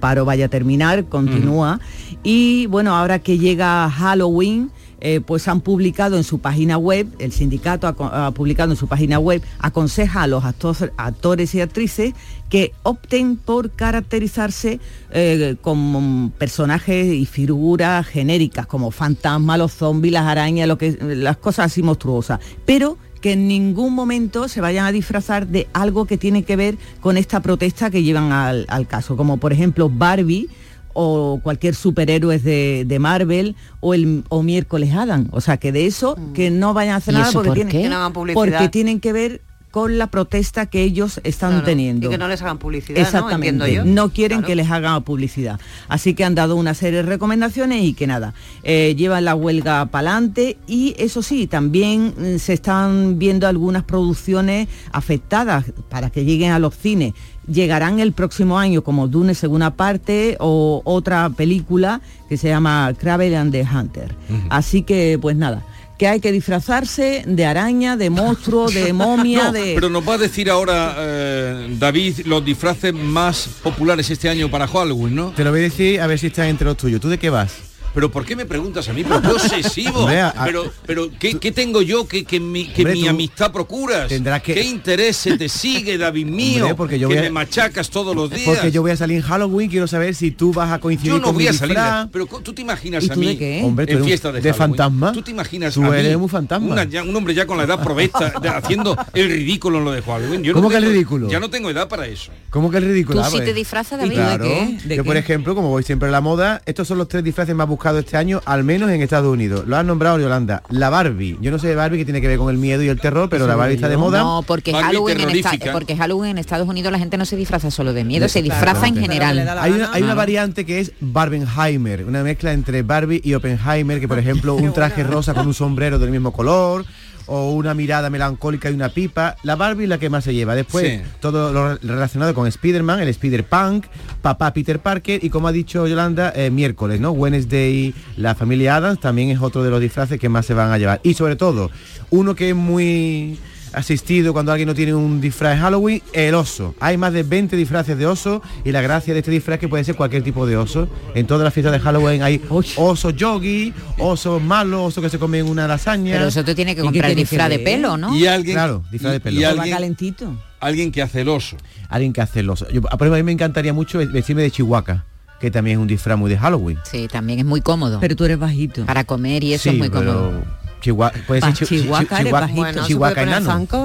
paro 0.00 0.24
vaya 0.24 0.46
a 0.46 0.48
terminar, 0.48 1.06
continúa. 1.06 1.80
Y 2.22 2.66
bueno, 2.66 2.94
ahora 2.96 3.18
que 3.18 3.38
llega 3.38 3.90
Halloween, 3.90 4.70
eh, 5.00 5.20
pues 5.20 5.48
han 5.48 5.60
publicado 5.60 6.16
en 6.16 6.24
su 6.24 6.38
página 6.38 6.78
web, 6.78 7.06
el 7.18 7.32
sindicato 7.32 7.86
ha, 7.86 8.30
publicado 8.32 8.72
en 8.72 8.76
su 8.76 8.86
página 8.86 9.18
web, 9.18 9.42
aconseja 9.58 10.22
a 10.22 10.26
los 10.26 10.44
actores 10.44 11.54
y 11.54 11.60
actrices 11.60 12.14
que 12.48 12.72
opten 12.82 13.36
por 13.36 13.70
caracterizarse 13.70 14.80
eh, 15.10 15.56
como 15.60 16.30
personajes 16.38 17.12
y 17.14 17.26
figuras 17.26 18.06
genéricas, 18.06 18.66
como 18.66 18.90
fantasmas, 18.90 19.58
los 19.58 19.72
zombies, 19.72 20.12
las 20.12 20.26
arañas, 20.26 20.68
lo 20.68 20.78
que, 20.78 20.96
las 21.00 21.36
cosas 21.36 21.66
así 21.66 21.82
monstruosas. 21.82 22.40
Pero 22.64 22.96
que 23.20 23.32
en 23.32 23.48
ningún 23.48 23.94
momento 23.94 24.48
se 24.48 24.60
vayan 24.60 24.84
a 24.84 24.92
disfrazar 24.92 25.46
de 25.46 25.66
algo 25.72 26.04
que 26.04 26.18
tiene 26.18 26.42
que 26.42 26.56
ver 26.56 26.76
con 27.00 27.16
esta 27.16 27.40
protesta 27.40 27.90
que 27.90 28.02
llevan 28.02 28.32
al 28.32 28.86
caso, 28.86 29.16
como 29.16 29.38
por 29.38 29.52
ejemplo 29.52 29.88
Barbie 29.88 30.50
o 30.94 31.40
cualquier 31.42 31.74
superhéroe 31.74 32.38
de, 32.38 32.84
de 32.86 32.98
Marvel 32.98 33.56
o 33.80 33.92
el 33.94 34.24
o 34.28 34.42
miércoles 34.42 34.92
Adam. 34.94 35.28
O 35.32 35.40
sea 35.40 35.58
que 35.58 35.70
de 35.72 35.86
eso 35.86 36.16
que 36.34 36.50
no 36.50 36.72
vayan 36.72 36.94
a 36.94 36.96
hacer 36.96 37.14
¿Y 37.14 37.18
nada 37.18 37.32
porque 37.32 37.48
por 37.48 37.54
tienen, 37.54 37.70
que 37.72 37.82
Que 37.82 37.88
no 37.88 37.96
hagan 37.96 38.00
hagan 38.02 38.12
publicidad. 38.12 38.40
porque 38.58 38.68
tienen 38.70 39.00
que 39.00 39.12
ver 39.12 39.40
con 39.74 39.98
la 39.98 40.06
protesta 40.06 40.66
que 40.66 40.84
ellos 40.84 41.20
están 41.24 41.50
Claro, 41.50 41.64
teniendo. 41.64 42.06
y 42.06 42.10
que 42.10 42.16
no 42.16 42.28
les 42.28 42.40
hagan 42.40 42.58
publicidad, 42.58 42.96
¿no? 42.96 43.02
Exactamente. 43.04 43.48
Entiendo 43.48 44.06
yo. 44.06 44.12
quieren 44.12 44.44
que 44.44 44.54
les 44.54 44.70
hagan 44.70 45.02
publicidad. 45.02 45.58
Así 45.88 46.14
que 46.14 46.24
han 46.24 46.36
dado 46.36 46.54
una 46.54 46.74
serie 46.74 47.02
de 47.02 47.08
recomendaciones 47.08 47.82
y 47.82 47.92
que 47.92 48.06
nada, 48.06 48.34
eh, 48.62 48.94
llevan 48.96 49.24
la 49.24 49.34
huelga 49.34 49.86
para 49.86 50.10
adelante 50.10 50.58
y 50.68 50.94
eso 50.96 51.22
sí, 51.22 51.48
también 51.48 52.14
mm, 52.16 52.38
se 52.38 52.52
están 52.52 53.18
viendo 53.18 53.48
algunas 53.48 53.82
producciones 53.82 54.68
afectadas 54.92 55.64
para 55.88 56.08
que 56.08 56.24
lleguen 56.24 56.52
a 56.52 56.60
los 56.60 56.76
cines. 56.76 57.12
Llegarán 57.48 57.98
el 57.98 58.12
próximo 58.12 58.60
año 58.60 58.84
como 58.84 59.08
Dune 59.08 59.34
segunda 59.34 59.72
parte 59.72 60.36
o 60.38 60.82
otra 60.84 61.30
película 61.30 62.00
que 62.28 62.36
se 62.36 62.46
llama 62.46 62.92
Craven 62.96 63.34
and 63.34 63.50
the 63.50 63.64
Hunter. 63.64 64.14
Así 64.50 64.82
que 64.82 65.18
pues 65.20 65.36
nada, 65.36 65.64
que 65.98 66.08
hay 66.08 66.20
que 66.20 66.32
disfrazarse 66.32 67.22
de 67.26 67.46
araña, 67.46 67.96
de 67.96 68.10
monstruo, 68.10 68.68
de 68.68 68.92
momia, 68.92 69.44
No, 69.44 69.52
de... 69.52 69.72
Pero 69.74 69.88
nos 69.88 70.06
va 70.08 70.14
a 70.14 70.18
decir 70.18 70.50
ahora, 70.50 70.94
eh, 70.98 71.76
David, 71.78 72.20
los 72.26 72.44
disfraces 72.44 72.92
más 72.92 73.48
populares 73.62 74.10
este 74.10 74.28
año 74.28 74.50
para 74.50 74.66
Halloween, 74.66 75.14
¿no? 75.14 75.30
Te 75.32 75.44
lo 75.44 75.50
voy 75.50 75.60
a 75.60 75.62
decir 75.64 76.00
a 76.00 76.06
ver 76.06 76.18
si 76.18 76.28
están 76.28 76.46
entre 76.46 76.66
los 76.66 76.76
tuyos. 76.76 77.00
¿Tú 77.00 77.08
de 77.08 77.18
qué 77.18 77.30
vas? 77.30 77.73
Pero 77.94 78.10
¿por 78.10 78.24
qué 78.24 78.34
me 78.34 78.44
preguntas 78.44 78.88
a 78.88 78.92
mí? 78.92 79.04
Pero 79.04 79.22
qué 79.22 79.28
obsesivo. 79.28 80.00
Hombre, 80.00 80.20
a- 80.20 80.34
pero, 80.44 80.64
pero 80.86 81.08
¿qué, 81.18 81.38
qué 81.38 81.52
tengo 81.52 81.80
yo 81.82 82.06
que, 82.08 82.24
que 82.24 82.40
mi, 82.40 82.66
que 82.66 82.82
Hombre, 82.82 82.94
mi 82.94 83.06
amistad 83.08 83.52
procuras? 83.52 84.08
tendrás 84.08 84.42
que- 84.42 84.54
¿Qué 84.54 84.62
interés 84.64 85.16
se 85.16 85.38
te 85.38 85.48
sigue, 85.48 85.96
David 85.96 86.26
mío? 86.26 86.62
Hombre, 86.64 86.74
porque 86.74 86.98
yo 86.98 87.08
que 87.08 87.14
voy 87.14 87.18
a- 87.20 87.28
me 87.28 87.30
machacas 87.30 87.90
todos 87.90 88.14
los 88.16 88.30
días. 88.30 88.42
Porque 88.46 88.70
yo 88.72 88.82
voy 88.82 88.90
a 88.90 88.96
salir 88.96 89.18
en 89.18 89.22
Halloween, 89.22 89.70
quiero 89.70 89.86
saber 89.86 90.14
si 90.14 90.30
tú 90.32 90.52
vas 90.52 90.72
a 90.72 90.78
coincidir 90.80 91.12
Yo 91.12 91.18
no 91.18 91.26
con 91.26 91.34
voy 91.34 91.44
mi 91.44 91.48
a 91.48 91.52
salir, 91.52 91.76
de- 91.78 92.08
pero 92.12 92.26
tú 92.26 92.52
te 92.52 92.62
imaginas 92.62 93.04
¿Y 93.04 93.12
a 93.12 93.14
mí 93.16 93.26
de 93.26 93.38
qué? 93.38 93.62
Hombre, 93.64 93.86
tú 93.86 93.98
en 93.98 94.04
fiesta 94.04 94.32
de, 94.32 94.40
de 94.40 94.52
Halloween? 94.52 94.76
fantasma. 94.76 95.12
Tú 95.12 95.22
te 95.22 95.30
imaginas 95.30 95.74
Tú 95.74 95.84
a 95.84 95.90
mí, 95.90 95.96
eres 95.98 96.16
un 96.16 96.28
fantasma. 96.28 96.72
una- 96.72 96.84
ya 96.84 97.02
un 97.04 97.14
hombre 97.14 97.32
ya 97.34 97.46
con 97.46 97.56
la 97.58 97.64
edad 97.64 97.82
provesta 97.82 98.32
de- 98.42 98.48
haciendo 98.48 98.96
el 99.12 99.28
ridículo 99.28 99.78
en 99.78 99.84
lo 99.84 99.92
de 99.92 100.02
Halloween. 100.02 100.42
Yo 100.42 100.52
no 100.52 100.58
¿Cómo 100.58 100.68
que 100.68 100.76
el 100.76 100.82
tengo- 100.82 100.92
ridículo? 100.92 101.28
Ya 101.30 101.38
no 101.38 101.48
tengo 101.48 101.70
edad 101.70 101.88
para 101.88 102.06
eso. 102.08 102.32
¿Cómo 102.50 102.70
que 102.70 102.78
el 102.78 102.84
ridículo? 102.86 103.20
¿Tú 103.20 103.26
Ah, 103.26 103.30
sí 103.30 103.36
pues, 103.36 103.44
te 103.46 103.54
disfrazas, 103.54 103.98
David? 104.00 104.14
Claro. 104.14 104.44
¿De 104.44 104.50
qué? 104.82 104.88
¿De 104.88 104.96
Yo, 104.96 105.04
por 105.04 105.16
ejemplo, 105.16 105.54
como 105.54 105.68
voy 105.68 105.82
siempre 105.84 106.08
a 106.08 106.12
la 106.12 106.20
moda, 106.20 106.60
estos 106.66 106.88
son 106.88 106.98
los 106.98 107.06
tres 107.08 107.22
disfraces 107.22 107.54
más 107.54 107.68
buscados 107.68 107.83
este 107.92 108.16
año, 108.16 108.40
al 108.44 108.64
menos 108.64 108.90
en 108.90 109.00
Estados 109.02 109.32
Unidos. 109.32 109.64
Lo 109.66 109.76
han 109.76 109.86
nombrado 109.86 110.18
Yolanda. 110.18 110.62
La 110.70 110.90
Barbie. 110.90 111.36
Yo 111.40 111.50
no 111.50 111.58
sé 111.58 111.68
de 111.68 111.74
Barbie 111.74 111.98
que 111.98 112.04
tiene 112.04 112.20
que 112.20 112.28
ver 112.28 112.38
con 112.38 112.50
el 112.50 112.58
miedo 112.58 112.82
y 112.82 112.88
el 112.88 113.00
terror, 113.00 113.28
pero 113.28 113.46
la 113.46 113.56
Barbie 113.56 113.74
está 113.74 113.88
de 113.88 113.96
moda. 113.96 114.20
No, 114.22 114.42
porque 114.46 114.72
Halloween, 114.72 115.20
en 115.20 115.30
esta- 115.30 115.72
porque 115.72 115.96
Halloween 115.96 116.32
en 116.32 116.38
Estados 116.38 116.68
Unidos 116.68 116.90
la 116.92 116.98
gente 116.98 117.16
no 117.16 117.24
se 117.26 117.36
disfraza 117.36 117.70
solo 117.70 117.92
de 117.92 118.04
miedo, 118.04 118.28
se 118.28 118.42
disfraza 118.42 118.86
en 118.86 118.96
general. 118.96 119.38
Hay 119.58 119.72
una, 119.72 119.92
hay 119.92 120.02
una 120.02 120.14
variante 120.14 120.64
que 120.64 120.80
es 120.80 120.92
Barbenheimer, 121.00 122.04
una 122.04 122.22
mezcla 122.22 122.52
entre 122.52 122.82
Barbie 122.82 123.20
y 123.24 123.34
Oppenheimer, 123.34 124.00
que 124.00 124.08
por 124.08 124.18
ejemplo 124.18 124.54
un 124.54 124.72
traje 124.72 125.02
rosa 125.02 125.34
con 125.34 125.46
un 125.46 125.54
sombrero 125.54 125.98
del 125.98 126.10
mismo 126.10 126.32
color 126.32 126.84
o 127.26 127.52
una 127.52 127.74
mirada 127.74 128.10
melancólica 128.10 128.70
y 128.70 128.74
una 128.74 128.88
pipa. 128.88 129.36
La 129.42 129.56
Barbie 129.56 129.84
es 129.84 129.88
la 129.88 129.98
que 129.98 130.10
más 130.10 130.24
se 130.24 130.34
lleva. 130.34 130.54
Después 130.54 130.84
Sí. 130.86 131.00
todo 131.20 131.52
lo 131.52 131.76
relacionado 131.76 132.34
con 132.34 132.46
Spider-Man, 132.46 133.00
el 133.00 133.08
Spider-Punk, 133.08 133.86
papá 134.22 134.52
Peter 134.52 134.78
Parker 134.78 135.24
y 135.24 135.30
como 135.30 135.48
ha 135.48 135.52
dicho 135.52 135.86
Yolanda, 135.86 136.32
eh, 136.36 136.50
miércoles, 136.50 137.00
¿no? 137.00 137.12
Wednesday, 137.12 137.94
la 138.16 138.34
familia 138.34 138.76
Adams 138.76 139.00
también 139.00 139.30
es 139.30 139.40
otro 139.40 139.62
de 139.62 139.70
los 139.70 139.80
disfraces 139.80 140.18
que 140.20 140.28
más 140.28 140.46
se 140.46 140.54
van 140.54 140.70
a 140.70 140.78
llevar. 140.78 141.00
Y 141.02 141.14
sobre 141.14 141.36
todo, 141.36 141.70
uno 142.10 142.34
que 142.34 142.50
es 142.50 142.54
muy 142.56 143.38
asistido 143.74 144.32
cuando 144.32 144.52
alguien 144.52 144.66
no 144.68 144.74
tiene 144.74 144.94
un 144.94 145.20
disfraz 145.20 145.54
de 145.56 145.60
Halloween, 145.62 146.02
el 146.12 146.34
oso. 146.34 146.74
Hay 146.80 146.96
más 146.96 147.12
de 147.12 147.22
20 147.22 147.56
disfraces 147.56 147.96
de 147.98 148.06
oso 148.06 148.42
y 148.64 148.72
la 148.72 148.80
gracia 148.80 149.12
de 149.14 149.20
este 149.20 149.30
disfraz 149.30 149.56
es 149.56 149.60
que 149.60 149.68
puede 149.68 149.84
ser 149.84 149.94
cualquier 149.96 150.22
tipo 150.22 150.46
de 150.46 150.56
oso. 150.56 150.88
En 151.14 151.26
todas 151.26 151.44
las 151.44 151.52
fiestas 151.52 151.72
de 151.72 151.80
Halloween 151.80 152.22
hay 152.22 152.40
osos 152.76 153.14
yogi, 153.16 153.72
osos 153.98 154.42
malos, 154.42 154.80
osos 154.88 155.02
que 155.02 155.10
se 155.10 155.18
comen 155.18 155.46
una 155.48 155.66
lasaña. 155.68 156.12
Pero 156.14 156.28
eso 156.28 156.44
te 156.44 156.54
tiene 156.54 156.74
que 156.74 156.80
¿Y 156.80 156.82
qué 156.82 156.86
comprar 156.86 157.06
tiene 157.06 157.20
disfraz 157.22 157.48
de 157.48 157.58
pelo, 157.58 157.96
¿no? 157.96 158.14
Y 158.16 158.26
alguien, 158.26 158.54
Claro, 158.54 158.84
disfraz 158.90 159.12
de 159.14 159.20
pelo. 159.20 159.40
y 159.40 159.42
Va 159.44 159.50
alguien, 159.50 159.70
calentito. 159.74 160.36
alguien 160.60 160.92
que 160.92 161.02
hace 161.02 161.20
el 161.22 161.28
oso. 161.28 161.56
Alguien 161.88 162.12
que 162.12 162.20
hace 162.20 162.40
el 162.40 162.50
oso. 162.50 162.66
Yo, 162.70 162.80
por 162.82 162.92
ejemplo, 162.94 163.14
a 163.14 163.18
mí 163.18 163.22
me 163.22 163.32
encantaría 163.32 163.72
mucho 163.72 163.98
vestirme 163.98 164.42
de 164.42 164.50
Chihuahua, 164.50 165.04
que 165.40 165.50
también 165.50 165.78
es 165.78 165.82
un 165.82 165.88
disfraz 165.88 166.18
muy 166.18 166.30
de 166.30 166.38
Halloween. 166.38 166.78
Sí, 166.90 167.06
también 167.10 167.38
es 167.40 167.44
muy 167.44 167.60
cómodo. 167.60 167.98
Pero 168.00 168.16
tú 168.16 168.24
eres 168.24 168.38
bajito. 168.38 168.86
Para 168.86 169.04
comer 169.04 169.44
y 169.44 169.52
eso 169.54 169.64
Sí, 169.64 169.68
es 169.70 169.78
muy 169.78 169.90
pero 169.90 170.00
cómodo. 170.04 170.44
Chihuahua, 170.84 171.12
puede 171.26 171.40
ser. 171.40 171.66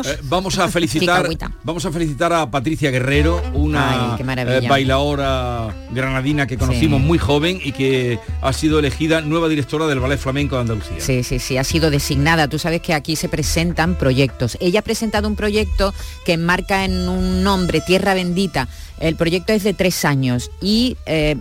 Eh, 0.06 0.18
vamos 0.24 0.60
a 0.60 0.68
felicitar 0.68 1.30
vamos 1.64 1.86
a 1.86 1.92
felicitar 1.92 2.34
a 2.34 2.52
Patricia 2.52 2.92
Guerrero 2.92 3.42
una 3.54 4.16
Ay, 4.18 4.22
eh, 4.22 4.68
bailadora 4.68 5.74
granadina 5.92 6.46
que 6.46 6.58
conocimos 6.58 7.00
Sí. 7.00 7.06
muy 7.08 7.18
joven 7.18 7.60
y 7.64 7.72
que 7.72 8.20
ha 8.42 8.52
sido 8.52 8.80
elegida 8.80 9.22
nueva 9.22 9.48
directora 9.48 9.88
del 9.88 10.00
ballet 10.00 10.20
flamenco 10.20 10.56
de 10.56 10.62
Andalucía 10.62 10.98
Sí, 11.00 11.24
sí, 11.24 11.40
sí, 11.40 11.58
ha 11.58 11.64
sido 11.64 11.90
designada. 11.90 12.48
Tú 12.50 12.60
sabes 12.60 12.82
que 12.82 12.94
aquí 12.94 13.16
se 13.16 13.30
presentan 13.30 13.96
proyectos. 13.96 14.58
Ella 14.60 14.82
ha 14.82 14.84
presentado 14.84 15.28
un 15.30 15.36
proyecto 15.36 15.94
que 16.26 16.34
enmarca 16.34 16.84
en 16.84 17.08
un 17.08 17.44
nombre, 17.44 17.80
Tierra 17.82 18.14
Bendita. 18.14 18.68
El 19.00 19.16
proyecto 19.16 19.54
es 19.54 19.64
de 19.64 19.74
tres 19.74 20.06
años 20.06 20.52
y 20.62 20.98
eh, 21.06 21.38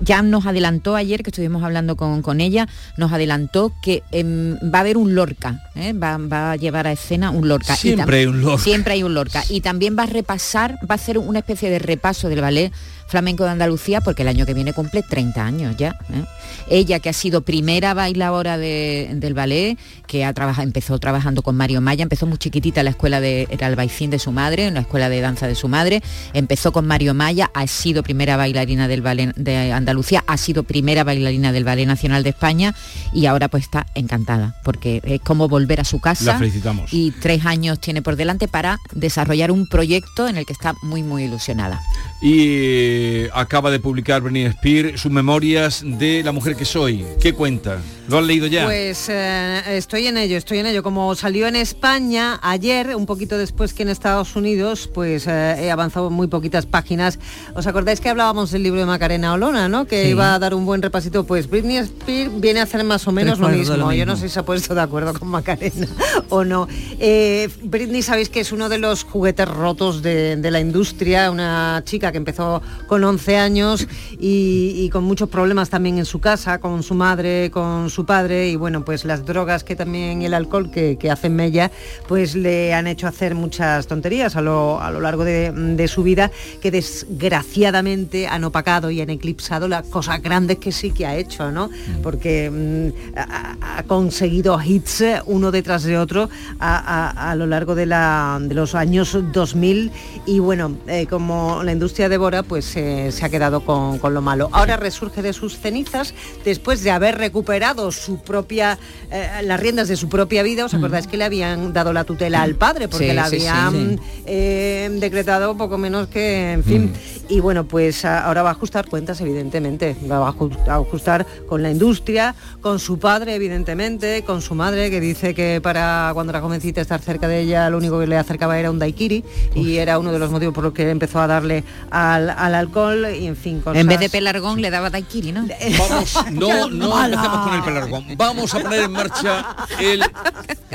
ya 0.00 0.22
nos 0.22 0.46
adelantó 0.46 0.96
ayer, 0.96 1.22
que 1.22 1.30
estuvimos 1.30 1.62
hablando 1.62 1.96
con, 1.96 2.22
con 2.22 2.40
ella, 2.40 2.68
nos 2.96 3.12
adelantó 3.12 3.72
que 3.82 4.02
em, 4.12 4.56
va 4.56 4.78
a 4.78 4.80
haber 4.80 4.96
un 4.96 5.14
Lorca, 5.14 5.70
¿eh? 5.74 5.92
va, 5.92 6.16
va 6.18 6.52
a 6.52 6.56
llevar 6.56 6.86
a 6.86 6.92
escena 6.92 7.30
un 7.30 7.48
Lorca. 7.48 7.76
Siempre 7.76 8.18
hay 8.18 8.26
un 8.26 8.40
Lorca. 8.40 8.62
Siempre 8.62 8.94
hay 8.94 9.02
un 9.02 9.14
Lorca. 9.14 9.44
Y 9.48 9.60
también 9.60 9.96
va 9.98 10.04
a 10.04 10.06
repasar, 10.06 10.78
va 10.82 10.90
a 10.90 10.94
hacer 10.94 11.18
una 11.18 11.40
especie 11.40 11.70
de 11.70 11.78
repaso 11.78 12.28
del 12.28 12.40
ballet 12.40 12.72
flamenco 13.12 13.44
de 13.44 13.50
Andalucía, 13.50 14.00
porque 14.00 14.22
el 14.22 14.28
año 14.28 14.44
que 14.46 14.54
viene 14.54 14.72
cumple 14.72 15.02
30 15.02 15.44
años 15.44 15.76
ya. 15.76 15.90
¿eh? 16.12 16.24
Ella 16.68 16.98
que 16.98 17.08
ha 17.08 17.12
sido 17.12 17.42
primera 17.42 17.94
bailadora 17.94 18.58
de- 18.58 19.10
del 19.14 19.34
ballet, 19.34 19.78
que 20.08 20.24
ha 20.24 20.32
trabajado, 20.32 20.66
empezó 20.66 20.98
trabajando 20.98 21.42
con 21.42 21.54
Mario 21.56 21.80
Maya, 21.80 22.02
empezó 22.02 22.26
muy 22.26 22.38
chiquitita 22.38 22.80
en 22.80 22.84
la 22.86 22.90
escuela 22.90 23.20
de, 23.20 23.46
era 23.50 23.68
el 23.68 23.76
baicín 23.76 24.10
de 24.10 24.18
su 24.18 24.32
madre, 24.32 24.66
en 24.66 24.74
la 24.74 24.80
escuela 24.80 25.08
de 25.08 25.20
danza 25.20 25.46
de 25.46 25.54
su 25.54 25.68
madre, 25.68 26.02
empezó 26.32 26.72
con 26.72 26.86
Mario 26.86 27.14
Maya, 27.14 27.50
ha 27.54 27.66
sido 27.66 28.02
primera 28.02 28.36
bailarina 28.36 28.88
del 28.88 29.02
ballet 29.02 29.34
de 29.36 29.72
Andalucía, 29.72 30.24
ha 30.26 30.36
sido 30.36 30.62
primera 30.64 31.04
bailarina 31.04 31.52
del 31.52 31.64
Ballet 31.64 31.86
Nacional 31.86 32.22
de 32.22 32.30
España 32.30 32.74
y 33.12 33.26
ahora 33.26 33.48
pues 33.48 33.64
está 33.64 33.86
encantada, 33.94 34.56
porque 34.64 35.00
es 35.04 35.20
como 35.20 35.48
volver 35.48 35.80
a 35.80 35.84
su 35.84 36.00
casa 36.00 36.24
La 36.32 36.38
felicitamos. 36.38 36.92
y 36.92 37.10
tres 37.12 37.44
años 37.46 37.78
tiene 37.80 38.00
por 38.02 38.16
delante 38.16 38.48
para 38.48 38.78
desarrollar 38.94 39.50
un 39.50 39.66
proyecto 39.66 40.28
en 40.28 40.36
el 40.38 40.46
que 40.46 40.52
está 40.54 40.74
muy 40.82 41.02
muy 41.02 41.24
ilusionada. 41.24 41.80
y 42.22 43.01
eh, 43.04 43.30
acaba 43.34 43.70
de 43.72 43.80
publicar 43.80 44.20
Britney 44.22 44.44
Spears 44.44 45.00
sus 45.00 45.10
memorias 45.10 45.82
de 45.84 46.22
la 46.22 46.30
mujer 46.30 46.54
que 46.54 46.64
soy 46.64 47.04
¿qué 47.20 47.32
cuenta? 47.32 47.78
¿lo 48.08 48.18
has 48.18 48.24
leído 48.24 48.46
ya? 48.46 48.64
Pues 48.64 49.08
eh, 49.08 49.60
estoy 49.76 50.06
en 50.06 50.18
ello, 50.18 50.36
estoy 50.36 50.58
en 50.58 50.66
ello. 50.66 50.82
Como 50.82 51.14
salió 51.14 51.46
en 51.46 51.56
España 51.56 52.38
ayer, 52.42 52.94
un 52.94 53.06
poquito 53.06 53.38
después 53.38 53.72
que 53.72 53.84
en 53.84 53.88
Estados 53.88 54.36
Unidos, 54.36 54.90
pues 54.92 55.26
eh, 55.26 55.56
he 55.64 55.70
avanzado 55.70 56.10
muy 56.10 56.26
poquitas 56.26 56.66
páginas. 56.66 57.18
¿Os 57.54 57.66
acordáis 57.66 58.00
que 58.00 58.08
hablábamos 58.10 58.50
del 58.50 58.64
libro 58.64 58.80
de 58.80 58.86
Macarena 58.86 59.32
Olona, 59.32 59.68
¿no? 59.68 59.86
Que 59.86 60.02
Sí. 60.04 60.08
iba 60.10 60.34
a 60.34 60.38
dar 60.38 60.52
un 60.54 60.66
buen 60.66 60.82
repasito. 60.82 61.24
Pues 61.24 61.48
Britney 61.48 61.76
Spears 61.78 62.38
viene 62.40 62.60
a 62.60 62.64
hacer 62.64 62.84
más 62.84 63.06
o 63.06 63.12
menos 63.12 63.38
lo 63.38 63.48
mismo. 63.48 63.76
lo 63.76 63.92
Yo 63.92 64.04
no 64.04 64.16
sé 64.16 64.28
si 64.28 64.34
se 64.34 64.40
ha 64.40 64.44
puesto 64.44 64.74
de 64.74 64.80
acuerdo 64.82 65.14
con 65.18 65.28
Macarena 65.28 65.86
o 66.28 66.44
no. 66.44 66.66
Eh, 66.98 67.48
Britney, 67.62 68.02
sabéis 68.02 68.28
que 68.28 68.40
es 68.40 68.52
uno 68.52 68.68
de 68.68 68.78
los 68.78 69.04
juguetes 69.04 69.48
rotos 69.48 70.02
de, 70.02 70.36
de 70.36 70.50
la 70.50 70.60
industria, 70.60 71.30
una 71.30 71.82
chica 71.86 72.10
que 72.10 72.18
empezó 72.18 72.60
con 72.92 73.04
11 73.04 73.38
años 73.38 73.86
y, 74.20 74.74
y 74.76 74.90
con 74.90 75.04
muchos 75.04 75.30
problemas 75.30 75.70
también 75.70 75.96
en 75.96 76.04
su 76.04 76.20
casa, 76.20 76.58
con 76.60 76.82
su 76.82 76.92
madre, 76.94 77.50
con 77.50 77.88
su 77.88 78.04
padre 78.04 78.50
y 78.50 78.56
bueno, 78.56 78.84
pues 78.84 79.06
las 79.06 79.24
drogas 79.24 79.64
que 79.64 79.74
también 79.74 80.20
el 80.20 80.34
alcohol 80.34 80.70
que, 80.70 80.98
que 80.98 81.10
hacen 81.10 81.34
mella, 81.34 81.70
pues 82.06 82.34
le 82.34 82.74
han 82.74 82.86
hecho 82.86 83.06
hacer 83.06 83.34
muchas 83.34 83.86
tonterías 83.86 84.36
a 84.36 84.42
lo, 84.42 84.78
a 84.78 84.90
lo 84.90 85.00
largo 85.00 85.24
de, 85.24 85.52
de 85.52 85.88
su 85.88 86.02
vida 86.02 86.30
que 86.60 86.70
desgraciadamente 86.70 88.26
han 88.26 88.44
opacado 88.44 88.90
y 88.90 89.00
han 89.00 89.08
eclipsado 89.08 89.68
las 89.68 89.86
cosas 89.86 90.20
grandes 90.20 90.58
que 90.58 90.70
sí 90.70 90.90
que 90.90 91.06
ha 91.06 91.16
hecho, 91.16 91.50
¿no? 91.50 91.70
Porque 92.02 92.50
mm, 92.50 93.18
ha, 93.18 93.78
ha 93.78 93.82
conseguido 93.84 94.60
hits 94.62 95.02
uno 95.24 95.50
detrás 95.50 95.84
de 95.84 95.96
otro 95.96 96.28
a, 96.60 96.76
a- 96.76 97.30
a 97.30 97.34
lo 97.36 97.46
largo 97.46 97.74
de, 97.74 97.86
la- 97.86 98.38
de 98.38 98.54
los 98.54 98.74
años 98.74 99.16
2000 99.32 99.90
y 100.26 100.40
bueno, 100.40 100.76
eh, 100.86 101.06
como 101.06 101.62
la 101.64 101.72
industria 101.72 102.10
devora, 102.10 102.42
pues 102.42 102.76
eh, 102.76 102.81
se 103.10 103.24
ha 103.24 103.28
quedado 103.28 103.64
con, 103.64 103.98
con 103.98 104.14
lo 104.14 104.22
malo. 104.22 104.48
Ahora 104.52 104.76
resurge 104.76 105.22
de 105.22 105.32
sus 105.32 105.58
cenizas 105.58 106.14
después 106.44 106.82
de 106.82 106.90
haber 106.90 107.18
recuperado 107.18 107.90
su 107.92 108.18
propia, 108.18 108.78
eh, 109.10 109.28
las 109.44 109.60
riendas 109.60 109.88
de 109.88 109.96
su 109.96 110.08
propia 110.08 110.42
vida. 110.42 110.64
¿Os 110.64 110.74
acordáis 110.74 111.06
que 111.06 111.16
le 111.16 111.24
habían 111.24 111.72
dado 111.72 111.92
la 111.92 112.04
tutela 112.04 112.42
al 112.42 112.54
padre? 112.54 112.88
Porque 112.88 113.10
Sí, 113.10 113.14
la 113.14 113.28
sí, 113.28 113.40
sí. 113.40 113.46
habían 113.46 114.00
eh, 114.26 114.88
decretado 115.00 115.56
poco 115.56 115.78
menos 115.78 116.08
que, 116.08 116.52
en 116.52 116.64
fin. 116.64 116.92
Y 117.28 117.40
bueno, 117.40 117.64
pues 117.64 118.04
ahora 118.04 118.42
va 118.42 118.50
a 118.50 118.52
ajustar 118.52 118.88
cuentas, 118.88 119.20
evidentemente. 119.20 119.96
Va 120.10 120.18
a 120.28 120.32
aju- 120.32 120.56
a 120.68 120.74
ajustar 120.76 121.26
con 121.48 121.62
la 121.62 121.70
industria, 121.70 122.34
con 122.60 122.78
su 122.78 122.98
padre, 122.98 123.34
evidentemente, 123.34 124.22
con 124.24 124.42
su 124.42 124.54
madre, 124.54 124.90
que 124.90 125.00
dice 125.00 125.34
que 125.34 125.60
para 125.62 126.10
cuando 126.14 126.32
la 126.32 126.40
jovencita 126.40 126.80
estar 126.80 127.00
cerca 127.00 127.28
de 127.28 127.40
ella, 127.40 127.70
lo 127.70 127.78
único 127.78 127.98
que 127.98 128.06
le 128.06 128.16
acercaba 128.18 128.58
era 128.58 128.70
un 128.70 128.78
daiquiri. 128.78 129.24
Y 129.54 129.76
era 129.76 129.98
uno 129.98 130.12
de 130.12 130.18
los 130.18 130.30
motivos 130.30 130.54
por 130.54 130.64
los 130.64 130.72
que 130.72 130.90
empezó 130.90 131.20
a 131.20 131.26
darle 131.26 131.64
al, 131.90 132.28
al 132.30 132.54
alcohol 132.54 132.71
y, 133.14 133.26
en 133.26 133.36
fin, 133.36 133.60
cosas... 133.60 133.80
En 133.80 133.86
vez 133.86 134.00
de 134.00 134.08
pelargón 134.08 134.60
le 134.60 134.70
daba 134.70 134.90
daiquiri, 134.90 135.32
¿no? 135.32 135.46
Vamos, 135.78 136.14
no, 136.32 136.68
no 136.68 137.04
empecemos 137.04 137.38
con 137.46 137.54
el 137.54 137.62
pelargón. 137.62 138.06
Vamos 138.16 138.54
a 138.54 138.60
poner 138.60 138.82
en 138.82 138.92
marcha 138.92 139.56
el 139.80 140.02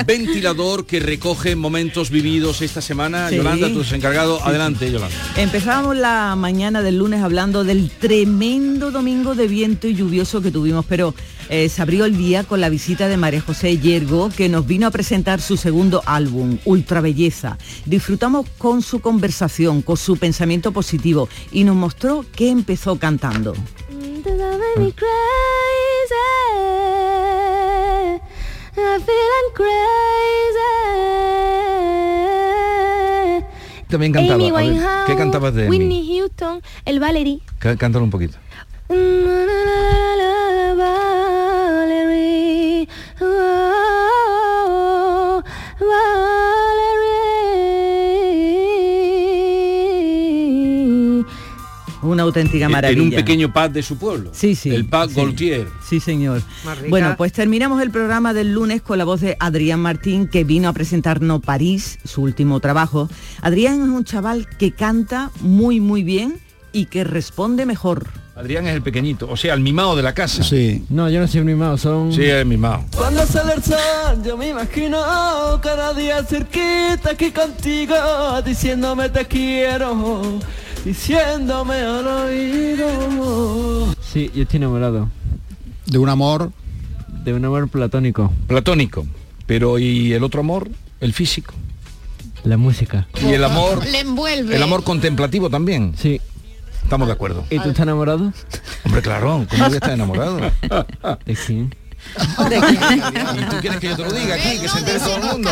ventilador 0.06 0.86
que 0.86 1.00
recoge 1.00 1.56
momentos 1.56 2.10
vividos 2.10 2.62
esta 2.62 2.82
semana. 2.82 3.30
Sí. 3.30 3.38
Yolanda, 3.38 3.68
tu 3.70 3.84
encargado. 3.94 4.44
Adelante, 4.44 4.92
Yolanda. 4.92 5.16
Empezábamos 5.36 5.96
la 5.96 6.36
mañana 6.36 6.82
del 6.82 6.98
lunes 6.98 7.24
hablando 7.24 7.64
del 7.64 7.90
tremendo 7.90 8.92
domingo 8.92 9.36
de 9.36 9.48
viento 9.48 9.88
y 9.88 9.96
lluvioso 9.96 10.42
que 10.42 10.52
tuvimos, 10.52 10.86
pero 10.88 11.14
eh, 11.50 11.70
se 11.70 11.82
abrió 11.82 12.06
el 12.06 12.18
día 12.18 12.44
con 12.44 12.62
la 12.62 12.70
visita 12.70 13.08
de 13.08 13.18
María 13.18 13.42
José 13.42 13.78
Yergo, 13.78 14.30
que 14.30 14.50
nos 14.50 14.66
vino 14.68 14.88
a 14.88 14.92
presentar 14.92 15.42
su 15.42 15.58
segundo 15.58 16.02
álbum, 16.06 16.58
Ultra 16.66 17.02
Belleza. 17.02 17.58
Disfrutamos 17.86 18.46
con 18.58 18.82
su 18.82 19.00
conversación, 19.00 19.82
con 19.82 19.98
su 19.98 20.18
pensamiento 20.18 20.72
positivo 20.72 21.30
y 21.52 21.64
nos 21.64 21.76
mostró 21.76 22.26
que 22.36 22.50
empezó 22.50 22.98
cantando. 22.98 23.54
Crazy. 32.48 33.86
También 33.90 34.12
cantaba. 34.12 34.38
Ver, 34.38 34.74
¿Qué 35.08 35.16
cantabas 35.16 35.54
de? 35.54 35.70
Whitney 35.70 36.18
Houston, 36.20 36.62
el 36.86 37.00
Valerie. 37.00 37.40
Cá- 37.60 37.78
Cántalo 37.78 38.04
un 38.04 38.12
poquito. 38.12 38.38
Valerie, 41.88 42.88
oh, 43.22 43.42
Valerie. 45.80 46.18
Una 52.02 52.24
auténtica 52.24 52.68
maravilla. 52.68 53.02
En 53.02 53.08
un 53.08 53.14
pequeño 53.14 53.54
pub 53.54 53.72
de 53.72 53.82
su 53.84 53.98
pueblo. 53.98 54.32
Sí, 54.34 54.56
sí. 54.56 54.70
El 54.70 54.84
pub 54.86 55.08
sí. 55.10 55.16
Gaultier. 55.16 55.68
Sí, 55.88 56.02
señor. 56.02 56.42
Bueno, 56.90 57.16
pues 57.18 57.32
terminamos 57.32 57.82
el 57.82 57.90
programa 57.92 58.34
del 58.34 58.54
lunes 58.54 58.82
con 58.82 58.98
la 58.98 59.06
voz 59.06 59.22
de 59.22 59.38
Adrián 59.40 59.80
Martín, 59.80 60.28
que 60.28 60.44
vino 60.44 60.68
a 60.68 60.74
presentarnos 60.74 61.42
París, 61.42 62.00
su 62.04 62.22
último 62.22 62.60
trabajo. 62.60 63.08
Adrián 63.42 63.82
es 63.82 63.88
un 63.88 64.04
chaval 64.04 64.50
que 64.58 64.74
canta 64.74 65.32
muy, 65.40 65.80
muy 65.80 66.04
bien 66.04 66.42
y 66.78 66.86
que 66.86 67.04
responde 67.04 67.66
mejor. 67.66 68.06
Adrián 68.36 68.68
es 68.68 68.76
el 68.76 68.84
pequeñito, 68.84 69.28
o 69.28 69.36
sea, 69.36 69.56
el 69.56 69.62
mimado 69.62 69.96
de 69.96 70.04
la 70.04 70.14
casa. 70.14 70.44
Sí. 70.44 70.86
No, 70.90 71.10
yo 71.10 71.20
no 71.20 71.28
soy 71.28 71.42
mimado, 71.42 71.76
son... 71.76 72.14
Sí, 72.14 72.24
es 72.24 72.34
el 72.34 72.46
mimado. 72.46 72.86
Cuando 72.96 73.26
sale 73.26 73.54
el 73.56 73.64
sol, 73.64 74.22
yo 74.24 74.38
me 74.38 74.50
imagino 74.50 75.00
cada 75.64 75.92
día 75.96 76.24
cerquita 76.24 77.10
aquí 77.14 77.32
contigo, 77.32 77.96
diciéndome 78.46 79.10
te 79.10 79.26
quiero, 79.26 80.40
diciéndome 80.86 81.78
al 81.78 82.06
oído. 82.06 83.96
Sí, 84.00 84.30
yo 84.36 84.44
estoy 84.44 84.58
enamorado. 84.58 85.10
De 85.88 85.98
un 85.98 86.10
amor. 86.10 86.52
De 87.24 87.34
un 87.34 87.44
amor 87.44 87.70
platónico. 87.70 88.32
Platónico. 88.46 89.08
Pero 89.48 89.80
¿y 89.80 90.14
el 90.14 90.24
otro 90.24 90.42
amor? 90.42 90.70
El 91.02 91.14
físico. 91.14 91.56
La 92.44 92.58
música. 92.58 93.08
Y 93.20 93.34
el 93.34 93.44
amor. 93.44 93.84
Le 93.84 94.02
envuelve. 94.02 94.56
El 94.56 94.62
amor 94.62 94.84
contemplativo 94.84 95.50
también. 95.50 95.96
Sí. 95.98 96.22
Estamos 96.88 97.10
de 97.10 97.14
acuerdo. 97.16 97.44
¿Y 97.50 97.60
tú 97.60 97.68
estás 97.68 97.84
enamorado? 97.84 98.32
Hombre, 98.86 99.02
claro, 99.02 99.46
¿cómo 99.50 99.66
voy 99.66 99.74
a 99.74 99.76
estar 99.76 99.92
enamorado? 99.92 100.40
¿De 100.40 101.36
quién? 101.46 101.76
¿Y 103.38 103.46
tú 103.50 103.58
quieres 103.62 103.80
que 103.80 103.88
yo 103.90 103.96
te 103.96 104.04
lo 104.04 104.12
diga 104.12 104.36
aquí, 104.36 104.60
que 104.60 104.68
se 104.68 104.80
entere 104.80 105.00
todo 105.00 105.16
el 105.18 105.24
mundo? 105.24 105.50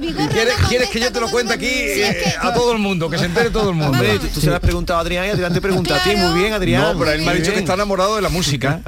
¿Y 0.00 0.26
quieres, 0.28 0.54
quieres 0.68 0.88
que 0.90 1.00
yo 1.00 1.12
te 1.12 1.20
lo 1.20 1.30
cuente 1.30 1.54
aquí 1.54 1.66
eh, 1.68 2.34
a 2.40 2.52
todo 2.52 2.72
el 2.72 2.78
mundo, 2.78 3.10
que 3.10 3.18
se 3.18 3.26
entere 3.26 3.50
todo 3.50 3.70
el 3.70 3.76
mundo? 3.76 3.92
Hombre, 3.92 4.18
tú, 4.18 4.28
tú 4.28 4.40
se 4.40 4.46
lo 4.48 4.54
has 4.54 4.60
preguntado 4.60 4.98
a 4.98 5.02
Adrián 5.02 5.26
y 5.26 5.30
Adrián 5.30 5.52
te 5.52 5.60
pregunta 5.60 5.96
a 5.96 6.02
ti. 6.02 6.16
Muy 6.16 6.38
bien, 6.40 6.52
Adrián. 6.52 6.82
No, 6.82 6.98
pero 6.98 7.12
él 7.12 7.22
me 7.22 7.30
ha 7.30 7.34
dicho 7.34 7.52
que 7.52 7.58
está 7.58 7.74
enamorado 7.74 8.16
de 8.16 8.22
la 8.22 8.28
música. 8.28 8.80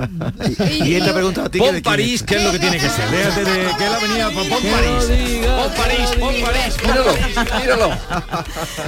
Y 0.85 0.95
él 0.95 1.05
te 1.05 1.11
ha 1.11 1.15
preguntado 1.15 1.47
a 1.47 1.51
ti. 1.51 1.59
que 1.59 1.65
Pon 1.65 1.83
París, 1.83 2.21
es. 2.21 2.23
que 2.23 2.37
es 2.37 2.45
lo 2.45 2.53
que 2.53 2.59
tiene 2.59 2.79
que 2.79 2.89
ser. 2.89 3.11
Déjate 3.11 3.45
de 3.45 3.77
que 3.77 3.87
él 3.87 3.93
ha 3.93 3.99
venido 3.99 4.33
por 4.33 4.49
Pon 4.49 4.63
París. 4.63 5.43
Pon 5.47 5.73
París, 5.77 6.11
pon 6.19 6.35
París. 6.43 6.77
Míralo, 6.83 7.15
míralo. 7.61 7.91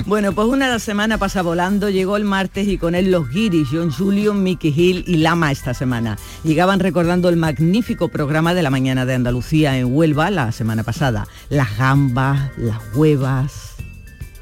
Bueno, 0.06 0.32
pues 0.32 0.48
una 0.48 0.78
semana 0.78 1.18
pasa 1.18 1.42
volando, 1.42 1.90
llegó 1.90 2.16
el 2.16 2.24
martes 2.24 2.68
y 2.68 2.78
con 2.78 2.94
él 2.94 3.10
los 3.10 3.28
guiris, 3.28 3.68
John 3.70 3.90
Julian, 3.90 4.42
Mickey 4.42 4.72
Hill 4.74 5.04
y 5.06 5.16
Lama 5.16 5.52
esta 5.52 5.74
semana. 5.74 6.18
Llegaban 6.42 6.80
recordando 6.80 7.28
el 7.28 7.36
magnífico 7.36 8.03
programa 8.08 8.54
de 8.54 8.62
la 8.62 8.70
mañana 8.70 9.06
de 9.06 9.14
Andalucía 9.14 9.78
en 9.78 9.94
Huelva 9.94 10.30
la 10.30 10.52
semana 10.52 10.82
pasada. 10.82 11.26
Las 11.48 11.76
gambas, 11.76 12.50
las 12.56 12.78
huevas. 12.94 13.74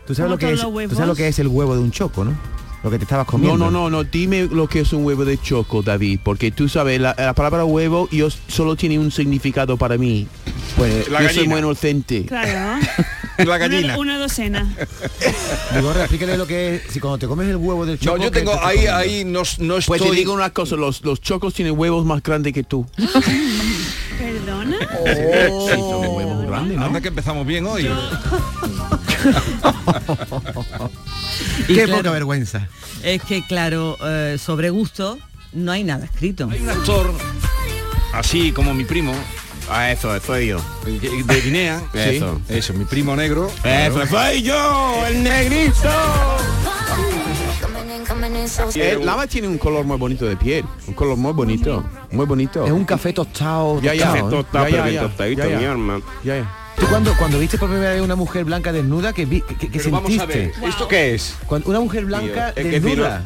¿Tú 0.07 0.15
sabes, 0.15 0.31
lo 0.31 0.39
que 0.39 0.57
¿Cómo 0.57 0.81
es, 0.81 0.89
tú 0.89 0.95
sabes 0.95 1.09
lo 1.09 1.15
que 1.15 1.29
es 1.29 1.39
el 1.39 1.49
huevo 1.49 1.75
de 1.75 1.81
un 1.81 1.91
choco, 1.91 2.25
¿no? 2.25 2.37
Lo 2.83 2.91
que 2.91 2.99
te 2.99 3.05
estabas 3.05 3.27
comiendo. 3.27 3.57
No, 3.57 3.71
no, 3.71 3.89
no, 3.89 3.91
no, 3.91 4.05
dime 4.05 4.49
lo 4.51 4.69
que 4.69 4.81
es 4.81 4.93
un 4.93 5.05
huevo 5.05 5.25
de 5.25 5.39
choco, 5.39 5.83
David, 5.83 6.19
porque 6.25 6.51
tú 6.51 6.69
sabes, 6.69 7.01
la, 7.01 7.15
la 7.17 7.33
palabra 7.33 7.65
huevo 7.65 8.09
yo 8.11 8.29
solo 8.49 8.75
tiene 8.75 8.99
un 8.99 9.11
significado 9.13 9.77
para 9.77 9.97
mí. 9.97 10.27
Pues 10.77 11.07
yo 11.09 11.29
soy 11.29 11.47
muy 11.47 11.61
inocente. 11.61 12.27
Claro. 12.27 12.85
La 13.45 13.57
Una, 13.67 13.99
una 13.99 14.19
docena. 14.19 14.75
Digo, 15.75 15.93
explícale 15.93 16.37
lo 16.37 16.47
que 16.47 16.77
es. 16.77 16.83
Si 16.91 17.01
cuando 17.01 17.19
te 17.19 17.27
comes 17.27 17.49
el 17.49 17.57
huevo 17.57 17.85
del 17.87 17.99
choco. 17.99 18.17
No, 18.17 18.25
yo 18.25 18.31
¿qué 18.31 18.41
tengo 18.41 18.59
ahí, 18.63 18.87
ahí 18.87 19.25
no, 19.25 19.43
no 19.59 19.79
estoy. 19.79 19.99
Pues 19.99 20.11
te 20.11 20.17
digo 20.17 20.33
una 20.33 20.51
cosa, 20.51 20.77
los, 20.77 21.03
los 21.05 21.21
chocos 21.21 21.55
tienen 21.55 21.79
huevos 21.79 22.05
más 22.05 22.23
grandes 22.23 22.53
que 22.53 22.63
tú. 22.63 22.87
¿Perdona? 24.19 24.77
Oh. 25.51 25.69
Sí, 25.69 25.75
son 25.77 26.17
huevos 26.17 26.47
grandes, 26.47 26.77
¿no? 26.79 26.87
Anda 26.87 27.01
que 27.01 27.09
empezamos 27.09 27.47
bien 27.47 27.67
hoy. 27.67 27.89
Y 31.69 31.75
Qué 31.75 31.85
claro, 31.85 31.99
poca 31.99 32.11
vergüenza. 32.11 32.69
Es 33.03 33.23
que, 33.23 33.45
claro, 33.47 33.97
eh, 34.05 34.37
sobre 34.39 34.71
gusto 34.71 35.19
no 35.53 35.73
hay 35.73 35.85
nada 35.85 36.05
escrito. 36.05 36.49
Hay 36.51 36.61
un 36.61 36.71
actor 36.71 37.13
así 38.13 38.53
como 38.53 38.75
mi 38.75 38.85
primo. 38.85 39.13
Ah, 39.75 39.91
eso, 39.91 40.19
soy 40.21 40.49
yo. 40.49 40.61
De 40.85 41.41
Guinea. 41.41 41.81
Eso. 41.95 42.39
Sí, 42.47 42.55
eso, 42.55 42.75
mi 42.75 42.85
primo 42.85 43.17
negro. 43.17 43.51
Eso, 43.65 44.07
soy 44.07 44.43
yo, 44.43 45.07
el 45.07 45.23
negrito. 45.23 45.89
Eh, 48.75 48.99
Lava 49.03 49.27
tiene 49.27 49.49
un 49.49 49.59
color 49.59 49.85
muy 49.85 49.97
bonito 49.97 50.27
de 50.27 50.37
piel, 50.37 50.65
un 50.87 50.95
color 50.95 51.17
muy 51.17 51.33
bonito, 51.33 51.85
muy 52.11 52.27
bonito. 52.27 52.65
Es 52.67 52.73
un 52.73 52.85
café 52.85 53.13
tostado. 53.13 53.81
Ya, 53.81 53.95
ya, 53.95 54.13
tostado, 54.13 54.29
¿eh? 54.29 54.31
tostado, 54.31 54.65
Ya, 54.65 54.71
pero 54.71 54.77
ya, 54.77 54.83
bien 54.85 54.95
ya. 54.95 55.03
tostadito, 55.09 55.43
Ya, 55.45 55.49
ya. 55.51 55.59
mi 55.59 55.65
hermano. 55.65 56.03
Ya, 56.23 56.37
ya. 56.37 56.55
¿Tú 56.79 56.87
cuando, 56.89 57.15
cuando 57.17 57.39
viste 57.39 57.59
por 57.59 57.69
primera 57.71 57.93
vez 57.93 58.03
una 58.03 58.17
mujer 58.17 58.45
blanca 58.45 58.73
desnuda, 58.73 59.13
que, 59.13 59.25
vi, 59.25 59.41
que, 59.41 59.57
que 59.57 59.79
Pero 59.79 59.91
vamos 59.91 60.11
a 60.11 60.19
sentiste? 60.19 60.53
ver, 60.61 60.69
¿esto 60.69 60.89
qué 60.89 61.15
es? 61.15 61.35
Cuando 61.47 61.71
una 61.71 61.81
mujer 61.81 62.05
blanca 62.05 62.53
que 62.53 62.65
desnuda. 62.65 63.23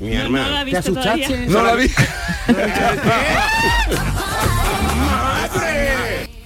Mi 0.00 0.14
hermano. 0.14 0.46
no 0.46 0.50
la 0.54 0.62
he 0.62 0.70
¿Te 0.70 0.76
asustaste? 0.78 1.24
todavía. 1.26 1.46
No 1.48 1.62
la 1.62 1.74
vi. 1.74 1.86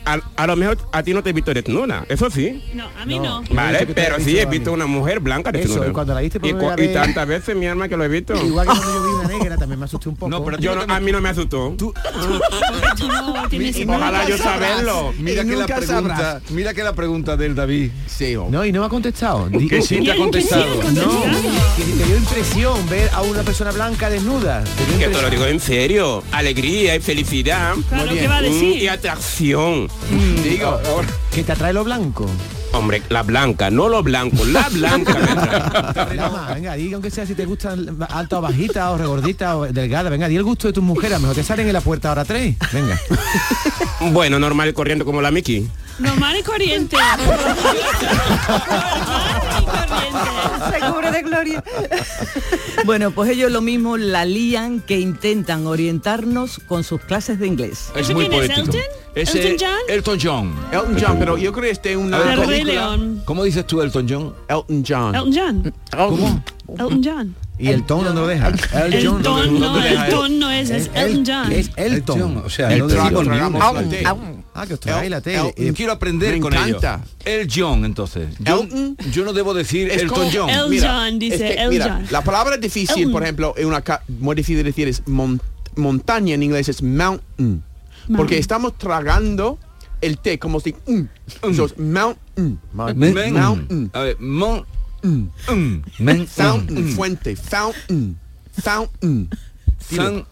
A, 0.07 0.21
a 0.37 0.47
lo 0.47 0.57
mejor 0.57 0.77
a 0.93 1.03
ti 1.03 1.15
no 1.15 1.23
te 1.23 1.31
he 1.31 1.33
visto 1.33 1.55
desnuda, 1.55 2.05
eso 2.09 2.29
sí. 2.31 2.63
No, 2.75 2.85
a 3.01 3.07
mí 3.07 3.19
no. 3.19 3.43
Vale, 3.51 3.85
Eso 3.85 3.93
pero 3.95 4.17
sí 4.21 4.39
he 4.39 4.47
visto 4.47 4.73
una 4.73 4.87
mujer 4.87 5.21
blanca 5.21 5.51
Eso, 5.51 5.59
desnuda. 5.61 5.89
y 5.89 5.93
cuando 5.93 6.15
la 6.15 6.21
viste 6.21 6.39
por 6.41 6.81
y, 6.81 6.89
tantas 6.93 7.27
veces, 7.27 7.57
mi 7.57 7.67
alma, 7.67 7.89
que 7.89 7.97
lo 7.97 8.05
he 8.05 8.09
visto. 8.09 8.35
Igual 8.35 8.67
que 8.69 8.75
cuando 8.75 8.95
yo 8.95 9.03
vi 9.03 9.13
una 9.15 9.29
negra 9.39 9.57
también 9.57 9.79
me 9.79 9.85
asusté 9.87 10.09
un 10.11 10.17
poco. 10.17 10.29
No, 10.31 10.45
pero 10.45 10.59
Yo 10.59 10.75
no- 10.77 10.93
a 10.95 11.01
mí 11.01 11.11
no 11.13 11.21
me 11.21 11.29
asustó. 11.31 11.75
Tú 11.79 11.95
no 13.09 13.49
tienes 13.49 13.77
Y 13.79 13.85
ojalá 13.85 14.29
yo 14.29 14.37
saberlo. 14.39 15.13
Mira 15.19 15.43
Y 15.43 15.47
que 15.49 15.57
la 15.57 15.67
pregunta, 15.67 15.87
sabrás. 15.87 16.51
mira 16.51 16.75
que 16.75 16.83
la 16.83 16.93
pregunta 16.95 17.37
del 17.37 17.55
David. 17.55 17.91
Sí, 18.07 18.37
oh. 18.37 18.49
No, 18.51 18.65
y 18.65 18.73
no 18.73 18.81
me 18.81 18.87
ha 18.87 18.89
contestado. 18.89 19.49
Que 19.69 19.83
sí 19.83 20.01
te 20.05 20.13
ha 20.13 20.17
contestado. 20.17 20.67
No, 20.93 21.23
que 21.77 21.83
te 21.83 22.05
dio 22.05 22.17
impresión 22.17 22.89
ver 22.89 23.11
a 23.13 23.23
una 23.23 23.43
persona 23.43 23.71
blanca 23.73 24.11
desnuda. 24.11 24.63
Que 24.99 25.09
te 25.09 25.23
lo 25.23 25.31
digo 25.31 25.47
en 25.47 25.61
serio. 25.61 26.23
Alegría 26.33 26.95
y 26.97 27.01
felicidad. 27.01 27.75
Claro, 27.89 28.07
Muy 28.11 28.19
¿qué 28.19 28.29
va 28.29 28.37
a 28.37 28.43
decir? 28.43 28.83
Y 28.83 28.89
atracción. 28.89 29.89
Digo, 30.43 30.79
Que 31.33 31.43
te 31.43 31.53
atrae 31.53 31.73
lo 31.73 31.83
blanco. 31.85 32.27
hombre, 32.73 33.03
la 33.09 33.23
blanca, 33.23 33.71
no 33.71 33.89
lo 33.89 34.03
blanco, 34.03 34.45
la 34.45 34.69
blanca. 34.71 35.15
venga, 36.55 36.75
di 36.75 36.93
aunque 36.93 37.11
sea 37.11 37.27
si 37.27 37.35
te 37.35 37.47
gustan 37.47 37.97
alta 38.11 38.39
o 38.39 38.41
bajita 38.43 38.91
o 38.91 38.99
regordita 38.99 39.57
o 39.57 39.67
delgada. 39.67 40.11
Venga, 40.11 40.29
di 40.29 40.37
el 40.37 40.43
gusto 40.45 40.67
de 40.69 40.75
tus 40.75 40.85
mujeres. 40.85 41.13
A 41.13 41.17
lo 41.17 41.21
mejor 41.23 41.37
te 41.37 41.45
salen 41.45 41.67
en 41.67 41.73
la 41.73 41.81
puerta 41.81 42.11
ahora 42.11 42.25
tres. 42.25 42.55
Venga. 42.73 43.01
bueno, 44.13 44.39
normal 44.39 44.69
y 44.69 44.73
corriente 44.75 45.05
como 45.05 45.23
la 45.23 45.31
Mickey. 45.31 45.69
Normal 45.99 46.37
y 46.39 46.43
corriente. 46.43 46.97
Se 50.73 50.81
cubre 50.93 51.11
de 51.11 51.23
gloria. 51.23 51.65
Bueno, 52.85 53.13
pues 53.13 53.31
ellos 53.31 53.51
lo 53.51 53.61
mismo 53.63 53.97
la 53.97 54.25
lían 54.27 54.81
que 54.81 54.99
intentan 55.01 55.67
orientarnos 55.67 56.59
con 56.67 56.85
sus 56.85 57.01
clases 57.01 57.39
de 57.39 57.47
inglés. 57.47 57.91
Es 57.95 58.03
¿Eso 58.03 58.13
muy 58.15 58.29
quién 58.29 58.43
es, 58.43 58.49
poético. 58.51 58.77
Elton? 58.77 58.81
Ese 59.15 59.53
¿Elton 59.53 59.57
John? 59.69 59.79
Elton 59.89 60.19
John. 60.21 60.55
Elton 60.73 60.97
John, 61.01 61.17
pero 61.19 61.39
yo 61.39 61.53
creo 61.53 61.65
que 61.65 61.71
este 61.71 61.93
es 61.93 61.97
una 61.97 62.35
El 62.35 62.67
León. 62.67 63.23
¿Cómo 63.25 63.45
dices 63.45 63.67
tú 63.67 63.81
Elton 63.81 64.07
John? 64.09 64.35
Elton 64.49 64.85
John. 64.87 65.15
Elton 65.15 65.33
John. 65.35 65.75
¿Cómo? 65.97 66.45
Elton 66.69 67.03
John. 67.03 67.35
Y 67.59 67.69
el 67.69 67.87
tono 67.87 68.13
no 68.13 68.23
lo 68.23 68.27
deja. 68.27 68.49
El 68.49 69.07
John, 69.07 69.23
ton 69.23 69.37
¿dónde- 69.45 69.61
no, 69.61 69.67
dónde 69.73 69.89
deja 69.89 70.07
el 70.07 70.13
él? 70.13 70.19
ton 70.19 70.39
no 70.41 70.51
es, 70.51 70.71
es 70.71 70.91
Elton 70.95 71.25
John. 71.27 71.53
Es 71.53 71.71
Elton. 71.77 72.43
O 72.45 72.51
sea, 72.51 72.73
El 72.73 72.81
no 72.81 72.87
decimos 72.89 73.27
Ah, 74.57 74.67
que 74.67 74.75
os 74.75 74.81
tragáis 74.81 75.11
la 75.11 75.17
El- 75.17 75.23
tele. 75.23 75.55
el- 75.57 75.67
Eh, 75.69 75.73
Quiero 75.75 75.93
aprender 75.93 76.33
Me 76.35 76.41
con 76.41 76.53
encanta. 76.55 77.03
ello. 77.25 77.41
El 77.41 77.49
John, 77.53 77.85
entonces. 77.85 78.29
Yo, 78.39 78.63
Elton. 78.63 78.97
yo 79.11 79.25
no 79.25 79.33
debo 79.33 79.53
decir 79.53 79.91
Es 79.91 80.03
Elton 80.03 80.19
como- 80.19 80.31
John. 80.33 80.49
El- 80.51 80.81
John, 80.81 81.19
dice, 81.19 81.35
es 81.35 81.57
que, 81.57 81.63
El 81.63 81.71
mira, 81.71 81.89
John. 81.97 82.07
la 82.11 82.23
palabra 82.23 82.57
difícil, 82.57 83.11
por 83.11 83.23
ejemplo, 83.25 83.55
en 83.57 83.67
una 83.67 83.83
muy 84.21 84.37
difícil 84.37 84.59
de 84.59 84.65
decir 84.65 84.87
es 84.87 85.03
mon- 85.09 85.41
montaña 85.77 86.35
en 86.35 86.43
inglés 86.45 86.69
es 86.69 86.83
mountain. 86.83 87.63
Porque 88.17 88.39
estamos 88.39 88.77
tragando 88.79 89.59
el 90.01 90.19
té 90.19 90.39
como 90.39 90.61
si 90.61 90.73
mm, 90.87 91.01
so 91.55 91.65
it's 91.67 91.79
mountain. 91.79 92.61
Men- 92.95 93.33
Mountain. 93.35 93.91
A 93.93 94.01
ver, 94.01 94.21
mon, 94.21 94.65
mm, 95.03 95.25
Fountain, 96.29 96.85
mm, 96.85 96.95
fuente, 96.95 97.35
fountain, 97.35 98.17
fountain. 98.63 99.29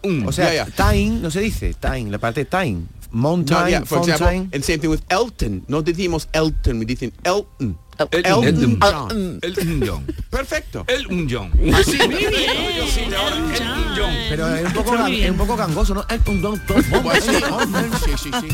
mm. 0.03 0.27
O 0.27 0.31
sea, 0.31 0.53
ya. 0.53 0.65
time 0.65 1.19
no 1.21 1.29
se 1.31 1.41
dice. 1.41 1.73
Time, 1.73 2.09
la 2.09 2.19
parte 2.19 2.45
time. 2.45 2.83
Mountain, 3.13 3.57
No, 3.57 3.67
yeah, 3.69 3.85
for 3.85 3.99
example, 3.99 4.49
and 4.53 4.63
same 4.63 4.79
thing 4.79 4.89
with 4.89 5.01
Elton. 5.09 5.63
No 5.67 5.81
decimos 5.81 6.27
Elton, 6.33 6.79
we 6.79 6.85
dicen 6.85 7.13
Elton. 7.23 7.77
El- 7.99 8.07
Elton 8.11 8.43
Elton 8.47 8.79
John. 8.81 9.39
Elton 9.43 9.83
John. 9.85 10.05
Perfecto. 10.31 10.83
Elton 10.87 11.27
John. 11.29 11.51
Así. 11.75 11.95
Muy 11.97 12.07
bien. 12.07 12.33
Elton 12.33 13.85
John. 13.95 14.13
Pero 14.29 14.55
es 14.55 14.65
un 14.65 14.73
poco, 14.73 15.05
es 15.05 15.29
un 15.29 15.37
poco 15.37 15.55
gangoso, 15.55 15.93
¿no? 15.93 16.03
Pues 17.03 17.23
sí, 17.23 18.11
sí, 18.17 18.31
sí. 18.41 18.47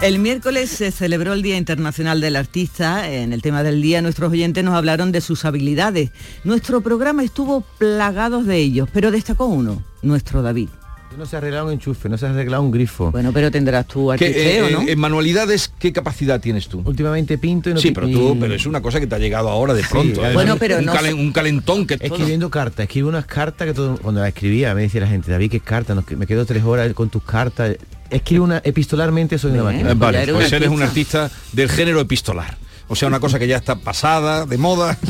El 0.00 0.20
miércoles 0.20 0.70
se 0.70 0.92
celebró 0.92 1.32
el 1.32 1.42
Día 1.42 1.56
Internacional 1.56 2.20
del 2.20 2.36
Artista. 2.36 3.10
En 3.10 3.32
el 3.32 3.42
tema 3.42 3.64
del 3.64 3.82
día 3.82 4.00
nuestros 4.00 4.30
oyentes 4.30 4.62
nos 4.62 4.74
hablaron 4.74 5.10
de 5.10 5.20
sus 5.20 5.44
habilidades. 5.44 6.10
Nuestro 6.44 6.80
programa 6.82 7.24
estuvo 7.24 7.62
plagado 7.78 8.44
de 8.44 8.58
ellos, 8.58 8.88
pero 8.92 9.10
destacó 9.10 9.46
uno, 9.46 9.82
nuestro 10.02 10.42
David. 10.42 10.68
No 11.16 11.24
se 11.24 11.34
ha 11.36 11.38
arreglado 11.38 11.66
un 11.66 11.72
enchufe, 11.72 12.08
no 12.10 12.18
se 12.18 12.26
ha 12.26 12.30
arreglado 12.30 12.62
un 12.62 12.70
grifo. 12.70 13.10
Bueno, 13.10 13.32
pero 13.32 13.50
tendrás 13.50 13.86
tu 13.86 14.08
¿Qué, 14.18 14.26
artisteo, 14.26 14.68
eh, 14.68 14.72
¿no? 14.72 14.82
En 14.82 14.98
manualidades, 14.98 15.72
¿qué 15.78 15.90
capacidad 15.92 16.38
tienes 16.40 16.68
tú? 16.68 16.82
Últimamente 16.84 17.38
pinto 17.38 17.70
y 17.70 17.74
no 17.74 17.80
Sí, 17.80 17.90
pero 17.92 18.06
tú, 18.08 18.36
pero 18.38 18.52
es 18.54 18.66
una 18.66 18.82
cosa 18.82 19.00
que 19.00 19.06
te 19.06 19.14
ha 19.14 19.18
llegado 19.18 19.48
ahora 19.48 19.72
de 19.72 19.82
Sí, 19.82 19.88
pronto. 19.90 20.26
¿eh? 20.26 20.34
Bueno, 20.34 20.56
pero 20.58 20.78
un, 20.78 20.84
no 20.84 20.92
calen- 20.92 21.14
un 21.18 21.32
calentón 21.32 21.86
que 21.86 21.94
Escribiendo 21.94 22.50
cartas, 22.50 22.84
escribo 22.84 23.08
unas 23.08 23.24
cartas 23.24 23.66
que 23.66 23.72
todo, 23.72 23.96
cuando 23.96 24.20
las 24.20 24.28
escribía 24.28 24.74
me 24.74 24.82
decía 24.82 25.00
la 25.00 25.06
gente, 25.06 25.30
David, 25.30 25.50
¿qué 25.50 25.60
cartas? 25.60 25.96
Me 26.10 26.26
quedo 26.26 26.44
tres 26.44 26.62
horas 26.64 26.92
con 26.92 27.08
tus 27.08 27.22
cartas. 27.22 27.76
Escribo 28.10 28.44
una, 28.44 28.60
epistolarmente 28.62 29.38
soy 29.38 29.52
una 29.52 29.60
Eh, 29.60 29.64
máquina. 29.64 29.94
vale, 29.94 30.32
pues 30.34 30.52
eres 30.52 30.68
un 30.68 30.82
artista 30.82 31.30
del 31.52 31.70
género 31.70 31.98
epistolar. 32.00 32.58
O 32.88 32.94
sea, 32.94 33.08
una 33.08 33.20
cosa 33.20 33.38
que 33.38 33.48
ya 33.48 33.56
está 33.56 33.76
pasada, 33.76 34.44
de 34.44 34.58
moda. 34.58 34.98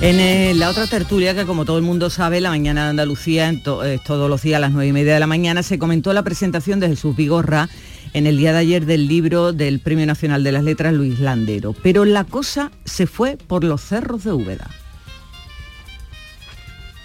En 0.00 0.18
eh, 0.18 0.54
la 0.54 0.70
otra 0.70 0.86
tertulia, 0.86 1.34
que 1.34 1.44
como 1.44 1.66
todo 1.66 1.76
el 1.76 1.82
mundo 1.84 2.08
sabe, 2.08 2.40
la 2.40 2.48
mañana 2.48 2.84
de 2.84 2.90
Andalucía, 2.90 3.48
en 3.48 3.62
to- 3.62 3.84
eh, 3.84 4.00
todos 4.04 4.30
los 4.30 4.40
días 4.42 4.56
a 4.56 4.60
las 4.60 4.72
nueve 4.72 4.88
y 4.88 4.92
media 4.92 5.12
de 5.12 5.20
la 5.20 5.26
mañana, 5.26 5.62
se 5.62 5.78
comentó 5.78 6.14
la 6.14 6.22
presentación 6.22 6.80
de 6.80 6.88
Jesús 6.88 7.14
Vigorra 7.14 7.68
en 8.14 8.26
el 8.26 8.38
día 8.38 8.52
de 8.54 8.58
ayer 8.60 8.86
del 8.86 9.06
libro 9.08 9.52
del 9.52 9.78
Premio 9.78 10.06
Nacional 10.06 10.42
de 10.42 10.52
las 10.52 10.64
Letras 10.64 10.94
Luis 10.94 11.20
Landero. 11.20 11.74
Pero 11.82 12.06
la 12.06 12.24
cosa 12.24 12.70
se 12.86 13.06
fue 13.06 13.36
por 13.36 13.62
los 13.62 13.82
cerros 13.82 14.24
de 14.24 14.32
Úbeda. 14.32 14.70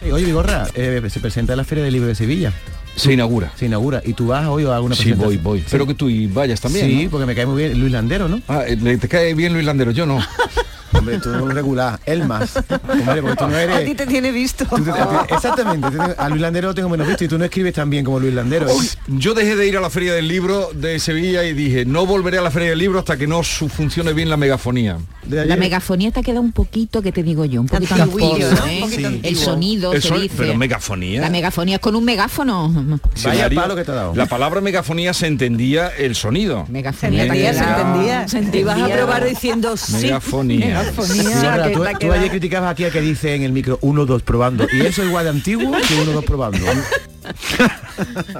Oye, 0.09 0.23
Vigorra, 0.23 0.65
eh, 0.75 1.01
se 1.09 1.19
presenta 1.19 1.53
la 1.57 1.65
Feria 1.65 1.83
del 1.83 1.93
Libro 1.93 2.07
de 2.07 2.15
Sevilla. 2.15 2.53
Se 2.95 3.11
inaugura. 3.11 3.51
Se 3.57 3.65
inaugura. 3.65 4.01
¿Y 4.05 4.13
tú 4.13 4.27
vas 4.27 4.47
hoy 4.47 4.63
o 4.63 4.71
a 4.71 4.77
alguna 4.77 4.95
Sí, 4.95 5.11
voy, 5.11 5.35
voy. 5.35 5.59
Espero 5.59 5.85
que 5.85 5.95
tú 5.95 6.07
y 6.09 6.27
vayas 6.27 6.61
también. 6.61 6.85
Sí, 6.87 7.03
¿no? 7.05 7.09
porque 7.11 7.25
me 7.25 7.35
cae 7.35 7.45
muy 7.45 7.61
bien 7.61 7.77
Luis 7.77 7.91
Landero, 7.91 8.29
¿no? 8.29 8.39
Ah, 8.47 8.63
eh, 8.65 8.77
¿te 8.97 9.07
cae 9.09 9.33
bien 9.33 9.51
Luis 9.51 9.65
Landero? 9.65 9.91
Yo 9.91 10.05
no. 10.05 10.19
Hombre, 10.97 11.19
tú 11.19 11.29
no 11.29 11.47
regular, 11.47 11.99
él 12.05 12.25
más. 12.25 12.55
Hombre, 12.89 13.21
porque 13.21 13.35
tú 13.37 13.47
no 13.47 13.57
eres... 13.57 13.75
A 13.77 13.83
ti 13.85 13.95
te 13.95 14.05
tiene 14.07 14.31
visto. 14.31 14.65
tú 14.65 14.83
te- 14.83 14.91
a 14.91 15.25
ti- 15.27 15.33
exactamente, 15.33 15.87
a 16.17 16.29
Luis 16.29 16.41
Landero 16.41 16.69
lo 16.69 16.75
tengo 16.75 16.89
menos 16.89 17.07
visto 17.07 17.23
y 17.23 17.27
tú 17.27 17.37
no 17.37 17.45
escribes 17.45 17.73
tan 17.73 17.89
bien 17.89 18.03
como 18.05 18.19
Luis 18.19 18.33
Landero. 18.33 18.67
Uy, 18.73 18.89
yo 19.07 19.33
dejé 19.33 19.55
de 19.55 19.67
ir 19.67 19.77
a 19.77 19.81
la 19.81 19.89
Feria 19.89 20.13
del 20.13 20.27
Libro 20.27 20.69
de 20.73 20.99
Sevilla 20.99 21.43
y 21.43 21.53
dije, 21.53 21.85
no 21.85 22.05
volveré 22.05 22.37
a 22.37 22.41
la 22.41 22.51
Feria 22.51 22.69
del 22.69 22.79
Libro 22.79 22.99
hasta 22.99 23.17
que 23.17 23.27
no 23.27 23.43
su- 23.43 23.69
funcione 23.69 24.13
bien 24.13 24.29
la 24.29 24.37
megafonía. 24.37 24.97
La 25.29 25.55
megafonía 25.55 26.11
te 26.11 26.21
queda 26.21 26.39
un 26.39 26.51
poquito, 26.51 27.01
que 27.01 27.11
te 27.11 27.23
digo 27.23 27.45
yo, 27.45 27.61
un 27.61 27.67
poquito 27.67 27.95
antiguo, 27.95 28.37
¿no? 28.37 28.45
¿eh? 28.67 28.79
Un 28.83 28.89
poquito 28.89 29.09
El 29.23 29.35
sonido 29.35 29.93
El 29.93 30.01
se 30.01 30.13
dice. 30.15 30.35
pero 30.37 30.55
megafonía. 30.55 31.21
La 31.21 31.29
megafonía 31.29 31.75
es 31.75 31.81
con 31.81 31.95
un 31.95 32.05
megáfono. 32.05 32.99
Diccionario, 33.15 33.59
palo 33.59 33.75
que 33.75 33.83
te 33.83 33.91
ha 33.91 33.95
dado. 33.95 34.15
La 34.15 34.27
palabra 34.27 34.61
megafonía 34.61 35.13
se 35.13 35.27
entendía 35.27 35.87
el 35.89 36.15
sonido. 36.15 36.65
Megafonía. 36.69 37.21
Se 37.21 37.25
entendía, 37.27 37.53
se 37.53 37.63
entendía. 37.63 38.27
Se 38.27 38.41
te 38.43 38.59
ibas 38.59 38.79
a 38.81 38.87
probar 38.87 39.25
diciendo 39.25 39.75
sí. 39.77 39.93
Megafonía. 40.03 40.84
Vigorra, 40.91 41.63
que 41.67 41.73
tú, 41.73 41.83
tú 42.07 42.11
ayer 42.11 42.29
criticabas 42.29 42.71
aquí 42.71 42.85
a 42.85 42.91
que 42.91 43.01
dice 43.01 43.35
en 43.35 43.43
el 43.43 43.51
micro 43.51 43.77
1, 43.81 44.05
2 44.05 44.21
probando. 44.23 44.67
Y 44.71 44.81
eso 44.85 45.03
igual 45.03 45.25
de 45.25 45.31
antiguo 45.31 45.71
que 45.87 45.95
1, 45.95 46.11
2 46.11 46.23
probando. 46.25 46.59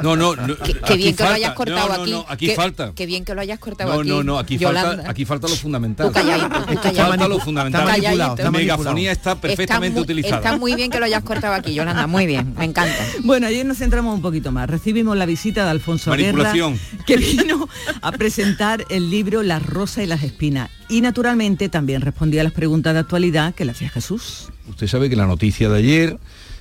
No, 0.04 0.16
no, 0.16 0.36
no, 0.36 0.56
Qué, 0.58 0.96
bien 0.96 1.16
que 1.16 1.24
lo 1.24 1.30
falta. 1.30 1.34
hayas 1.34 1.54
cortado 1.54 1.88
No, 1.88 1.96
no, 1.96 2.02
aquí. 2.04 2.12
no, 2.12 2.26
aquí 2.28 2.48
Qué- 2.48 2.56
falta. 2.56 2.92
Qué 2.96 3.06
bien 3.08 3.26
que 3.26 3.34
lo 3.34 3.42
hayas 3.42 3.58
cortado 3.58 4.00
aquí. 4.00 4.10
no, 4.10 4.22
no, 4.24 4.38
aquí 4.38 4.58
Yolanda. 4.60 4.90
falta, 4.98 5.10
aquí 5.10 5.26
falta 5.26 5.48
lo 5.48 5.56
fundamental. 5.56 6.12
Calladito, 6.12 6.46
Aquí 6.56 6.76
calladito. 6.76 7.08
falta 7.08 7.28
lo 7.28 7.40
fundamental. 7.40 7.82
Está 7.82 7.92
manipulado, 8.02 8.36
está 8.36 8.52
Megafonía 8.52 9.12
está 9.12 9.36
perfectamente 9.42 9.88
Está 9.88 9.94
muy- 9.96 10.04
utilizada. 10.04 10.36
Está 10.38 10.58
muy 10.58 10.76
bien 10.76 10.92
que 10.92 11.00
lo 11.00 11.06
hayas 11.06 11.24
cortado 11.24 11.54
aquí, 11.56 11.74
Yolanda, 11.74 12.06
muy 12.06 12.28
bien, 12.28 12.54
me 12.58 12.66
encanta. 12.66 12.94
Bueno, 13.24 13.48
ayer 13.48 13.66
nos 13.66 13.78
centramos 13.78 14.14
un 14.14 14.22
poquito 14.22 14.52
más. 14.52 14.70
Recibimos 14.70 15.18
la 15.18 15.26
visita 15.26 15.64
de 15.64 15.72
Alfonso 15.72 16.12
Guerra, 16.12 16.32
Manipulación. 16.34 16.80
que 17.08 17.18
vino 17.18 17.68
a 18.04 18.12
presentar 18.12 18.86
el 18.90 19.10
libro 19.10 19.42
La 19.42 19.58
rosa 19.60 20.04
y 20.04 20.06
las 20.06 20.22
espinas. 20.22 20.70
Y 20.90 21.02
naturalmente 21.02 21.70
también 21.70 22.02
respondía 22.02 22.42
a 22.42 22.44
las 22.44 22.54
preguntas 22.54 22.94
de 22.94 23.00
actualidad 23.00 23.56
que 23.56 23.66
le 23.66 23.72
hacía 23.72 23.90
Jesús. 23.90 24.50
Usted 24.70 24.88
sabe 24.88 25.10
que 25.10 25.16
la 25.16 25.26
noticia 25.26 25.70
de 25.70 25.78
ayer, 25.78 26.18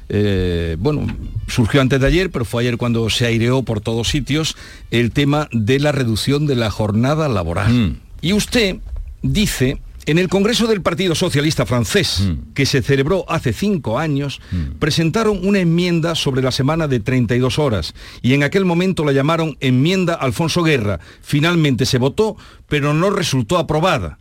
eh, 0.09 0.77
bueno, 0.79 1.07
surgió 1.47 1.81
antes 1.81 2.01
de 2.01 2.07
ayer, 2.07 2.31
pero 2.31 2.45
fue 2.45 2.63
ayer 2.63 2.79
cuando 2.79 3.09
se 3.11 3.27
aireó 3.27 3.63
por 3.63 3.81
todos 3.81 4.09
sitios 4.09 4.57
el 4.91 5.13
tema 5.13 5.49
de 5.53 5.79
la 5.79 5.93
reducción 5.93 6.47
de 6.47 6.57
la 6.57 6.71
jornada 6.71 7.29
laboral. 7.29 8.01
Y 8.23 8.33
usted 8.33 8.79
dice, 9.23 9.79
en 10.07 10.19
el 10.19 10.29
Congreso 10.29 10.67
del 10.67 10.83
Partido 10.83 11.15
Socialista 11.15 11.67
francés, 11.67 12.29
que 12.55 12.67
se 12.67 12.83
celebró 12.83 13.25
hace 13.29 13.53
cinco 13.53 13.99
años, 13.99 14.41
presentaron 14.79 15.47
una 15.47 15.61
enmienda 15.61 16.15
sobre 16.15 16.43
la 16.43 16.51
semana 16.51 16.89
de 16.89 17.01
32 17.01 17.59
horas 17.59 17.95
y 18.23 18.35
en 18.35 18.43
aquel 18.43 18.65
momento 18.65 19.05
la 19.05 19.13
llamaron 19.13 19.57
enmienda 19.61 20.15
Alfonso 20.15 20.63
Guerra. 20.63 21.01
Finalmente 21.23 21.87
se 21.87 21.99
votó, 21.99 22.37
pero 22.69 22.95
no 22.95 23.11
resultó 23.11 23.59
aprobada. 23.59 24.19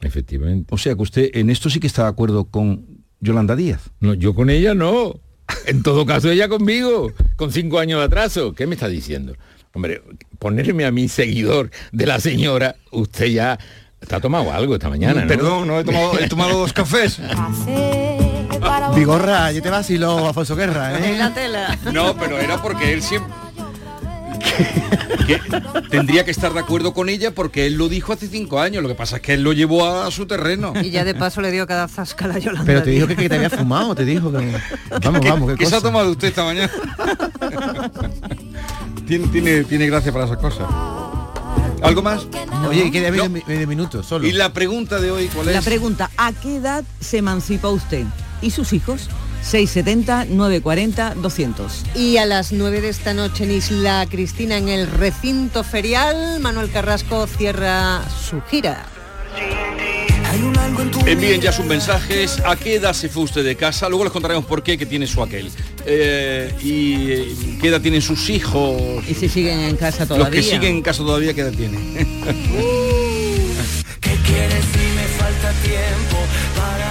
Efectivamente. 0.00 0.74
O 0.74 0.78
sea 0.78 0.94
que 0.94 1.02
usted 1.02 1.30
en 1.34 1.50
esto 1.50 1.70
sí 1.70 1.80
que 1.80 1.86
está 1.86 2.04
de 2.04 2.08
acuerdo 2.08 2.44
con 2.44 2.84
Yolanda 3.20 3.56
Díaz. 3.56 3.90
No, 4.00 4.14
yo 4.14 4.34
con 4.34 4.50
ella 4.50 4.74
no. 4.74 5.20
En 5.66 5.82
todo 5.82 6.06
caso, 6.06 6.30
ella 6.30 6.48
conmigo, 6.48 7.12
con 7.36 7.52
cinco 7.52 7.80
años 7.80 7.98
de 7.98 8.06
atraso. 8.06 8.54
¿Qué 8.54 8.66
me 8.66 8.74
está 8.74 8.88
diciendo? 8.88 9.34
Hombre, 9.72 10.02
ponerme 10.38 10.84
a 10.84 10.90
mí 10.90 11.08
seguidor 11.08 11.70
de 11.92 12.06
la 12.06 12.20
señora, 12.20 12.76
usted 12.90 13.26
ya 13.26 13.58
está 14.00 14.20
tomado 14.20 14.52
algo 14.52 14.74
esta 14.74 14.88
mañana, 14.88 15.22
¿no? 15.22 15.28
Perdón, 15.28 15.68
no 15.68 15.80
he 15.80 15.84
tomado, 15.84 16.18
he 16.18 16.28
tomado 16.28 16.58
dos 16.58 16.72
cafés. 16.72 17.20
Vigorra, 18.94 19.52
yo 19.52 19.62
te 19.62 19.70
vacilo, 19.70 20.26
Alfonso 20.26 20.56
Guerra, 20.56 20.98
¿eh? 20.98 21.16
La 21.18 21.32
tela. 21.32 21.78
No, 21.92 22.16
pero 22.16 22.38
era 22.38 22.60
porque 22.60 22.92
él 22.92 23.02
siempre... 23.02 23.32
que 25.26 25.40
tendría 25.90 26.24
que 26.24 26.30
estar 26.30 26.52
de 26.52 26.60
acuerdo 26.60 26.92
con 26.92 27.08
ella 27.08 27.30
porque 27.32 27.66
él 27.66 27.74
lo 27.74 27.88
dijo 27.88 28.12
hace 28.12 28.26
cinco 28.26 28.58
años. 28.60 28.82
Lo 28.82 28.88
que 28.88 28.94
pasa 28.94 29.16
es 29.16 29.22
que 29.22 29.34
él 29.34 29.42
lo 29.42 29.52
llevó 29.52 29.86
a 29.86 30.10
su 30.10 30.26
terreno. 30.26 30.72
Y 30.82 30.90
ya 30.90 31.04
de 31.04 31.14
paso 31.14 31.40
le 31.40 31.50
dio 31.50 31.66
cada 31.66 31.86
zasca 31.88 32.26
a 32.26 32.38
Yolanda. 32.38 32.66
Pero 32.66 32.82
te 32.82 32.90
dijo 32.90 33.06
que, 33.06 33.16
que 33.16 33.28
te 33.28 33.36
había 33.36 33.50
fumado, 33.50 33.94
te 33.94 34.04
dijo 34.04 34.32
que... 34.32 34.38
Vamos, 35.04 35.20
vamos, 35.24 35.50
qué 35.52 35.56
¿Qué 35.56 35.66
se 35.66 35.74
ha 35.74 35.78
cosa. 35.78 35.88
tomado 35.88 36.10
usted 36.10 36.28
esta 36.28 36.44
mañana? 36.44 36.70
tiene, 39.06 39.28
tiene, 39.28 39.64
tiene 39.64 39.86
gracia 39.86 40.12
para 40.12 40.24
esas 40.24 40.38
cosas. 40.38 40.66
¿Algo 41.82 42.02
más? 42.02 42.26
Oye, 42.68 42.90
queda 42.90 43.10
medio, 43.10 43.30
medio 43.30 43.66
minuto 43.66 44.02
solo. 44.02 44.26
Y 44.26 44.32
la 44.32 44.52
pregunta 44.52 45.00
de 45.00 45.10
hoy, 45.10 45.28
¿cuál 45.28 45.48
es? 45.48 45.54
La 45.54 45.62
pregunta, 45.62 46.10
¿a 46.16 46.32
qué 46.32 46.56
edad 46.56 46.84
se 47.00 47.18
emancipa 47.18 47.68
usted? 47.68 48.04
¿Y 48.42 48.50
sus 48.50 48.72
hijos? 48.72 49.08
670 49.42 50.26
940 50.26 51.14
200. 51.16 51.84
Y 51.94 52.18
a 52.18 52.26
las 52.26 52.52
9 52.52 52.80
de 52.80 52.88
esta 52.90 53.14
noche 53.14 53.44
en 53.44 53.52
Isla 53.52 54.06
Cristina, 54.10 54.58
en 54.58 54.68
el 54.68 54.86
recinto 54.86 55.64
ferial, 55.64 56.40
Manuel 56.40 56.70
Carrasco 56.70 57.26
cierra 57.26 58.02
su 58.08 58.40
gira. 58.42 58.84
Envíen 61.06 61.40
ya 61.40 61.52
sus 61.52 61.64
mensajes. 61.64 62.40
¿A 62.44 62.54
qué 62.56 62.74
edad 62.76 62.92
se 62.92 63.08
fue 63.08 63.24
usted 63.24 63.44
de 63.44 63.56
casa? 63.56 63.88
Luego 63.88 64.04
les 64.04 64.12
contaremos 64.12 64.44
por 64.44 64.62
qué, 64.62 64.78
que 64.78 64.86
tiene 64.86 65.06
su 65.06 65.22
aquel. 65.22 65.50
Eh, 65.84 66.54
y 66.62 67.10
eh, 67.10 67.34
qué 67.60 67.68
edad 67.68 67.80
tienen 67.80 68.00
sus 68.00 68.30
hijos. 68.30 69.02
Y 69.08 69.14
si 69.14 69.28
siguen 69.28 69.60
en 69.60 69.76
casa 69.76 70.06
todavía. 70.06 70.26
Los 70.26 70.34
que 70.34 70.42
siguen 70.42 70.76
en 70.76 70.82
casa 70.82 71.02
todavía, 71.02 71.34
¿qué 71.34 71.40
edad 71.40 71.52
tienen? 71.52 71.80
¿Qué 74.00 74.16
quieres 74.24 74.64
si 74.72 74.78
me 74.94 75.04
falta 75.18 75.52
tiempo 75.62 76.18
para 76.56 76.89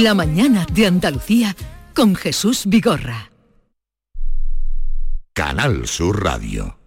La 0.00 0.14
mañana 0.14 0.66
de 0.72 0.86
Andalucía 0.86 1.54
con 1.94 2.14
Jesús 2.14 2.62
Vigorra. 2.64 3.30
Canal 5.34 5.86
Sur 5.86 6.24
Radio. 6.24 6.78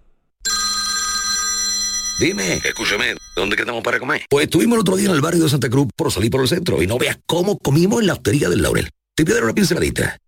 Dime, 2.20 2.56
escúchame, 2.56 3.16
¿dónde 3.36 3.56
quedamos 3.56 3.84
para 3.84 4.00
comer? 4.00 4.26
Pues 4.28 4.46
estuvimos 4.46 4.78
el 4.78 4.82
otro 4.82 4.96
día 4.96 5.10
en 5.10 5.16
el 5.16 5.22
barrio 5.22 5.44
de 5.44 5.50
Santa 5.50 5.70
Cruz 5.70 5.90
por 5.96 6.12
salir 6.12 6.32
por 6.32 6.42
el 6.42 6.48
centro 6.48 6.82
y 6.82 6.88
no 6.88 6.98
veas 6.98 7.20
cómo 7.28 7.60
comimos 7.60 8.02
en 8.02 8.08
la 8.08 8.14
hostería 8.14 8.50
del 8.50 8.64
Laurel. 8.64 8.90
Te 9.16 9.24
pido 9.24 9.44
una 9.44 9.54
pinceladita. 9.54 10.18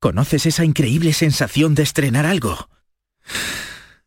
¿Conoces 0.00 0.46
esa 0.46 0.64
increíble 0.64 1.12
sensación 1.12 1.74
de 1.74 1.82
estrenar 1.82 2.24
algo? 2.24 2.68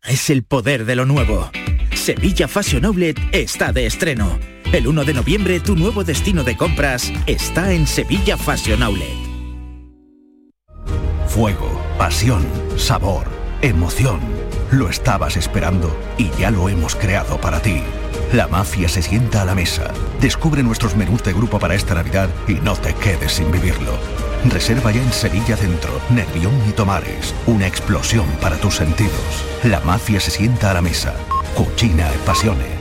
Es 0.05 0.29
el 0.29 0.43
poder 0.43 0.85
de 0.85 0.95
lo 0.95 1.05
nuevo. 1.05 1.51
Sevilla 1.93 2.47
Fashion 2.47 2.85
Outlet 2.85 3.19
está 3.33 3.73
de 3.73 3.87
estreno. 3.87 4.39
El 4.71 4.87
1 4.87 5.03
de 5.03 5.13
noviembre 5.13 5.59
tu 5.59 5.75
nuevo 5.75 6.05
destino 6.05 6.45
de 6.45 6.55
compras 6.55 7.11
está 7.27 7.73
en 7.73 7.85
Sevilla 7.87 8.37
Fashion 8.37 8.81
Outlet. 8.83 9.17
Fuego, 11.27 11.83
pasión, 11.97 12.47
sabor, 12.77 13.27
emoción. 13.61 14.21
Lo 14.71 14.87
estabas 14.87 15.35
esperando 15.35 15.93
y 16.17 16.29
ya 16.39 16.51
lo 16.51 16.69
hemos 16.69 16.95
creado 16.95 17.39
para 17.41 17.61
ti. 17.61 17.83
La 18.31 18.47
mafia 18.47 18.87
se 18.87 19.01
sienta 19.01 19.41
a 19.41 19.45
la 19.45 19.55
mesa. 19.55 19.93
Descubre 20.21 20.63
nuestros 20.63 20.95
menús 20.95 21.21
de 21.23 21.33
grupo 21.33 21.59
para 21.59 21.75
esta 21.75 21.95
Navidad 21.95 22.29
y 22.47 22.53
no 22.53 22.77
te 22.77 22.93
quedes 22.93 23.33
sin 23.33 23.51
vivirlo. 23.51 23.91
Reserva 24.49 24.91
ya 24.91 25.01
en 25.01 25.11
Sevilla 25.11 25.55
Centro, 25.55 26.01
Nervión 26.09 26.53
y 26.67 26.71
Tomares. 26.71 27.33
Una 27.45 27.67
explosión 27.67 28.25
para 28.41 28.57
tus 28.57 28.75
sentidos. 28.75 29.45
La 29.63 29.79
mafia 29.81 30.19
se 30.19 30.31
sienta 30.31 30.71
a 30.71 30.73
la 30.73 30.81
mesa. 30.81 31.13
Cucina 31.55 32.09
y 32.13 32.25
pasiones. 32.25 32.80